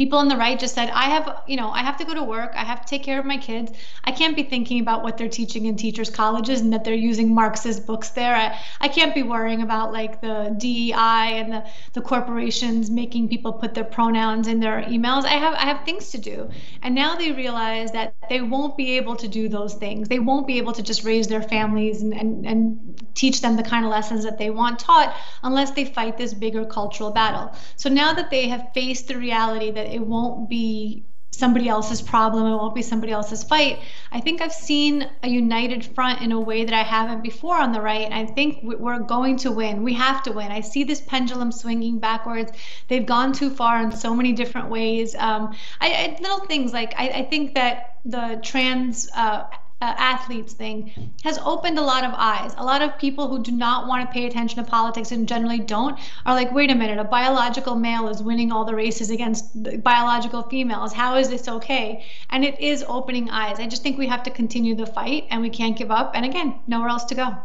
people 0.00 0.18
on 0.18 0.28
the 0.28 0.36
right 0.44 0.58
just 0.58 0.74
said 0.74 0.90
i 1.04 1.06
have 1.14 1.42
you 1.46 1.56
know 1.60 1.70
i 1.70 1.82
have 1.88 1.96
to 1.98 2.04
go 2.04 2.14
to 2.14 2.24
work. 2.24 2.52
I 2.54 2.64
have 2.64 2.80
to 2.82 2.86
take 2.86 3.02
care 3.02 3.18
of 3.18 3.24
my 3.24 3.36
kids. 3.36 3.72
I 4.04 4.12
can't 4.12 4.36
be 4.36 4.42
thinking 4.42 4.80
about 4.80 5.02
what 5.02 5.16
they're 5.16 5.28
teaching 5.28 5.66
in 5.66 5.76
teachers 5.76 6.10
colleges 6.10 6.60
and 6.60 6.72
that 6.72 6.84
they're 6.84 6.94
using 6.94 7.34
marxist 7.34 7.86
books 7.86 8.10
there. 8.10 8.34
I, 8.34 8.58
I 8.80 8.88
can't 8.88 9.14
be 9.14 9.22
worrying 9.22 9.62
about 9.62 9.92
like 9.92 10.20
the 10.20 10.54
dei 10.58 10.92
and 10.94 11.52
the, 11.52 11.64
the 11.92 12.00
corporations 12.00 12.90
making 12.90 13.28
people 13.28 13.52
put 13.52 13.74
their 13.74 13.84
pronouns 13.84 14.48
in 14.48 14.60
their 14.60 14.82
emails. 14.82 15.24
I 15.24 15.36
have 15.44 15.54
i 15.54 15.64
have 15.64 15.84
things 15.84 16.10
to 16.10 16.18
do. 16.18 16.50
And 16.82 16.94
now 16.94 17.16
they 17.16 17.32
realize 17.32 17.92
that 17.92 18.14
they 18.28 18.40
won't 18.40 18.76
be 18.76 18.96
able 18.96 19.16
to 19.16 19.28
do 19.28 19.48
those 19.48 19.74
things. 19.74 20.08
They 20.08 20.18
won't 20.18 20.46
be 20.46 20.58
able 20.58 20.72
to 20.72 20.82
just 20.82 21.04
raise 21.04 21.26
their 21.26 21.42
families 21.42 22.02
and, 22.02 22.14
and, 22.14 22.46
and 22.46 23.10
teach 23.14 23.40
them 23.40 23.56
the 23.56 23.62
kind 23.62 23.84
of 23.84 23.90
lessons 23.90 24.24
that 24.24 24.38
they 24.38 24.50
want 24.50 24.78
taught 24.78 25.16
unless 25.42 25.72
they 25.72 25.84
fight 25.84 26.16
this 26.16 26.32
bigger 26.32 26.64
cultural 26.64 27.10
battle. 27.10 27.52
So 27.76 27.88
now 27.88 28.12
that 28.12 28.30
they 28.30 28.48
have 28.48 28.68
faced 28.74 29.08
the 29.08 29.16
reality 29.16 29.70
that 29.72 29.89
it 29.92 30.06
won't 30.06 30.48
be 30.48 31.04
somebody 31.32 31.68
else's 31.68 32.02
problem 32.02 32.44
it 32.46 32.56
won't 32.56 32.74
be 32.74 32.82
somebody 32.82 33.12
else's 33.12 33.42
fight. 33.44 33.80
I 34.12 34.20
think 34.20 34.42
i've 34.42 34.52
seen 34.52 35.08
a 35.22 35.28
united 35.28 35.84
front 35.84 36.22
in 36.22 36.32
a 36.32 36.40
way 36.40 36.64
that 36.64 36.74
i 36.74 36.82
haven't 36.82 37.22
before 37.22 37.56
on 37.56 37.72
the 37.72 37.80
right 37.80 38.10
i 38.12 38.26
think 38.26 38.58
we're 38.62 38.98
going 38.98 39.36
to 39.38 39.50
win. 39.50 39.82
We 39.82 39.94
have 39.94 40.22
to 40.24 40.32
win. 40.32 40.50
I 40.50 40.60
see 40.60 40.84
this 40.84 41.00
pendulum 41.00 41.52
swinging 41.52 41.98
backwards. 41.98 42.52
They've 42.88 43.06
gone 43.06 43.32
too 43.32 43.50
far 43.50 43.82
in 43.82 43.92
so 43.92 44.14
many 44.14 44.32
different 44.32 44.68
ways. 44.68 45.14
Um, 45.14 45.54
I, 45.80 45.88
I, 45.92 46.18
little 46.20 46.46
things 46.46 46.72
like 46.72 46.94
I, 46.96 47.08
I, 47.08 47.22
think 47.24 47.54
that 47.54 47.98
the 48.04 48.40
trans 48.42 49.08
uh, 49.14 49.44
uh, 49.80 49.94
athletes 49.96 50.52
thing 50.52 51.12
has 51.24 51.38
opened 51.38 51.78
a 51.78 51.82
lot 51.82 52.04
of 52.04 52.12
eyes. 52.14 52.52
A 52.58 52.64
lot 52.64 52.82
of 52.82 52.98
people 52.98 53.28
who 53.28 53.42
do 53.42 53.50
not 53.50 53.88
want 53.88 54.06
to 54.06 54.12
pay 54.12 54.26
attention 54.26 54.62
to 54.62 54.70
politics 54.70 55.10
and 55.10 55.26
generally 55.26 55.58
don't 55.58 55.98
are 56.26 56.34
like, 56.34 56.52
wait 56.52 56.70
a 56.70 56.74
minute, 56.74 56.98
a 56.98 57.04
biological 57.04 57.74
male 57.74 58.08
is 58.08 58.22
winning 58.22 58.52
all 58.52 58.64
the 58.64 58.74
races 58.74 59.10
against 59.10 59.82
biological 59.82 60.42
females. 60.42 60.92
How 60.92 61.16
is 61.16 61.30
this 61.30 61.48
okay? 61.48 62.04
And 62.28 62.44
it 62.44 62.60
is 62.60 62.84
opening 62.88 63.30
eyes. 63.30 63.58
I 63.58 63.66
just 63.66 63.82
think 63.82 63.98
we 63.98 64.06
have 64.06 64.22
to 64.24 64.30
continue 64.30 64.74
the 64.74 64.86
fight 64.86 65.26
and 65.30 65.40
we 65.40 65.50
can't 65.50 65.76
give 65.76 65.90
up. 65.90 66.12
And 66.14 66.26
again, 66.26 66.60
nowhere 66.66 66.88
else 66.88 67.04
to 67.04 67.14
go. 67.14 67.36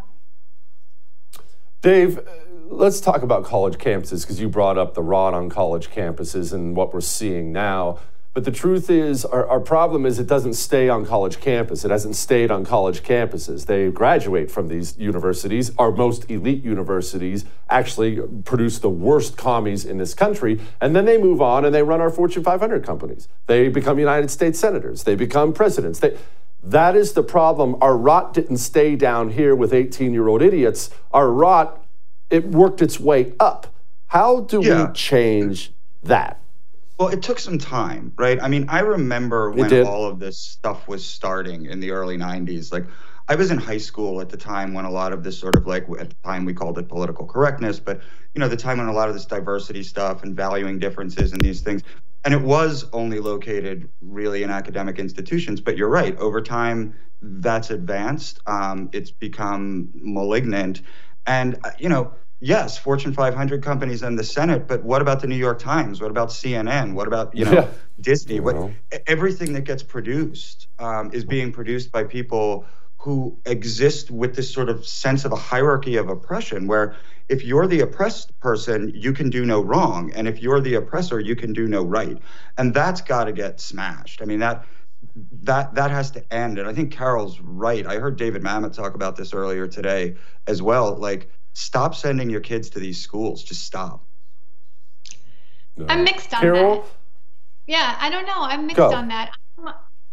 Dave, 1.81 2.19
let's 2.67 2.99
talk 2.99 3.21
about 3.21 3.45
college 3.45 3.77
campuses 3.77 4.21
because 4.23 4.41
you 4.41 4.49
brought 4.49 4.77
up 4.77 4.93
the 4.93 5.03
rot 5.03 5.33
on 5.33 5.49
college 5.49 5.89
campuses 5.89 6.51
and 6.51 6.75
what 6.75 6.93
we're 6.93 7.01
seeing 7.01 7.53
now. 7.53 7.99
But 8.35 8.43
the 8.43 8.51
truth 8.51 8.89
is, 8.89 9.23
our, 9.23 9.47
our, 9.47 9.61
problem 9.61 10.05
is 10.05 10.19
it 10.19 10.27
doesn't 10.27 10.55
stay 10.55 10.89
on 10.89 11.05
college 11.05 11.39
campus. 11.39 11.85
It 11.85 11.89
hasn't 11.89 12.17
stayed 12.17 12.51
on 12.51 12.65
college 12.65 13.01
campuses. 13.01 13.65
They 13.65 13.89
graduate 13.89 14.51
from 14.51 14.67
these 14.67 14.97
universities. 14.97 15.71
Our 15.77 15.89
most 15.89 16.29
elite 16.29 16.61
universities 16.61 17.45
actually 17.69 18.19
produce 18.43 18.79
the 18.79 18.89
worst 18.89 19.37
commies 19.37 19.85
in 19.85 19.99
this 19.99 20.13
country. 20.13 20.59
And 20.81 20.93
then 20.93 21.05
they 21.05 21.17
move 21.17 21.41
on 21.41 21.63
and 21.63 21.73
they 21.73 21.81
run 21.81 22.01
our 22.01 22.09
Fortune 22.09 22.43
500 22.43 22.83
companies. 22.83 23.29
They 23.47 23.69
become 23.69 23.99
United 23.99 24.29
States 24.29 24.59
senators. 24.59 25.03
They 25.03 25.15
become 25.15 25.53
presidents. 25.53 25.99
They, 25.99 26.17
that 26.61 26.93
is 26.97 27.13
the 27.13 27.23
problem. 27.23 27.77
Our 27.79 27.95
rot 27.95 28.33
didn't 28.33 28.57
stay 28.57 28.97
down 28.97 29.29
here 29.29 29.55
with 29.55 29.73
18 29.73 30.11
year 30.11 30.27
old 30.27 30.41
idiots. 30.41 30.89
Our 31.13 31.31
rot, 31.31 31.81
it 32.29 32.47
worked 32.47 32.81
its 32.81 32.99
way 32.99 33.31
up. 33.39 33.73
How 34.07 34.41
do 34.41 34.61
yeah. 34.61 34.87
we 34.87 34.93
change 34.93 35.71
that? 36.03 36.41
Well, 36.97 37.09
it 37.09 37.21
took 37.21 37.39
some 37.39 37.57
time, 37.57 38.13
right? 38.17 38.41
I 38.41 38.47
mean, 38.47 38.67
I 38.69 38.79
remember 38.79 39.51
when 39.51 39.85
all 39.85 40.05
of 40.05 40.19
this 40.19 40.39
stuff 40.39 40.87
was 40.87 41.05
starting 41.05 41.65
in 41.65 41.81
the 41.81 41.91
early 41.91 42.17
90s. 42.17 42.71
Like, 42.71 42.85
I 43.27 43.35
was 43.35 43.51
in 43.51 43.57
high 43.57 43.79
school 43.79 44.21
at 44.21 44.29
the 44.29 44.37
time 44.37 44.73
when 44.73 44.85
a 44.85 44.91
lot 44.91 45.11
of 45.11 45.23
this 45.23 45.37
sort 45.37 45.55
of 45.55 45.67
like, 45.67 45.87
at 45.99 46.09
the 46.09 46.15
time 46.23 46.45
we 46.45 46.53
called 46.53 46.77
it 46.77 46.87
political 46.87 47.25
correctness, 47.25 47.79
but, 47.79 48.01
you 48.33 48.39
know, 48.39 48.47
the 48.47 48.55
time 48.55 48.77
when 48.77 48.87
a 48.87 48.93
lot 48.93 49.09
of 49.09 49.15
this 49.15 49.25
diversity 49.25 49.83
stuff 49.83 50.23
and 50.23 50.37
valuing 50.37 50.79
differences 50.79 51.33
and 51.33 51.41
these 51.41 51.61
things. 51.61 51.81
And 52.23 52.33
it 52.33 52.41
was 52.41 52.85
only 52.93 53.19
located 53.19 53.89
really 54.01 54.43
in 54.43 54.49
academic 54.49 54.97
institutions. 54.97 55.59
But 55.59 55.75
you're 55.75 55.89
right, 55.89 56.17
over 56.17 56.41
time, 56.41 56.95
that's 57.21 57.71
advanced. 57.71 58.39
Um, 58.47 58.89
it's 58.93 59.11
become 59.11 59.89
malignant. 59.95 60.81
And, 61.27 61.57
uh, 61.63 61.71
you 61.77 61.89
know, 61.89 62.13
yes, 62.45 62.77
Fortune 62.77 63.11
500 63.11 63.63
companies 63.63 64.03
and 64.03 64.19
the 64.19 64.23
Senate, 64.23 64.67
but 64.67 64.83
what 64.83 65.01
about 65.01 65.19
the 65.19 65.27
New 65.27 65.35
York 65.35 65.57
Times? 65.57 65.99
What 65.99 66.11
about 66.11 66.29
CNN? 66.29 66.93
What 66.93 67.07
about, 67.07 67.35
you 67.35 67.45
know, 67.45 67.53
yeah. 67.53 67.67
Disney? 67.99 68.39
What, 68.39 68.71
everything 69.07 69.53
that 69.53 69.61
gets 69.61 69.81
produced 69.81 70.67
um, 70.77 71.09
is 71.11 71.25
being 71.25 71.51
produced 71.51 71.91
by 71.91 72.03
people 72.03 72.65
who 72.97 73.37
exist 73.45 74.11
with 74.11 74.35
this 74.35 74.51
sort 74.51 74.69
of 74.69 74.85
sense 74.85 75.25
of 75.25 75.31
a 75.31 75.35
hierarchy 75.35 75.97
of 75.97 76.09
oppression 76.09 76.67
where 76.67 76.95
if 77.29 77.43
you're 77.43 77.67
the 77.67 77.79
oppressed 77.79 78.39
person, 78.39 78.91
you 78.93 79.11
can 79.11 79.31
do 79.31 79.43
no 79.43 79.61
wrong. 79.61 80.11
And 80.13 80.27
if 80.27 80.39
you're 80.39 80.61
the 80.61 80.75
oppressor, 80.75 81.19
you 81.19 81.35
can 81.35 81.51
do 81.51 81.67
no 81.67 81.83
right. 81.83 82.17
And 82.59 82.73
that's 82.73 83.01
got 83.01 83.25
to 83.25 83.31
get 83.31 83.59
smashed. 83.59 84.21
I 84.21 84.25
mean, 84.25 84.39
that 84.39 84.65
that 85.43 85.75
that 85.75 85.91
has 85.91 86.11
to 86.11 86.33
end. 86.33 86.59
And 86.59 86.67
I 86.67 86.73
think 86.73 86.93
Karol's 86.93 87.39
right. 87.39 87.85
I 87.85 87.97
heard 87.97 88.17
David 88.17 88.43
Mamet 88.43 88.73
talk 88.73 88.93
about 88.93 89.15
this 89.15 89.33
earlier 89.33 89.67
today 89.67 90.15
as 90.47 90.61
well. 90.61 90.95
Like, 90.95 91.29
stop 91.55 91.95
sending 91.95 92.29
your 92.29 92.41
kids 92.41 92.69
to 92.71 92.79
these 92.79 93.01
schools. 93.01 93.43
Just 93.43 93.63
stop. 93.63 94.05
No. 95.77 95.87
I'm 95.89 96.03
mixed 96.03 96.33
on 96.33 96.41
Karol? 96.41 96.81
that. 96.81 96.87
Yeah, 97.65 97.97
I 97.99 98.09
don't 98.09 98.25
know. 98.25 98.41
I'm 98.41 98.67
mixed 98.67 98.77
Go. 98.77 98.93
on 98.93 99.07
that. 99.07 99.31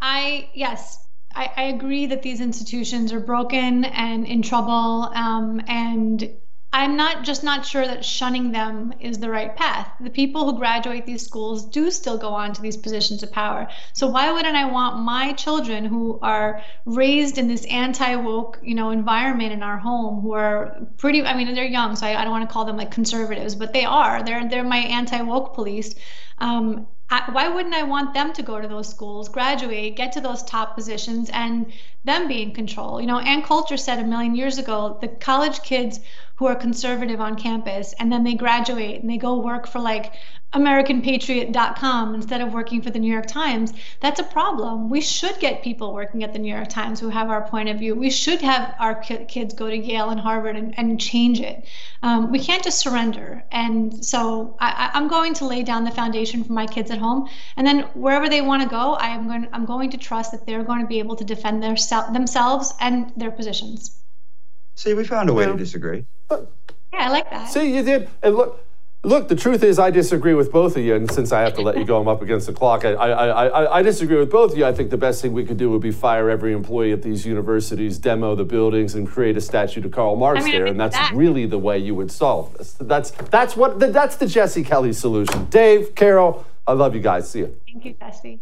I 0.00 0.48
yes, 0.54 1.04
I, 1.34 1.50
I, 1.56 1.62
agree 1.64 2.06
that 2.06 2.22
these 2.22 2.40
institutions 2.40 3.12
are 3.12 3.20
broken 3.20 3.84
and 3.84 4.26
in 4.26 4.42
trouble, 4.42 5.10
um, 5.14 5.60
and 5.68 6.28
I'm 6.74 6.96
not 6.96 7.22
just 7.22 7.44
not 7.44 7.66
sure 7.66 7.86
that 7.86 8.02
shunning 8.02 8.50
them 8.50 8.94
is 8.98 9.18
the 9.18 9.28
right 9.28 9.54
path. 9.54 9.92
The 10.00 10.08
people 10.08 10.46
who 10.46 10.58
graduate 10.58 11.04
these 11.04 11.22
schools 11.22 11.66
do 11.66 11.90
still 11.90 12.16
go 12.16 12.30
on 12.30 12.54
to 12.54 12.62
these 12.62 12.78
positions 12.78 13.22
of 13.22 13.30
power. 13.30 13.68
So 13.92 14.06
why 14.06 14.32
wouldn't 14.32 14.56
I 14.56 14.64
want 14.64 14.98
my 15.02 15.32
children 15.34 15.84
who 15.84 16.18
are 16.22 16.62
raised 16.86 17.36
in 17.36 17.46
this 17.46 17.66
anti-woke, 17.66 18.58
you 18.62 18.74
know, 18.74 18.88
environment 18.88 19.52
in 19.52 19.62
our 19.62 19.76
home, 19.76 20.22
who 20.22 20.32
are 20.32 20.78
pretty 20.96 21.22
I 21.22 21.36
mean 21.36 21.54
they're 21.54 21.64
young, 21.64 21.94
so 21.94 22.06
I, 22.06 22.18
I 22.18 22.24
don't 22.24 22.32
want 22.32 22.48
to 22.48 22.52
call 22.52 22.64
them 22.64 22.78
like 22.78 22.90
conservatives, 22.90 23.54
but 23.54 23.74
they 23.74 23.84
are. 23.84 24.22
They're 24.22 24.48
they're 24.48 24.64
my 24.64 24.78
anti-woke 24.78 25.54
police. 25.54 25.94
Um, 26.38 26.86
why 27.32 27.48
wouldn't 27.48 27.74
I 27.74 27.82
want 27.82 28.14
them 28.14 28.32
to 28.32 28.42
go 28.42 28.58
to 28.58 28.66
those 28.66 28.88
schools, 28.88 29.28
graduate, 29.28 29.96
get 29.96 30.12
to 30.12 30.20
those 30.22 30.42
top 30.42 30.74
positions, 30.74 31.28
and 31.30 31.70
them 32.04 32.26
be 32.26 32.40
in 32.40 32.52
control? 32.52 33.00
You 33.00 33.06
know, 33.06 33.18
Ann 33.18 33.42
Coulter 33.42 33.76
said 33.76 33.98
a 33.98 34.04
million 34.04 34.34
years 34.34 34.56
ago 34.56 34.96
the 35.00 35.08
college 35.08 35.62
kids 35.62 36.00
who 36.42 36.48
are 36.48 36.56
conservative 36.56 37.20
on 37.20 37.36
campus 37.36 37.94
and 38.00 38.10
then 38.10 38.24
they 38.24 38.34
graduate 38.34 39.00
and 39.00 39.08
they 39.08 39.16
go 39.16 39.38
work 39.38 39.64
for 39.64 39.78
like 39.78 40.12
AmericanPatriot.com 40.54 42.16
instead 42.16 42.40
of 42.40 42.52
working 42.52 42.82
for 42.82 42.90
the 42.90 42.98
New 42.98 43.12
York 43.12 43.26
Times, 43.26 43.72
that's 44.00 44.18
a 44.18 44.24
problem. 44.24 44.90
We 44.90 45.00
should 45.00 45.38
get 45.38 45.62
people 45.62 45.94
working 45.94 46.24
at 46.24 46.32
the 46.32 46.40
New 46.40 46.52
York 46.52 46.68
Times 46.68 46.98
who 46.98 47.10
have 47.10 47.30
our 47.30 47.46
point 47.46 47.68
of 47.68 47.78
view. 47.78 47.94
We 47.94 48.10
should 48.10 48.40
have 48.40 48.74
our 48.80 48.96
kids 48.96 49.54
go 49.54 49.70
to 49.70 49.76
Yale 49.76 50.10
and 50.10 50.18
Harvard 50.18 50.56
and, 50.56 50.76
and 50.76 51.00
change 51.00 51.40
it. 51.40 51.68
Um, 52.02 52.32
we 52.32 52.40
can't 52.40 52.64
just 52.64 52.80
surrender. 52.80 53.44
And 53.52 54.04
so 54.04 54.56
I, 54.58 54.90
am 54.94 55.06
going 55.06 55.34
to 55.34 55.46
lay 55.46 55.62
down 55.62 55.84
the 55.84 55.92
foundation 55.92 56.42
for 56.42 56.54
my 56.54 56.66
kids 56.66 56.90
at 56.90 56.98
home, 56.98 57.28
and 57.56 57.64
then 57.64 57.82
wherever 57.94 58.28
they 58.28 58.40
want 58.40 58.64
to 58.64 58.68
go, 58.68 58.94
I 58.94 59.10
am 59.10 59.28
going. 59.28 59.46
I'm 59.52 59.64
going 59.64 59.90
to 59.92 59.96
trust 59.96 60.32
that 60.32 60.44
they're 60.44 60.64
going 60.64 60.80
to 60.80 60.88
be 60.88 60.98
able 60.98 61.14
to 61.16 61.24
defend 61.24 61.62
their, 61.62 61.76
themselves 62.12 62.74
and 62.80 63.12
their 63.16 63.30
positions. 63.30 64.01
See, 64.74 64.94
we 64.94 65.04
found 65.04 65.28
a 65.28 65.34
way 65.34 65.46
to 65.46 65.56
disagree. 65.56 66.06
Yeah, 66.30 66.38
I 66.92 67.08
like 67.08 67.30
that. 67.30 67.50
See, 67.50 67.74
you 67.74 67.82
did. 67.82 68.08
And 68.22 68.34
look, 68.34 68.64
look. 69.02 69.28
The 69.28 69.36
truth 69.36 69.62
is, 69.62 69.78
I 69.78 69.90
disagree 69.90 70.34
with 70.34 70.52
both 70.52 70.76
of 70.76 70.82
you. 70.82 70.94
And 70.94 71.10
since 71.10 71.32
I 71.32 71.40
have 71.40 71.54
to 71.54 71.62
let 71.62 71.78
you 71.78 71.84
go, 71.84 72.00
I'm 72.00 72.08
up 72.08 72.20
against 72.20 72.46
the 72.46 72.52
clock. 72.52 72.84
I, 72.84 72.92
I, 72.92 73.26
I, 73.26 73.78
I 73.78 73.82
disagree 73.82 74.18
with 74.18 74.30
both 74.30 74.52
of 74.52 74.58
you. 74.58 74.66
I 74.66 74.72
think 74.72 74.90
the 74.90 74.98
best 74.98 75.22
thing 75.22 75.32
we 75.32 75.44
could 75.44 75.56
do 75.56 75.70
would 75.70 75.80
be 75.80 75.90
fire 75.90 76.28
every 76.28 76.52
employee 76.52 76.92
at 76.92 77.02
these 77.02 77.24
universities, 77.24 77.98
demo 77.98 78.34
the 78.34 78.44
buildings, 78.44 78.94
and 78.94 79.08
create 79.08 79.36
a 79.36 79.40
statue 79.40 79.80
to 79.80 79.88
Karl 79.88 80.16
Marx 80.16 80.40
I 80.40 80.44
mean, 80.44 80.52
there. 80.52 80.66
And 80.66 80.78
that's 80.78 80.96
that. 80.96 81.12
really 81.14 81.46
the 81.46 81.58
way 81.58 81.78
you 81.78 81.94
would 81.94 82.10
solve 82.10 82.56
this. 82.58 82.74
That's 82.74 83.10
that's 83.10 83.56
what 83.56 83.78
that's 83.78 84.16
the 84.16 84.26
Jesse 84.26 84.64
Kelly 84.64 84.92
solution. 84.92 85.46
Dave, 85.46 85.94
Karol, 85.94 86.44
I 86.66 86.72
love 86.72 86.94
you 86.94 87.00
guys. 87.00 87.30
See 87.30 87.40
you. 87.40 87.56
Thank 87.66 87.84
you, 87.84 87.94
Jesse. 87.94 88.40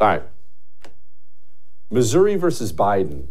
All 0.00 0.08
right. 0.08 0.22
Missouri 1.94 2.34
versus 2.34 2.72
Biden. 2.72 3.28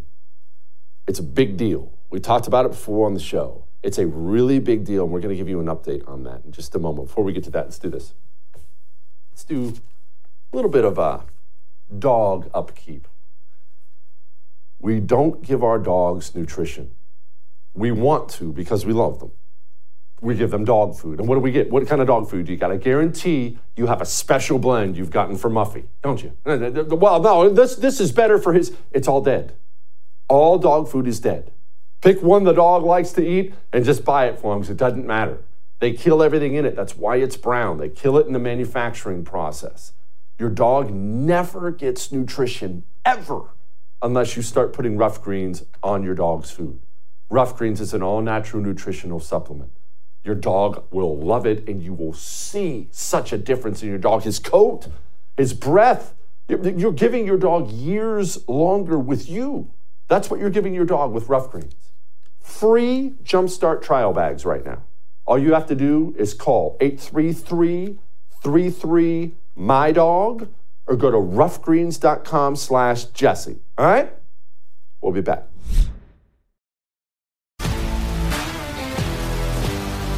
It's 1.06 1.20
a 1.20 1.24
big 1.24 1.58
deal. 1.58 1.92
We 2.10 2.22
talked 2.22 2.48
about 2.48 2.66
it 2.66 2.70
before 2.70 3.06
on 3.06 3.14
the 3.14 3.20
show. 3.20 3.66
It's 3.84 3.98
a 3.98 4.08
really 4.08 4.60
big 4.60 4.86
deal, 4.86 5.04
and 5.04 5.12
we're 5.12 5.20
going 5.20 5.36
to 5.36 5.36
give 5.36 5.50
you 5.50 5.60
an 5.60 5.66
update 5.66 6.08
on 6.08 6.24
that 6.24 6.46
in 6.46 6.54
just 6.54 6.74
a 6.74 6.80
moment. 6.80 7.10
Before 7.10 7.26
we 7.26 7.34
get 7.34 7.44
to 7.44 7.50
that, 7.50 7.66
let's 7.66 7.78
do 7.78 7.90
this. 7.90 8.14
Let's 9.34 9.44
do 9.44 9.74
a 10.54 10.56
little 10.56 10.72
bit 10.72 10.86
of 10.86 10.98
a 10.98 11.26
dog 12.00 12.50
upkeep. 12.54 13.10
We 14.80 15.02
don't 15.02 15.42
give 15.42 15.62
our 15.62 15.78
dogs 15.78 16.34
nutrition. 16.34 16.96
We 17.74 17.92
want 17.92 18.30
to 18.30 18.54
because 18.54 18.86
we 18.86 18.94
love 18.94 19.20
them. 19.20 19.34
We 20.24 20.36
give 20.36 20.52
them 20.52 20.64
dog 20.64 20.96
food. 20.96 21.20
And 21.20 21.28
what 21.28 21.36
do 21.36 21.42
we 21.42 21.52
get? 21.52 21.70
What 21.70 21.86
kind 21.86 22.00
of 22.00 22.08
dog 22.08 22.30
food? 22.30 22.46
do 22.46 22.54
You 22.54 22.58
got 22.58 22.70
to 22.70 22.78
guarantee 22.78 23.60
you 23.76 23.88
have 23.88 24.02
a 24.02 24.06
special 24.06 24.58
blend 24.58 24.96
you've 24.96 25.12
gotten 25.12 25.36
for 25.36 25.50
Muffy, 25.50 25.84
don't 26.02 26.24
you? 26.24 26.32
Uh, 26.46 26.86
well, 26.96 27.22
no, 27.22 27.50
this, 27.50 27.76
this 27.76 28.00
is 28.00 28.14
better 28.14 28.38
for 28.38 28.54
his. 28.54 28.74
It's 28.92 29.08
all 29.08 29.20
dead. 29.20 29.54
All 30.30 30.58
dog 30.58 30.88
food 30.88 31.08
is 31.08 31.20
dead. 31.20 31.52
Pick 32.02 32.24
one 32.24 32.46
the 32.46 32.54
dog 32.54 32.84
likes 32.84 33.12
to 33.14 33.22
eat 33.22 33.54
and 33.74 33.84
just 33.84 34.06
buy 34.06 34.28
it 34.28 34.40
for 34.40 34.54
him 34.54 34.60
because 34.60 34.72
it 34.72 34.78
doesn't 34.78 35.06
matter. 35.06 35.40
They 35.80 35.92
kill 35.92 36.24
everything 36.24 36.56
in 36.56 36.66
it. 36.66 36.76
That's 36.76 36.96
why 36.96 37.18
it's 37.18 37.36
brown. 37.36 37.78
They 37.78 37.90
kill 37.90 38.18
it 38.18 38.26
in 38.26 38.32
the 38.32 38.40
manufacturing 38.40 39.26
process. 39.26 39.92
Your 40.40 40.50
dog 40.50 40.90
never 40.92 41.70
gets 41.70 42.12
nutrition 42.14 42.84
ever 43.04 43.50
unless 44.02 44.38
you 44.38 44.42
start 44.42 44.72
putting 44.72 44.96
rough 44.96 45.22
greens 45.22 45.66
on 45.82 46.04
your 46.04 46.16
dog's 46.16 46.52
food. 46.52 46.80
Rough 47.30 47.58
greens 47.58 47.82
is 47.82 47.94
an 47.94 48.02
all 48.02 48.22
natural 48.22 48.64
nutritional 48.64 49.20
supplement. 49.20 49.72
Your 50.24 50.36
dog 50.36 50.86
will 50.92 51.18
love 51.18 51.46
it 51.46 51.68
and 51.68 51.82
you 51.82 51.94
will 51.94 52.14
see 52.14 52.88
such 52.92 53.34
a 53.34 53.38
difference 53.38 53.84
in 53.84 53.90
your 53.90 53.98
dog. 53.98 54.24
His 54.24 54.40
coat, 54.40 54.88
his 55.36 55.54
breath, 55.54 56.14
you're 56.48 56.94
giving 56.94 57.26
your 57.26 57.38
dog 57.38 57.70
years 57.72 58.48
longer 58.48 58.98
with 58.98 59.30
you. 59.30 59.72
That's 60.08 60.30
what 60.30 60.40
you're 60.40 60.50
giving 60.50 60.74
your 60.74 60.86
dog 60.86 61.12
with 61.12 61.30
rough 61.30 61.50
greens. 61.50 61.74
Free 62.40 63.14
jumpstart 63.24 63.82
trial 63.82 64.14
bags 64.14 64.46
right 64.46 64.66
now. 64.66 64.84
All 65.26 65.40
you 65.40 65.54
have 65.54 65.68
to 65.68 65.76
do 65.76 66.14
is 66.18 66.34
call 66.34 66.78
833 66.82 68.00
33 68.42 69.36
my 69.56 69.92
dog 69.92 70.50
or 70.86 70.98
go 70.98 71.10
to 71.10 71.18
roughgreens.com 71.18 72.56
slash 72.58 73.06
Jesse. 73.06 73.60
All 73.78 73.86
right? 73.86 74.14
We'll 75.02 75.14
be 75.14 75.22
back. 75.22 75.48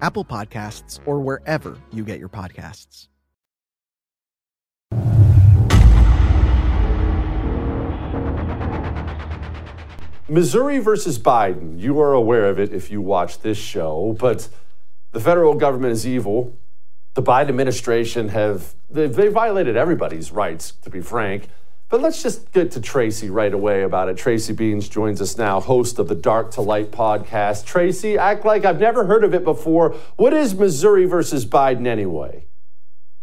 Apple 0.00 0.24
Podcasts, 0.24 1.00
or 1.06 1.20
wherever 1.20 1.78
you 1.92 2.04
get 2.04 2.18
your 2.18 2.28
podcasts. 2.28 3.08
Missouri 10.28 10.78
versus 10.78 11.18
Biden. 11.18 11.78
You 11.78 12.00
are 12.00 12.14
aware 12.14 12.46
of 12.46 12.58
it 12.58 12.72
if 12.72 12.90
you 12.90 13.00
watch 13.02 13.40
this 13.40 13.58
show, 13.58 14.16
but 14.18 14.48
the 15.12 15.20
federal 15.20 15.54
government 15.54 15.92
is 15.92 16.06
evil. 16.06 16.56
The 17.12 17.22
Biden 17.22 17.50
administration 17.50 18.30
have 18.30 18.74
they, 18.88 19.06
they 19.06 19.28
violated 19.28 19.76
everybody's 19.76 20.32
rights, 20.32 20.72
to 20.82 20.90
be 20.90 21.00
frank. 21.00 21.48
But 21.94 22.00
let's 22.00 22.24
just 22.24 22.50
get 22.50 22.72
to 22.72 22.80
Tracy 22.80 23.30
right 23.30 23.54
away 23.54 23.84
about 23.84 24.08
it. 24.08 24.16
Tracy 24.16 24.52
Beanz 24.52 24.90
joins 24.90 25.20
us 25.20 25.38
now, 25.38 25.60
host 25.60 26.00
of 26.00 26.08
the 26.08 26.16
Dark 26.16 26.50
to 26.54 26.60
Light 26.60 26.90
podcast. 26.90 27.66
Tracy, 27.66 28.18
act 28.18 28.44
like 28.44 28.64
I've 28.64 28.80
never 28.80 29.06
heard 29.06 29.22
of 29.22 29.32
it 29.32 29.44
before. 29.44 29.90
What 30.16 30.32
is 30.32 30.56
Missouri 30.56 31.04
versus 31.04 31.46
Biden 31.46 31.86
anyway? 31.86 32.46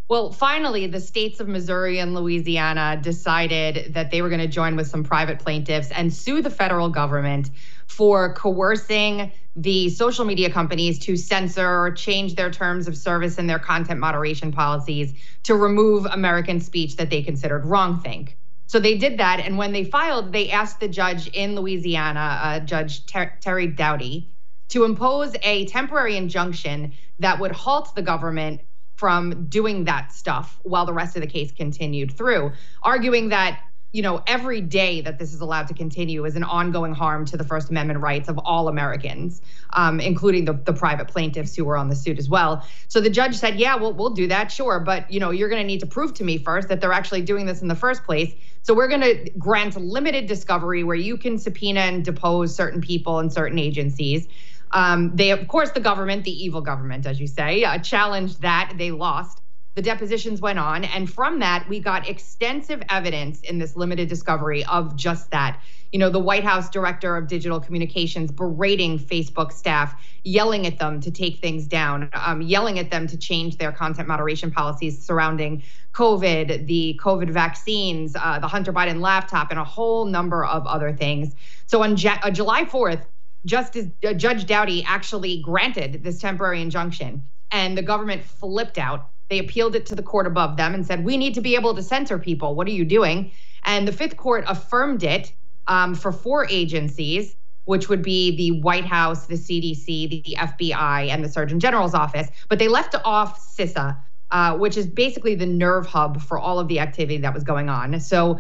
Well, 0.08 0.32
finally, 0.32 0.88
the 0.88 1.02
states 1.02 1.42
of 1.42 1.50
Missouri 1.50 2.00
and 2.00 2.16
Louisiana 2.16 2.98
decided 3.04 3.94
that 3.94 4.10
they 4.10 4.22
were 4.22 4.30
going 4.30 4.40
to 4.40 4.48
join 4.48 4.78
with 4.78 4.88
some 4.88 5.04
private 5.04 5.40
plaintiffs 5.40 5.92
and 5.92 6.14
sue 6.14 6.42
the 6.42 6.50
federal 6.50 6.88
government 6.88 7.50
for 7.88 8.34
coercing 8.36 9.34
the 9.54 9.90
social 9.90 10.24
media 10.24 10.50
companies 10.50 10.98
to 11.00 11.18
censor 11.18 11.68
or 11.68 11.92
change 11.92 12.36
their 12.36 12.50
terms 12.50 12.88
of 12.88 12.96
service 12.96 13.38
and 13.38 13.50
their 13.50 13.60
content 13.60 14.00
moderation 14.00 14.50
policies 14.50 15.14
to 15.44 15.56
remove 15.56 16.06
American 16.06 16.62
speech 16.62 16.96
that 16.96 17.10
they 17.10 17.22
considered 17.22 17.66
wrongthink. 17.66 18.36
So 18.72 18.80
they 18.80 18.98
did 18.98 19.18
that. 19.18 19.42
And 19.42 19.58
when 19.58 19.74
they 19.74 19.84
filed, 19.84 20.32
they 20.32 20.50
asked 20.50 20.80
the 20.80 20.88
judge 20.88 21.28
in 21.28 21.56
Louisiana, 21.56 22.40
uh, 22.42 22.60
Judge 22.62 23.06
Ter- 23.06 23.38
Terry 23.42 23.68
Doughty, 23.68 24.32
to 24.70 24.86
impose 24.86 25.36
a 25.44 25.66
temporary 25.66 26.16
injunction 26.16 26.94
that 27.20 27.38
would 27.38 27.52
halt 27.52 27.94
the 27.96 28.02
government 28.02 28.62
from 28.96 29.48
doing 29.50 29.84
that 29.84 30.14
stuff 30.14 30.58
while 30.64 30.86
the 30.86 30.94
rest 30.94 31.18
of 31.18 31.22
the 31.22 31.28
case 31.28 31.52
continued 31.52 32.14
through, 32.14 32.54
arguing 32.82 33.28
that 33.28 33.60
you 33.94 34.02
know, 34.02 34.24
every 34.26 34.62
day 34.62 35.02
that 35.02 35.20
this 35.20 35.34
is 35.34 35.42
allowed 35.42 35.68
to 35.68 35.74
continue 35.74 36.24
is 36.24 36.38
an 36.38 36.44
ongoing 36.44 36.94
harm 36.94 37.26
to 37.26 37.36
the 37.36 37.44
First 37.44 37.70
Amendment 37.70 38.00
rights 38.00 38.30
of 38.30 38.38
all 38.40 38.70
Americans, 38.70 39.42
um, 39.74 40.00
including 40.00 40.46
the, 40.46 40.54
the 40.54 40.72
private 40.72 41.10
plaintiffs 41.10 41.56
who 41.56 41.66
were 41.66 41.76
on 41.76 41.90
the 41.90 41.96
suit 41.96 42.18
as 42.18 42.30
well. 42.30 42.66
So 42.88 43.02
the 43.02 43.10
judge 43.10 43.36
said, 43.36 43.60
yeah, 43.60 43.76
we'll, 43.76 43.94
we'll 43.94 44.12
do 44.12 44.28
that, 44.28 44.50
sure. 44.50 44.80
But, 44.80 45.12
you 45.12 45.20
know, 45.20 45.32
you're 45.32 45.50
going 45.50 45.62
to 45.62 45.68
need 45.68 45.82
to 45.82 45.86
prove 45.86 46.14
to 46.16 46.24
me 46.24 46.38
first 46.38 46.70
that 46.70 46.80
they're 46.80 46.94
actually 46.94 47.24
doing 47.24 47.46
this 47.46 47.62
in 47.62 47.68
the 47.68 47.76
first 47.76 48.06
place. 48.06 48.34
So 48.64 48.74
we're 48.74 48.88
going 48.88 49.02
to 49.02 49.30
grant 49.38 49.76
limited 49.76 50.28
discovery 50.28 50.84
where 50.84 50.96
you 50.96 51.18
can 51.18 51.38
subpoena 51.38 51.82
and 51.82 52.06
depose 52.06 52.56
certain 52.56 52.82
people 52.82 53.20
and 53.20 53.32
certain 53.32 53.58
agencies. 53.58 54.28
Um, 54.72 55.16
they, 55.16 55.32
of 55.32 55.48
course, 55.48 55.72
the 55.72 55.80
government, 55.80 56.24
the 56.24 56.44
evil 56.44 56.62
government, 56.62 57.06
as 57.06 57.20
you 57.20 57.28
say, 57.28 57.64
uh, 57.64 57.80
challenged 57.80 58.42
that. 58.42 58.74
They 58.78 58.92
lost 58.92 59.41
the 59.76 59.82
depositions 59.82 60.42
went 60.42 60.60
on. 60.60 60.84
And 60.84 61.10
from 61.10 61.40
that, 61.40 61.68
we 61.70 61.80
got 61.80 62.08
extensive 62.08 62.82
evidence 62.90 63.42
in 63.42 63.58
this 63.58 63.76
limited 63.76 64.10
discovery 64.10 64.66
of 64.66 64.96
just 64.96 65.32
that. 65.32 65.62
You 65.92 66.00
know, 66.00 66.10
the 66.10 66.20
White 66.20 66.44
House 66.44 66.70
director 66.70 67.18
of 67.18 67.28
digital 67.28 67.60
communications 67.60 68.32
berating 68.32 68.98
Facebook 68.98 69.52
staff, 69.52 69.94
yelling 70.24 70.66
at 70.66 70.80
them 70.80 71.02
to 71.02 71.12
take 71.12 71.40
things 71.40 71.68
down, 71.68 72.10
um, 72.14 72.42
yelling 72.42 72.80
at 72.80 72.92
them 72.92 73.08
to 73.08 73.18
change 73.18 73.58
their 73.58 73.72
content 73.72 74.08
moderation 74.08 74.52
policies 74.52 75.04
surrounding 75.04 75.64
COVID, 75.94 76.68
the 76.68 77.00
COVID 77.02 77.30
vaccines, 77.30 78.16
uh, 78.16 78.40
the 78.40 78.48
Hunter 78.48 78.72
Biden 78.72 79.02
laptop, 79.02 79.52
and 79.52 79.60
a 79.60 79.66
whole 79.66 80.06
number 80.06 80.46
of 80.46 80.66
other 80.66 80.94
things. 80.94 81.36
So 81.68 81.84
on 81.84 81.94
uh, 81.94 82.32
July 82.32 82.64
4th, 82.64 83.06
Justice 83.46 83.88
uh, 84.08 84.14
Judge 84.14 84.46
Doughty 84.46 84.84
actually 84.86 85.42
granted 85.42 86.04
this 86.04 86.20
temporary 86.20 86.62
injunction, 86.62 87.24
and 87.52 87.78
the 87.78 87.82
government 87.82 88.24
flipped 88.24 88.78
out 88.78 89.10
they 89.32 89.40
appealed 89.40 89.76
it 89.76 89.86
to 89.86 89.96
the 89.96 90.04
court 90.04 90.28
above 90.28 90.58
them 90.58 90.76
and 90.76 90.86
said, 90.86 91.06
We 91.06 91.16
need 91.16 91.34
to 91.36 91.42
be 91.42 91.56
able 91.56 91.74
to 91.74 91.82
censor 91.82 92.20
people. 92.20 92.54
What 92.54 92.68
are 92.68 92.72
you 92.72 92.84
doing? 92.84 93.32
And 93.64 93.88
the 93.88 93.94
Fifth 93.94 94.18
Court 94.18 94.44
affirmed 94.46 95.04
it 95.04 95.32
um, 95.68 95.96
for 95.96 96.12
four 96.12 96.46
agencies, 96.50 97.38
which 97.64 97.88
would 97.88 98.02
be 98.02 98.36
the 98.36 98.60
White 98.60 98.84
House, 98.84 99.28
the 99.28 99.36
CDC, 99.36 100.26
the 100.26 100.36
FBI, 100.38 101.08
and 101.08 101.24
the 101.24 101.30
Surgeon 101.30 101.62
General's 101.62 101.94
office. 101.94 102.28
But 102.50 102.60
they 102.60 102.68
left 102.68 102.94
off 103.06 103.40
CISA, 103.58 103.98
uh, 104.32 104.58
which 104.58 104.76
is 104.76 104.86
basically 104.86 105.36
the 105.36 105.46
nerve 105.46 105.86
hub 105.86 106.22
for 106.22 106.38
all 106.38 106.60
of 106.60 106.68
the 106.68 106.80
activity 106.80 107.18
that 107.20 107.34
was 107.34 107.46
going 107.46 107.70
on. 107.70 107.98
So 108.02 108.38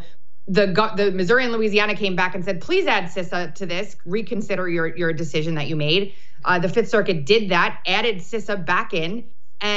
the 0.47 0.65
the 0.97 1.11
Missouri 1.11 1.45
and 1.45 1.53
Louisiana 1.53 1.95
came 1.95 2.17
back 2.17 2.35
and 2.35 2.43
said, 2.43 2.59
please 2.59 2.85
add 2.85 3.05
CISA 3.05 3.55
to 3.55 3.65
this, 3.65 3.95
reconsider 4.03 4.67
your 4.67 4.93
your 4.97 5.13
decision 5.13 5.55
that 5.55 5.67
you 5.67 5.77
made. 5.77 6.13
Uh, 6.43 6.59
the 6.59 6.67
Fifth 6.67 6.89
Circuit 6.89 7.25
did 7.25 7.47
that, 7.49 7.79
added 7.85 8.17
CISA 8.17 8.65
back 8.65 8.93
in, 8.93 9.23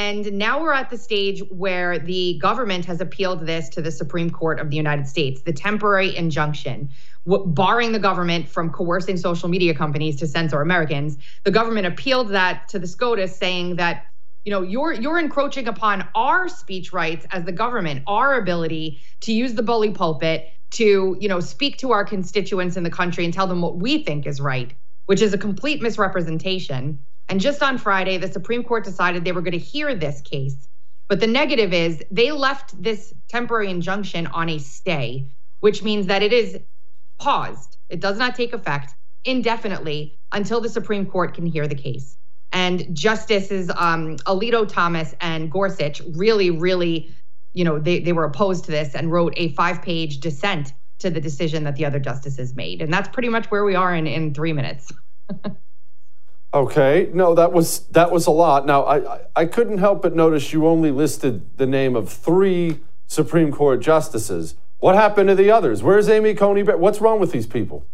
and 0.04 0.30
now 0.34 0.60
we're 0.60 0.74
at 0.74 0.90
the 0.90 0.98
stage 0.98 1.42
where 1.48 1.98
the 1.98 2.38
government 2.38 2.84
has 2.84 3.00
appealed 3.00 3.46
this 3.46 3.70
to 3.70 3.80
the 3.80 3.90
Supreme 3.90 4.28
Court 4.28 4.60
of 4.60 4.68
the 4.68 4.76
United 4.76 5.08
States, 5.08 5.40
the 5.40 5.52
temporary 5.52 6.14
injunction, 6.14 6.90
barring 7.26 7.92
the 7.92 7.98
government 7.98 8.46
from 8.46 8.68
coercing 8.68 9.16
social 9.16 9.48
media 9.48 9.74
companies 9.74 10.16
to 10.16 10.26
censor 10.26 10.60
Americans. 10.60 11.16
The 11.44 11.50
government 11.50 11.86
appealed 11.86 12.28
that 12.30 12.68
to 12.68 12.78
the 12.78 12.86
SCOTUS, 12.86 13.34
saying 13.34 13.76
that 13.76 14.06
you 14.44 14.50
know 14.50 14.60
you're 14.60 14.92
you're 14.92 15.18
encroaching 15.18 15.68
upon 15.68 16.06
our 16.14 16.50
speech 16.50 16.92
rights 16.92 17.26
as 17.30 17.44
the 17.44 17.52
government, 17.52 18.02
our 18.06 18.38
ability 18.38 19.00
to 19.20 19.32
use 19.32 19.54
the 19.54 19.62
bully 19.62 19.90
pulpit 19.90 20.52
to 20.72 21.16
you 21.18 21.28
know 21.30 21.40
speak 21.40 21.78
to 21.78 21.92
our 21.92 22.04
constituents 22.04 22.76
in 22.76 22.82
the 22.82 22.90
country 22.90 23.24
and 23.24 23.32
tell 23.32 23.46
them 23.46 23.62
what 23.62 23.76
we 23.76 24.04
think 24.04 24.26
is 24.26 24.38
right, 24.38 24.74
which 25.06 25.22
is 25.22 25.32
a 25.32 25.38
complete 25.38 25.80
misrepresentation. 25.80 26.98
And 27.28 27.40
just 27.40 27.62
on 27.62 27.78
Friday, 27.78 28.18
the 28.18 28.28
Supreme 28.28 28.62
Court 28.62 28.84
decided 28.84 29.24
they 29.24 29.32
were 29.32 29.40
going 29.40 29.52
to 29.52 29.58
hear 29.58 29.94
this 29.94 30.20
case. 30.20 30.68
But 31.08 31.20
the 31.20 31.26
negative 31.26 31.72
is 31.72 32.02
they 32.10 32.32
left 32.32 32.80
this 32.82 33.14
temporary 33.28 33.70
injunction 33.70 34.26
on 34.28 34.48
a 34.48 34.58
stay, 34.58 35.26
which 35.60 35.82
means 35.82 36.06
that 36.06 36.22
it 36.22 36.32
is 36.32 36.58
paused. 37.18 37.76
It 37.88 38.00
does 38.00 38.18
not 38.18 38.34
take 38.34 38.52
effect 38.52 38.94
indefinitely 39.24 40.18
until 40.32 40.60
the 40.60 40.68
Supreme 40.68 41.06
Court 41.06 41.34
can 41.34 41.46
hear 41.46 41.66
the 41.66 41.74
case. 41.74 42.16
And 42.52 42.94
Justices 42.94 43.70
um, 43.76 44.16
Alito 44.18 44.66
Thomas 44.68 45.14
and 45.20 45.50
Gorsuch 45.50 46.00
really, 46.14 46.50
really, 46.50 47.14
you 47.52 47.64
know, 47.64 47.78
they, 47.78 48.00
they 48.00 48.12
were 48.12 48.24
opposed 48.24 48.64
to 48.66 48.70
this 48.70 48.94
and 48.94 49.10
wrote 49.10 49.34
a 49.36 49.48
five 49.50 49.82
page 49.82 50.20
dissent 50.20 50.72
to 51.00 51.10
the 51.10 51.20
decision 51.20 51.64
that 51.64 51.76
the 51.76 51.84
other 51.84 51.98
justices 51.98 52.54
made. 52.54 52.80
And 52.80 52.92
that's 52.92 53.08
pretty 53.08 53.28
much 53.28 53.50
where 53.50 53.64
we 53.64 53.74
are 53.74 53.94
in, 53.94 54.06
in 54.06 54.32
three 54.34 54.52
minutes. 54.52 54.92
Okay, 56.54 57.10
no, 57.12 57.34
that 57.34 57.52
was 57.52 57.80
that 57.88 58.12
was 58.12 58.28
a 58.28 58.30
lot. 58.30 58.64
Now, 58.64 58.84
I, 58.84 59.14
I, 59.14 59.20
I 59.34 59.44
couldn't 59.44 59.78
help 59.78 60.02
but 60.02 60.14
notice 60.14 60.52
you 60.52 60.68
only 60.68 60.92
listed 60.92 61.58
the 61.58 61.66
name 61.66 61.96
of 61.96 62.08
three 62.08 62.78
Supreme 63.08 63.50
Court 63.50 63.80
justices. 63.80 64.54
What 64.78 64.94
happened 64.94 65.30
to 65.30 65.34
the 65.34 65.50
others? 65.50 65.82
Where's 65.82 66.08
Amy 66.08 66.32
Coney? 66.32 66.62
What's 66.62 67.00
wrong 67.00 67.18
with 67.18 67.32
these 67.32 67.48
people? 67.48 67.84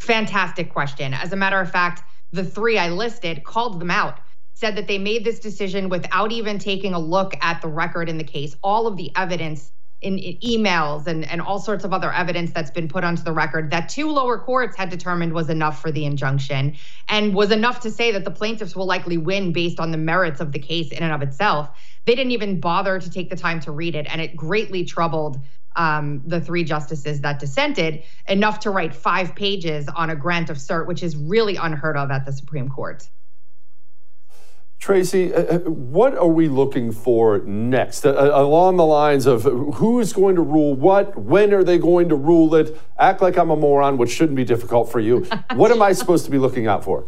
Fantastic 0.00 0.72
question. 0.72 1.14
As 1.14 1.32
a 1.32 1.36
matter 1.36 1.60
of 1.60 1.70
fact, 1.70 2.02
the 2.32 2.44
three 2.44 2.78
I 2.78 2.88
listed 2.88 3.44
called 3.44 3.80
them 3.80 3.92
out, 3.92 4.18
said 4.54 4.74
that 4.74 4.88
they 4.88 4.98
made 4.98 5.24
this 5.24 5.38
decision 5.38 5.88
without 5.88 6.32
even 6.32 6.58
taking 6.58 6.94
a 6.94 6.98
look 6.98 7.34
at 7.40 7.62
the 7.62 7.68
record 7.68 8.08
in 8.08 8.18
the 8.18 8.24
case, 8.24 8.56
all 8.60 8.88
of 8.88 8.96
the 8.96 9.12
evidence 9.14 9.70
in, 10.00 10.18
in, 10.18 10.38
emails 10.38 11.06
and, 11.06 11.24
and 11.28 11.40
all 11.40 11.58
sorts 11.58 11.84
of 11.84 11.92
other 11.92 12.12
evidence 12.12 12.52
that's 12.52 12.70
been 12.70 12.88
put 12.88 13.04
onto 13.04 13.22
the 13.22 13.32
record 13.32 13.70
that 13.70 13.88
two 13.88 14.10
lower 14.10 14.38
courts 14.38 14.76
had 14.76 14.90
determined 14.90 15.32
was 15.32 15.50
enough 15.50 15.80
for 15.82 15.90
the 15.90 16.04
injunction 16.04 16.76
and 17.08 17.34
was 17.34 17.50
enough 17.50 17.80
to 17.80 17.90
say 17.90 18.12
that 18.12 18.24
the 18.24 18.30
plaintiffs 18.30 18.76
will 18.76 18.86
likely 18.86 19.18
win 19.18 19.52
based 19.52 19.80
on 19.80 19.90
the 19.90 19.98
merits 19.98 20.40
of 20.40 20.52
the 20.52 20.58
case 20.58 20.92
in 20.92 21.02
and 21.02 21.12
of 21.12 21.22
itself. 21.22 21.70
They 22.04 22.14
didn't 22.14 22.32
even 22.32 22.60
bother 22.60 22.98
to 22.98 23.10
take 23.10 23.28
the 23.28 23.36
time 23.36 23.60
to 23.60 23.70
read 23.70 23.94
it, 23.94 24.06
and 24.08 24.20
it 24.20 24.36
greatly 24.36 24.84
troubled 24.84 25.40
um, 25.76 26.22
the 26.24 26.40
three 26.40 26.64
justices 26.64 27.20
that 27.20 27.38
dissented 27.38 28.02
enough 28.26 28.60
to 28.60 28.70
write 28.70 28.94
five 28.94 29.34
pages 29.34 29.88
on 29.88 30.10
a 30.10 30.16
grant 30.16 30.48
of 30.50 30.56
cert, 30.56 30.86
which 30.86 31.02
is 31.02 31.16
really 31.16 31.56
unheard 31.56 31.96
of 31.96 32.10
at 32.10 32.24
the 32.24 32.32
Supreme 32.32 32.68
Court. 32.68 33.08
Tracy, 34.78 35.34
uh, 35.34 35.42
uh, 35.42 35.58
what 35.70 36.16
are 36.16 36.28
we 36.28 36.48
looking 36.48 36.92
for 36.92 37.40
next? 37.40 38.06
Uh, 38.06 38.10
uh, 38.10 38.30
along 38.42 38.76
the 38.76 38.86
lines 38.86 39.26
of 39.26 39.42
who 39.42 39.98
is 39.98 40.12
going 40.12 40.36
to 40.36 40.42
rule 40.42 40.74
what? 40.74 41.18
When 41.18 41.52
are 41.52 41.64
they 41.64 41.78
going 41.78 42.08
to 42.10 42.14
rule 42.14 42.54
it? 42.54 42.80
Act 42.96 43.20
like 43.20 43.36
I'm 43.36 43.50
a 43.50 43.56
moron, 43.56 43.98
which 43.98 44.10
shouldn't 44.10 44.36
be 44.36 44.44
difficult 44.44 44.90
for 44.90 45.00
you. 45.00 45.26
what 45.54 45.72
am 45.72 45.82
I 45.82 45.92
supposed 45.92 46.24
to 46.26 46.30
be 46.30 46.38
looking 46.38 46.68
out 46.68 46.84
for? 46.84 47.04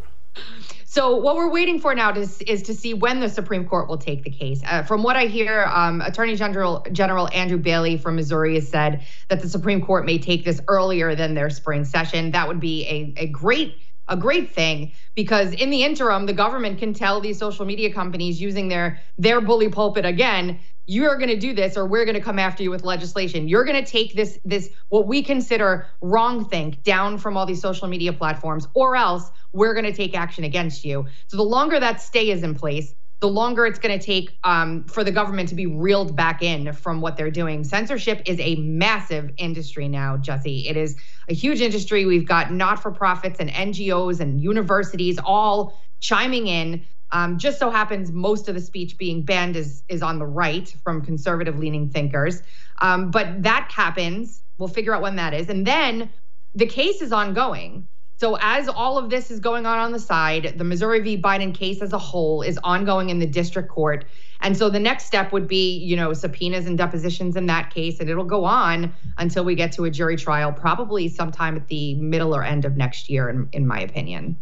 So 0.84 1.14
what 1.14 1.36
we're 1.36 1.48
waiting 1.48 1.78
for 1.78 1.94
now 1.94 2.12
is, 2.12 2.40
is 2.42 2.62
to 2.64 2.74
see 2.74 2.94
when 2.94 3.20
the 3.20 3.28
Supreme 3.28 3.64
Court 3.64 3.88
will 3.88 3.98
take 3.98 4.24
the 4.24 4.30
case. 4.30 4.60
Uh, 4.66 4.82
from 4.82 5.04
what 5.04 5.14
I 5.14 5.26
hear, 5.26 5.62
um, 5.66 6.00
Attorney 6.00 6.34
General 6.34 6.84
General 6.90 7.28
Andrew 7.32 7.58
Bailey 7.58 7.96
from 7.96 8.16
Missouri 8.16 8.56
has 8.56 8.68
said 8.68 9.04
that 9.28 9.40
the 9.40 9.48
Supreme 9.48 9.80
Court 9.80 10.04
may 10.04 10.18
take 10.18 10.44
this 10.44 10.60
earlier 10.66 11.14
than 11.14 11.34
their 11.34 11.48
spring 11.48 11.84
session. 11.84 12.32
That 12.32 12.48
would 12.48 12.58
be 12.58 12.84
a, 12.88 13.22
a 13.22 13.26
great 13.28 13.76
a 14.10 14.16
great 14.16 14.52
thing 14.52 14.92
because 15.14 15.52
in 15.54 15.70
the 15.70 15.82
interim 15.82 16.26
the 16.26 16.32
government 16.32 16.78
can 16.78 16.92
tell 16.92 17.20
these 17.20 17.38
social 17.38 17.64
media 17.64 17.92
companies 17.92 18.40
using 18.40 18.68
their 18.68 19.00
their 19.16 19.40
bully 19.40 19.68
pulpit 19.68 20.04
again 20.04 20.58
you're 20.90 21.16
going 21.18 21.28
to 21.28 21.36
do 21.36 21.54
this 21.54 21.76
or 21.76 21.86
we're 21.86 22.04
going 22.04 22.16
to 22.16 22.20
come 22.20 22.40
after 22.40 22.64
you 22.64 22.70
with 22.70 22.82
legislation. 22.82 23.46
You're 23.46 23.64
going 23.64 23.82
to 23.82 23.88
take 23.88 24.14
this 24.14 24.40
this 24.44 24.70
what 24.88 25.06
we 25.06 25.22
consider 25.22 25.86
wrong 26.00 26.48
think 26.48 26.82
down 26.82 27.16
from 27.16 27.36
all 27.36 27.46
these 27.46 27.60
social 27.60 27.86
media 27.86 28.12
platforms 28.12 28.66
or 28.74 28.96
else 28.96 29.30
we're 29.52 29.72
going 29.72 29.84
to 29.84 29.92
take 29.92 30.16
action 30.16 30.42
against 30.42 30.84
you. 30.84 31.06
So 31.28 31.36
the 31.36 31.44
longer 31.44 31.78
that 31.78 32.00
stay 32.00 32.30
is 32.30 32.42
in 32.42 32.56
place 32.56 32.92
the 33.20 33.28
longer 33.28 33.66
it's 33.66 33.78
going 33.78 33.98
to 33.98 34.04
take 34.04 34.38
um, 34.44 34.84
for 34.84 35.04
the 35.04 35.12
government 35.12 35.48
to 35.50 35.54
be 35.54 35.66
reeled 35.66 36.16
back 36.16 36.42
in 36.42 36.72
from 36.72 37.02
what 37.02 37.16
they're 37.16 37.30
doing. 37.30 37.64
Censorship 37.64 38.22
is 38.24 38.40
a 38.40 38.56
massive 38.56 39.30
industry 39.36 39.88
now, 39.88 40.16
Jesse. 40.16 40.66
It 40.66 40.76
is 40.76 40.96
a 41.28 41.34
huge 41.34 41.60
industry. 41.60 42.06
We've 42.06 42.26
got 42.26 42.50
not 42.50 42.82
for 42.82 42.90
profits 42.90 43.38
and 43.38 43.50
NGOs 43.50 44.20
and 44.20 44.40
universities 44.40 45.18
all 45.22 45.78
chiming 46.00 46.46
in. 46.46 46.84
Um, 47.12 47.38
just 47.38 47.58
so 47.58 47.70
happens 47.70 48.10
most 48.10 48.48
of 48.48 48.54
the 48.54 48.60
speech 48.60 48.96
being 48.96 49.22
banned 49.22 49.56
is, 49.56 49.82
is 49.88 50.02
on 50.02 50.18
the 50.18 50.26
right 50.26 50.68
from 50.82 51.02
conservative 51.02 51.58
leaning 51.58 51.90
thinkers. 51.90 52.42
Um, 52.78 53.10
but 53.10 53.42
that 53.42 53.70
happens. 53.70 54.42
We'll 54.58 54.68
figure 54.68 54.94
out 54.94 55.02
when 55.02 55.16
that 55.16 55.34
is. 55.34 55.48
And 55.48 55.66
then 55.66 56.08
the 56.54 56.66
case 56.66 57.02
is 57.02 57.12
ongoing. 57.12 57.86
So, 58.20 58.36
as 58.42 58.68
all 58.68 58.98
of 58.98 59.08
this 59.08 59.30
is 59.30 59.40
going 59.40 59.64
on 59.64 59.78
on 59.78 59.92
the 59.92 59.98
side, 59.98 60.52
the 60.58 60.64
Missouri 60.64 61.00
v. 61.00 61.16
Biden 61.16 61.54
case 61.54 61.80
as 61.80 61.94
a 61.94 61.98
whole 61.98 62.42
is 62.42 62.58
ongoing 62.62 63.08
in 63.08 63.18
the 63.18 63.26
district 63.26 63.70
court. 63.70 64.04
And 64.42 64.54
so 64.54 64.68
the 64.68 64.78
next 64.78 65.06
step 65.06 65.32
would 65.32 65.48
be, 65.48 65.78
you 65.78 65.96
know, 65.96 66.12
subpoenas 66.12 66.66
and 66.66 66.76
depositions 66.76 67.34
in 67.34 67.46
that 67.46 67.70
case. 67.70 67.98
And 67.98 68.10
it'll 68.10 68.24
go 68.24 68.44
on 68.44 68.92
until 69.16 69.42
we 69.42 69.54
get 69.54 69.72
to 69.72 69.86
a 69.86 69.90
jury 69.90 70.16
trial, 70.16 70.52
probably 70.52 71.08
sometime 71.08 71.56
at 71.56 71.68
the 71.68 71.94
middle 71.94 72.36
or 72.36 72.44
end 72.44 72.66
of 72.66 72.76
next 72.76 73.08
year, 73.08 73.30
in, 73.30 73.48
in 73.52 73.66
my 73.66 73.80
opinion. 73.80 74.36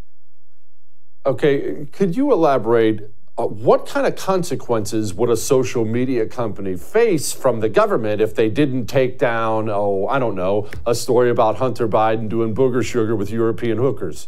Okay. 1.24 1.86
Could 1.92 2.16
you 2.16 2.32
elaborate 2.32 3.12
uh, 3.38 3.46
what 3.46 3.86
kind 3.86 4.04
of 4.04 4.16
consequences 4.16 5.14
would 5.14 5.30
a 5.30 5.36
social 5.36 5.84
media 5.84 6.26
company 6.26 6.76
face 6.76 7.32
from 7.32 7.60
the 7.60 7.68
government 7.68 8.20
if 8.20 8.34
they 8.34 8.48
didn't 8.48 8.86
take 8.86 9.16
down, 9.16 9.70
oh, 9.70 10.08
I 10.08 10.18
don't 10.18 10.34
know, 10.34 10.68
a 10.84 10.94
story 10.94 11.30
about 11.30 11.56
Hunter 11.56 11.86
Biden 11.86 12.28
doing 12.28 12.52
booger 12.52 12.84
sugar 12.84 13.14
with 13.14 13.30
European 13.30 13.78
hookers? 13.78 14.26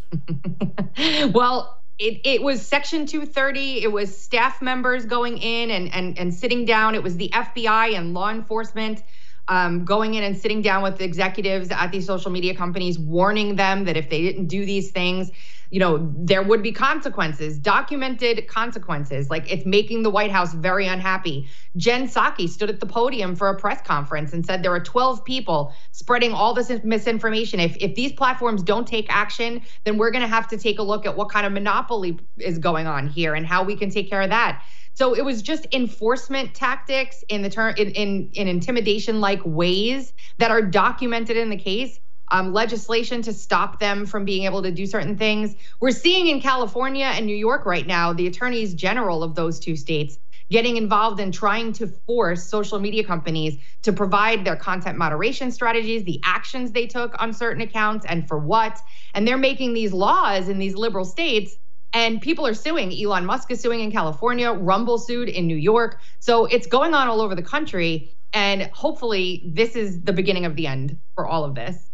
well, 1.32 1.82
it, 1.98 2.20
it 2.24 2.40
was 2.40 2.64
Section 2.64 3.04
230. 3.04 3.82
It 3.82 3.90
was 3.90 4.16
staff 4.16 4.62
members 4.62 5.04
going 5.06 5.38
in 5.38 5.72
and, 5.72 5.92
and, 5.92 6.16
and 6.16 6.32
sitting 6.32 6.64
down. 6.64 6.94
It 6.94 7.02
was 7.02 7.16
the 7.16 7.30
FBI 7.30 7.98
and 7.98 8.14
law 8.14 8.30
enforcement 8.30 9.02
um, 9.48 9.84
going 9.84 10.14
in 10.14 10.22
and 10.22 10.38
sitting 10.38 10.62
down 10.62 10.84
with 10.84 11.00
executives 11.00 11.70
at 11.72 11.90
these 11.90 12.06
social 12.06 12.30
media 12.30 12.54
companies, 12.54 12.96
warning 12.96 13.56
them 13.56 13.84
that 13.84 13.96
if 13.96 14.08
they 14.08 14.22
didn't 14.22 14.46
do 14.46 14.64
these 14.64 14.92
things, 14.92 15.32
you 15.70 15.78
know, 15.78 16.12
there 16.16 16.42
would 16.42 16.62
be 16.62 16.72
consequences, 16.72 17.58
documented 17.58 18.46
consequences. 18.48 19.30
Like 19.30 19.50
it's 19.50 19.64
making 19.64 20.02
the 20.02 20.10
White 20.10 20.32
House 20.32 20.52
very 20.52 20.86
unhappy. 20.86 21.48
Jen 21.76 22.08
Psaki 22.08 22.48
stood 22.48 22.68
at 22.68 22.80
the 22.80 22.86
podium 22.86 23.36
for 23.36 23.48
a 23.48 23.56
press 23.56 23.80
conference 23.80 24.32
and 24.32 24.44
said 24.44 24.62
there 24.62 24.74
are 24.74 24.80
12 24.80 25.24
people 25.24 25.72
spreading 25.92 26.32
all 26.32 26.54
this 26.54 26.70
misinformation. 26.82 27.60
If 27.60 27.76
if 27.80 27.94
these 27.94 28.12
platforms 28.12 28.62
don't 28.64 28.86
take 28.86 29.06
action, 29.08 29.62
then 29.84 29.96
we're 29.96 30.10
going 30.10 30.22
to 30.22 30.28
have 30.28 30.48
to 30.48 30.58
take 30.58 30.80
a 30.80 30.82
look 30.82 31.06
at 31.06 31.16
what 31.16 31.28
kind 31.30 31.46
of 31.46 31.52
monopoly 31.52 32.18
is 32.38 32.58
going 32.58 32.88
on 32.88 33.06
here 33.06 33.34
and 33.34 33.46
how 33.46 33.62
we 33.62 33.76
can 33.76 33.90
take 33.90 34.10
care 34.10 34.22
of 34.22 34.30
that. 34.30 34.64
So 34.94 35.14
it 35.14 35.24
was 35.24 35.40
just 35.40 35.66
enforcement 35.72 36.52
tactics 36.52 37.22
in 37.28 37.42
the 37.42 37.48
term 37.48 37.74
in, 37.78 37.90
in, 37.92 38.30
in 38.32 38.48
intimidation 38.48 39.20
like 39.20 39.40
ways 39.44 40.12
that 40.38 40.50
are 40.50 40.62
documented 40.62 41.36
in 41.36 41.48
the 41.48 41.56
case 41.56 42.00
um, 42.30 42.52
legislation 42.52 43.22
to 43.22 43.32
stop 43.32 43.78
them 43.80 44.06
from 44.06 44.24
being 44.24 44.44
able 44.44 44.62
to 44.62 44.70
do 44.70 44.86
certain 44.86 45.16
things. 45.16 45.54
We're 45.80 45.90
seeing 45.90 46.26
in 46.26 46.40
California 46.40 47.06
and 47.06 47.26
New 47.26 47.36
York 47.36 47.66
right 47.66 47.86
now, 47.86 48.12
the 48.12 48.26
attorneys 48.26 48.74
general 48.74 49.22
of 49.22 49.34
those 49.34 49.58
two 49.58 49.76
states 49.76 50.18
getting 50.50 50.76
involved 50.76 51.20
in 51.20 51.30
trying 51.32 51.72
to 51.72 51.86
force 51.86 52.44
social 52.44 52.78
media 52.78 53.04
companies 53.04 53.56
to 53.82 53.92
provide 53.92 54.44
their 54.44 54.56
content 54.56 54.98
moderation 54.98 55.50
strategies, 55.52 56.04
the 56.04 56.20
actions 56.24 56.72
they 56.72 56.86
took 56.86 57.14
on 57.22 57.32
certain 57.32 57.62
accounts, 57.62 58.04
and 58.06 58.26
for 58.26 58.38
what. 58.38 58.80
And 59.14 59.26
they're 59.26 59.38
making 59.38 59.72
these 59.74 59.92
laws 59.92 60.48
in 60.48 60.58
these 60.58 60.74
liberal 60.74 61.04
states. 61.04 61.56
And 61.92 62.20
people 62.20 62.46
are 62.46 62.54
suing. 62.54 62.92
Elon 62.92 63.26
Musk 63.26 63.50
is 63.50 63.60
suing 63.60 63.80
in 63.80 63.90
California, 63.90 64.52
Rumble 64.52 64.98
sued 64.98 65.28
in 65.28 65.46
New 65.46 65.56
York. 65.56 66.00
So 66.20 66.46
it's 66.46 66.66
going 66.66 66.94
on 66.94 67.08
all 67.08 67.20
over 67.20 67.34
the 67.34 67.42
country. 67.42 68.14
And 68.32 68.62
hopefully, 68.72 69.42
this 69.54 69.74
is 69.74 70.02
the 70.02 70.12
beginning 70.12 70.44
of 70.44 70.54
the 70.54 70.68
end 70.68 70.98
for 71.16 71.26
all 71.26 71.44
of 71.44 71.56
this. 71.56 71.89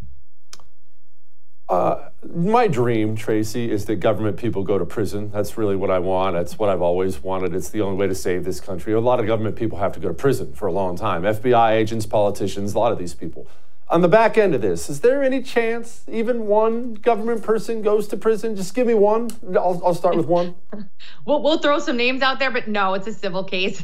Uh, 1.69 2.11
my 2.35 2.69
dream, 2.69 3.17
Tracy, 3.17 3.71
is 3.71 3.87
that 3.87 3.97
government 3.97 4.37
people 4.37 4.62
go 4.62 4.79
to 4.79 4.85
prison. 4.85 5.31
That's 5.33 5.59
really 5.59 5.75
what 5.75 5.91
I 5.91 5.99
want. 5.99 6.37
That's 6.37 6.59
what 6.59 6.69
I've 6.69 6.83
always 6.83 7.23
wanted. 7.23 7.55
It's 7.55 7.71
the 7.71 7.81
only 7.81 7.97
way 7.97 8.07
to 8.07 8.14
save 8.14 8.45
this 8.45 8.61
country. 8.61 8.93
A 8.93 9.01
lot 9.01 9.19
of 9.19 9.27
government 9.27 9.57
people 9.57 9.79
have 9.79 9.93
to 9.95 10.01
go 10.01 10.09
to 10.09 10.14
prison 10.14 10.53
for 10.53 10.67
a 10.67 10.73
long 10.73 10.97
time. 10.97 11.23
FBI 11.23 11.73
agents, 11.73 12.07
politicians, 12.07 12.75
a 12.75 12.79
lot 12.79 12.93
of 12.93 12.99
these 12.99 13.14
people. 13.14 13.49
On 13.89 14.01
the 14.01 14.09
back 14.09 14.37
end 14.37 14.55
of 14.55 14.62
this, 14.62 14.89
is 14.89 15.01
there 15.01 15.23
any 15.23 15.43
chance 15.43 16.05
even 16.11 16.47
one 16.47 16.95
government 16.95 17.43
person 17.43 17.83
goes 17.83 18.09
to 18.09 18.17
prison? 18.17 18.57
Just 18.57 18.75
give 18.75 18.87
me 18.87 18.95
one. 18.95 19.31
I'll, 19.57 19.81
I'll 19.85 19.95
start 19.95 20.17
with 20.17 20.27
one. 20.27 20.57
we'll, 21.25 21.43
we'll 21.43 21.59
throw 21.59 21.79
some 21.79 21.97
names 21.97 22.23
out 22.23 22.41
there, 22.41 22.51
but 22.51 22.67
no, 22.67 22.95
it's 22.95 23.07
a 23.07 23.12
civil 23.12 23.45
case. 23.45 23.83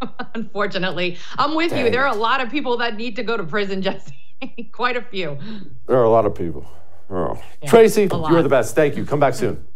Unfortunately, 0.34 1.18
I'm 1.36 1.54
with 1.54 1.70
Dang 1.70 1.86
you. 1.86 1.90
There 1.90 2.06
are 2.06 2.14
a 2.14 2.18
lot 2.18 2.40
of 2.40 2.50
people 2.50 2.78
that 2.78 2.96
need 2.96 3.16
to 3.16 3.22
go 3.22 3.36
to 3.36 3.44
prison, 3.44 3.82
Jesse. 3.82 4.14
Quite 4.72 4.96
a 4.96 5.02
few. 5.02 5.36
There 5.86 5.96
are 5.96 6.04
a 6.04 6.10
lot 6.10 6.24
of 6.24 6.34
people. 6.34 6.66
Yeah, 7.62 7.70
Tracy, 7.70 8.08
you're 8.10 8.42
the 8.42 8.48
best. 8.48 8.74
Thank 8.74 8.96
you. 8.96 9.04
Come 9.04 9.20
back 9.20 9.34
soon. 9.34 9.66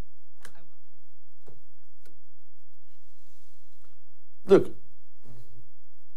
Look, 4.47 4.75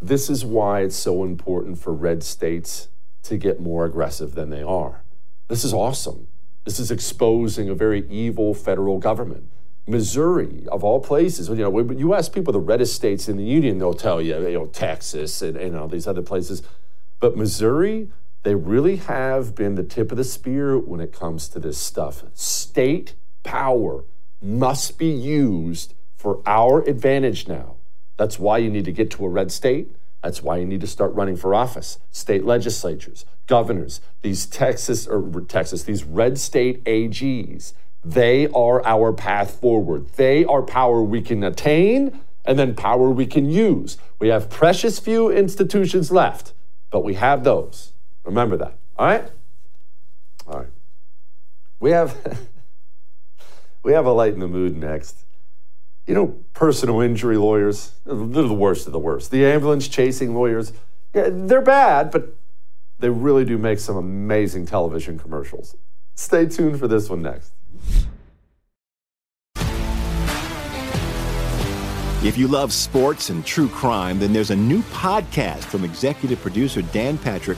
this 0.02 0.30
is 0.30 0.44
why 0.44 0.82
it's 0.82 0.96
so 0.96 1.24
important 1.24 1.80
for 1.80 1.94
red 1.94 2.24
states 2.24 2.90
to 3.24 3.38
get 3.38 3.60
more 3.60 3.86
aggressive 3.86 4.36
than 4.36 4.50
they 4.50 4.62
are. 4.62 5.04
This 5.48 5.64
is 5.64 5.74
awesome. 5.74 6.28
This 6.64 6.80
is 6.80 6.92
exposing 6.92 7.70
a 7.70 7.76
very 7.76 8.08
evil 8.10 8.54
federal 8.54 8.98
government. 8.98 9.50
Missouri, 9.88 10.66
of 10.72 10.84
all 10.84 11.00
places, 11.00 11.48
you 11.48 11.56
know, 11.56 11.80
you 11.92 12.16
ask 12.16 12.34
people 12.34 12.52
the 12.52 12.60
reddest 12.60 12.96
states 12.96 13.30
in 13.30 13.38
the 13.38 13.44
union, 13.44 13.78
they'll 13.78 13.94
tell 13.94 14.20
you, 14.20 14.36
you 14.48 14.54
know, 14.54 14.66
Texas 14.68 15.44
and, 15.44 15.56
and 15.56 15.76
all 15.76 15.88
these 15.88 16.08
other 16.08 16.24
places. 16.24 16.64
But 17.20 17.38
Missouri, 17.38 18.10
They 18.46 18.54
really 18.54 18.98
have 18.98 19.56
been 19.56 19.74
the 19.74 19.82
tip 19.82 20.12
of 20.12 20.18
the 20.18 20.24
spear 20.24 20.78
when 20.78 21.00
it 21.00 21.12
comes 21.12 21.48
to 21.48 21.60
this 21.60 21.80
stuff. 21.80 22.24
State 22.36 23.16
power 23.42 24.04
must 24.40 25.00
be 25.00 25.10
used 25.10 25.96
for 26.16 26.44
our 26.46 26.84
advantage 26.84 27.48
now. 27.48 27.78
That's 28.18 28.38
why 28.38 28.60
you 28.60 28.70
need 28.70 28.86
to 28.86 28.92
get 28.92 29.10
to 29.12 29.26
a 29.26 29.30
red 29.30 29.52
state. 29.52 29.96
That's 30.22 30.44
why 30.44 30.58
you 30.58 30.66
need 30.68 30.82
to 30.82 30.88
start 30.88 31.16
running 31.16 31.38
for 31.38 31.56
office. 31.56 31.98
State 32.12 32.46
legislatures, 32.46 33.26
governors, 33.48 34.00
these 34.22 34.46
Texas 34.46 35.08
or 35.08 35.42
Texas, 35.48 35.82
these 35.82 36.04
red 36.04 36.38
state 36.38 36.84
AGs, 36.84 37.74
they 38.04 38.46
are 38.50 38.86
our 38.86 39.12
path 39.12 39.60
forward. 39.60 40.10
They 40.18 40.46
are 40.46 40.62
power 40.62 41.02
we 41.02 41.24
can 41.24 41.44
attain 41.44 42.22
and 42.46 42.60
then 42.60 42.76
power 42.76 43.10
we 43.10 43.26
can 43.26 43.50
use. 43.50 43.98
We 44.20 44.28
have 44.28 44.52
precious 44.52 45.00
few 45.00 45.32
institutions 45.32 46.12
left, 46.12 46.54
but 46.92 47.04
we 47.04 47.16
have 47.16 47.44
those. 47.44 47.94
Remember 48.26 48.58
that. 48.58 48.78
All 48.98 49.06
right? 49.06 49.24
All 50.48 50.60
right. 50.60 50.70
We 51.80 51.92
have 51.92 52.16
we 53.84 53.94
have 53.94 54.06
a 54.06 54.12
light 54.12 54.34
in 54.34 54.40
the 54.40 54.48
mood 54.48 54.76
next. 54.76 55.26
You 56.08 56.14
know, 56.14 56.28
personal 56.54 57.02
injury 57.02 57.38
lawyers, 57.38 57.94
they're 58.06 58.16
the 58.16 58.54
worst 58.54 58.86
of 58.86 58.94
the 58.94 59.00
worst. 59.00 59.32
The 59.32 59.46
ambulance 59.46 59.88
chasing 59.88 60.36
lawyers, 60.36 60.72
yeah, 61.16 61.30
they're 61.32 61.62
bad, 61.62 62.12
but 62.12 62.36
they 63.00 63.10
really 63.10 63.44
do 63.44 63.58
make 63.58 63.80
some 63.80 63.96
amazing 63.96 64.68
television 64.68 65.18
commercials. 65.18 65.76
Stay 66.16 66.46
tuned 66.46 66.80
for 66.80 66.88
this 66.88 67.10
one 67.10 67.24
next. 67.24 67.52
If 72.24 72.38
you 72.38 72.48
love 72.48 72.74
sports 72.74 73.30
and 73.30 73.46
true 73.46 73.68
crime, 73.68 74.18
then 74.18 74.34
there's 74.34 74.50
a 74.50 74.56
new 74.56 74.82
podcast 74.84 75.64
from 75.66 75.84
executive 75.84 76.42
producer 76.42 76.82
Dan 76.82 77.18
Patrick 77.20 77.58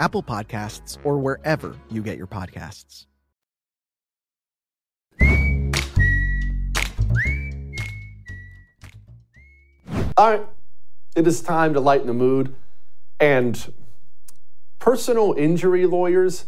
Apple 0.00 0.22
Podcasts, 0.22 0.98
or 1.04 1.18
wherever 1.18 1.76
you 1.90 2.02
get 2.02 2.16
your 2.16 2.26
podcasts. 2.26 3.06
All 10.16 10.30
right, 10.32 10.46
it 11.14 11.26
is 11.26 11.40
time 11.40 11.74
to 11.74 11.80
lighten 11.80 12.08
the 12.08 12.12
mood. 12.12 12.54
And 13.20 13.72
personal 14.78 15.34
injury 15.34 15.86
lawyers, 15.86 16.46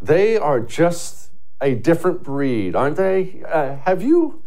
they 0.00 0.36
are 0.36 0.60
just 0.60 1.30
a 1.60 1.74
different 1.74 2.22
breed, 2.22 2.74
aren't 2.74 2.96
they? 2.96 3.42
Uh, 3.46 3.76
have 3.84 4.02
you 4.02 4.42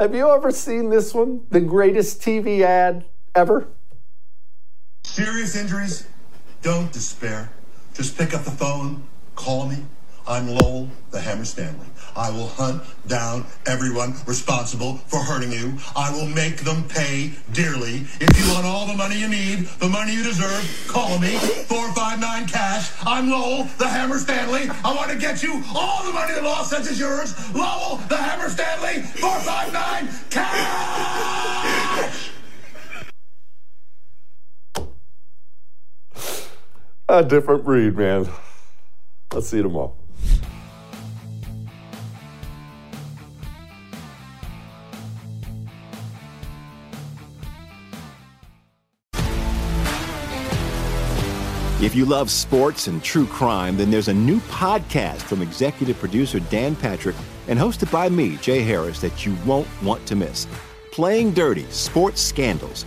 have 0.00 0.14
you 0.14 0.28
ever 0.30 0.50
seen 0.50 0.90
this 0.90 1.14
one? 1.14 1.46
The 1.50 1.60
greatest 1.60 2.20
TV 2.20 2.62
ad 2.62 3.04
ever? 3.34 3.68
Serious 5.04 5.54
injuries, 5.54 6.06
don't 6.62 6.92
despair. 6.92 7.50
Just 7.94 8.16
pick 8.16 8.34
up 8.34 8.44
the 8.44 8.50
phone, 8.50 9.02
call 9.34 9.66
me. 9.66 9.78
I'm 10.26 10.48
Lowell, 10.48 10.88
the 11.10 11.20
Hammer 11.20 11.44
Stanley. 11.44 11.86
I 12.16 12.30
will 12.30 12.46
hunt 12.46 12.82
down 13.06 13.44
everyone 13.66 14.14
responsible 14.26 14.98
for 15.08 15.18
hurting 15.18 15.52
you. 15.52 15.74
I 15.96 16.12
will 16.12 16.28
make 16.28 16.58
them 16.58 16.84
pay 16.88 17.32
dearly. 17.52 18.06
If 18.20 18.38
you 18.38 18.52
want 18.52 18.64
all 18.64 18.86
the 18.86 18.94
money 18.94 19.18
you 19.18 19.28
need, 19.28 19.66
the 19.80 19.88
money 19.88 20.14
you 20.14 20.22
deserve, 20.22 20.86
call 20.88 21.18
me. 21.18 21.36
459 21.36 22.46
cash. 22.46 22.92
I'm 23.04 23.30
Lowell, 23.30 23.64
the 23.78 23.88
Hammer 23.88 24.18
Stanley. 24.18 24.68
I 24.84 24.94
want 24.94 25.10
to 25.10 25.18
get 25.18 25.42
you 25.42 25.62
all 25.74 26.04
the 26.04 26.12
money 26.12 26.34
the 26.34 26.42
law 26.42 26.62
says 26.62 26.88
is 26.88 27.00
yours. 27.00 27.34
Lowell, 27.54 27.96
the 28.08 28.16
Hammer 28.16 28.48
Stanley. 28.48 29.02
459 29.02 30.08
cash. 30.30 32.31
A 37.12 37.22
different 37.22 37.62
breed, 37.62 37.94
man. 37.94 38.26
Let's 39.34 39.50
see 39.50 39.60
tomorrow. 39.60 39.94
If 51.82 51.94
you 51.94 52.06
love 52.06 52.30
sports 52.30 52.86
and 52.86 53.04
true 53.04 53.26
crime, 53.26 53.76
then 53.76 53.90
there's 53.90 54.08
a 54.08 54.14
new 54.14 54.40
podcast 54.40 55.20
from 55.20 55.42
executive 55.42 55.98
producer 55.98 56.40
Dan 56.40 56.74
Patrick 56.74 57.16
and 57.46 57.58
hosted 57.58 57.92
by 57.92 58.08
me, 58.08 58.38
Jay 58.38 58.62
Harris, 58.62 59.02
that 59.02 59.26
you 59.26 59.36
won't 59.44 59.68
want 59.82 60.06
to 60.06 60.16
miss. 60.16 60.46
Playing 60.92 61.32
Dirty 61.32 61.64
Sports 61.64 62.22
Scandals. 62.22 62.86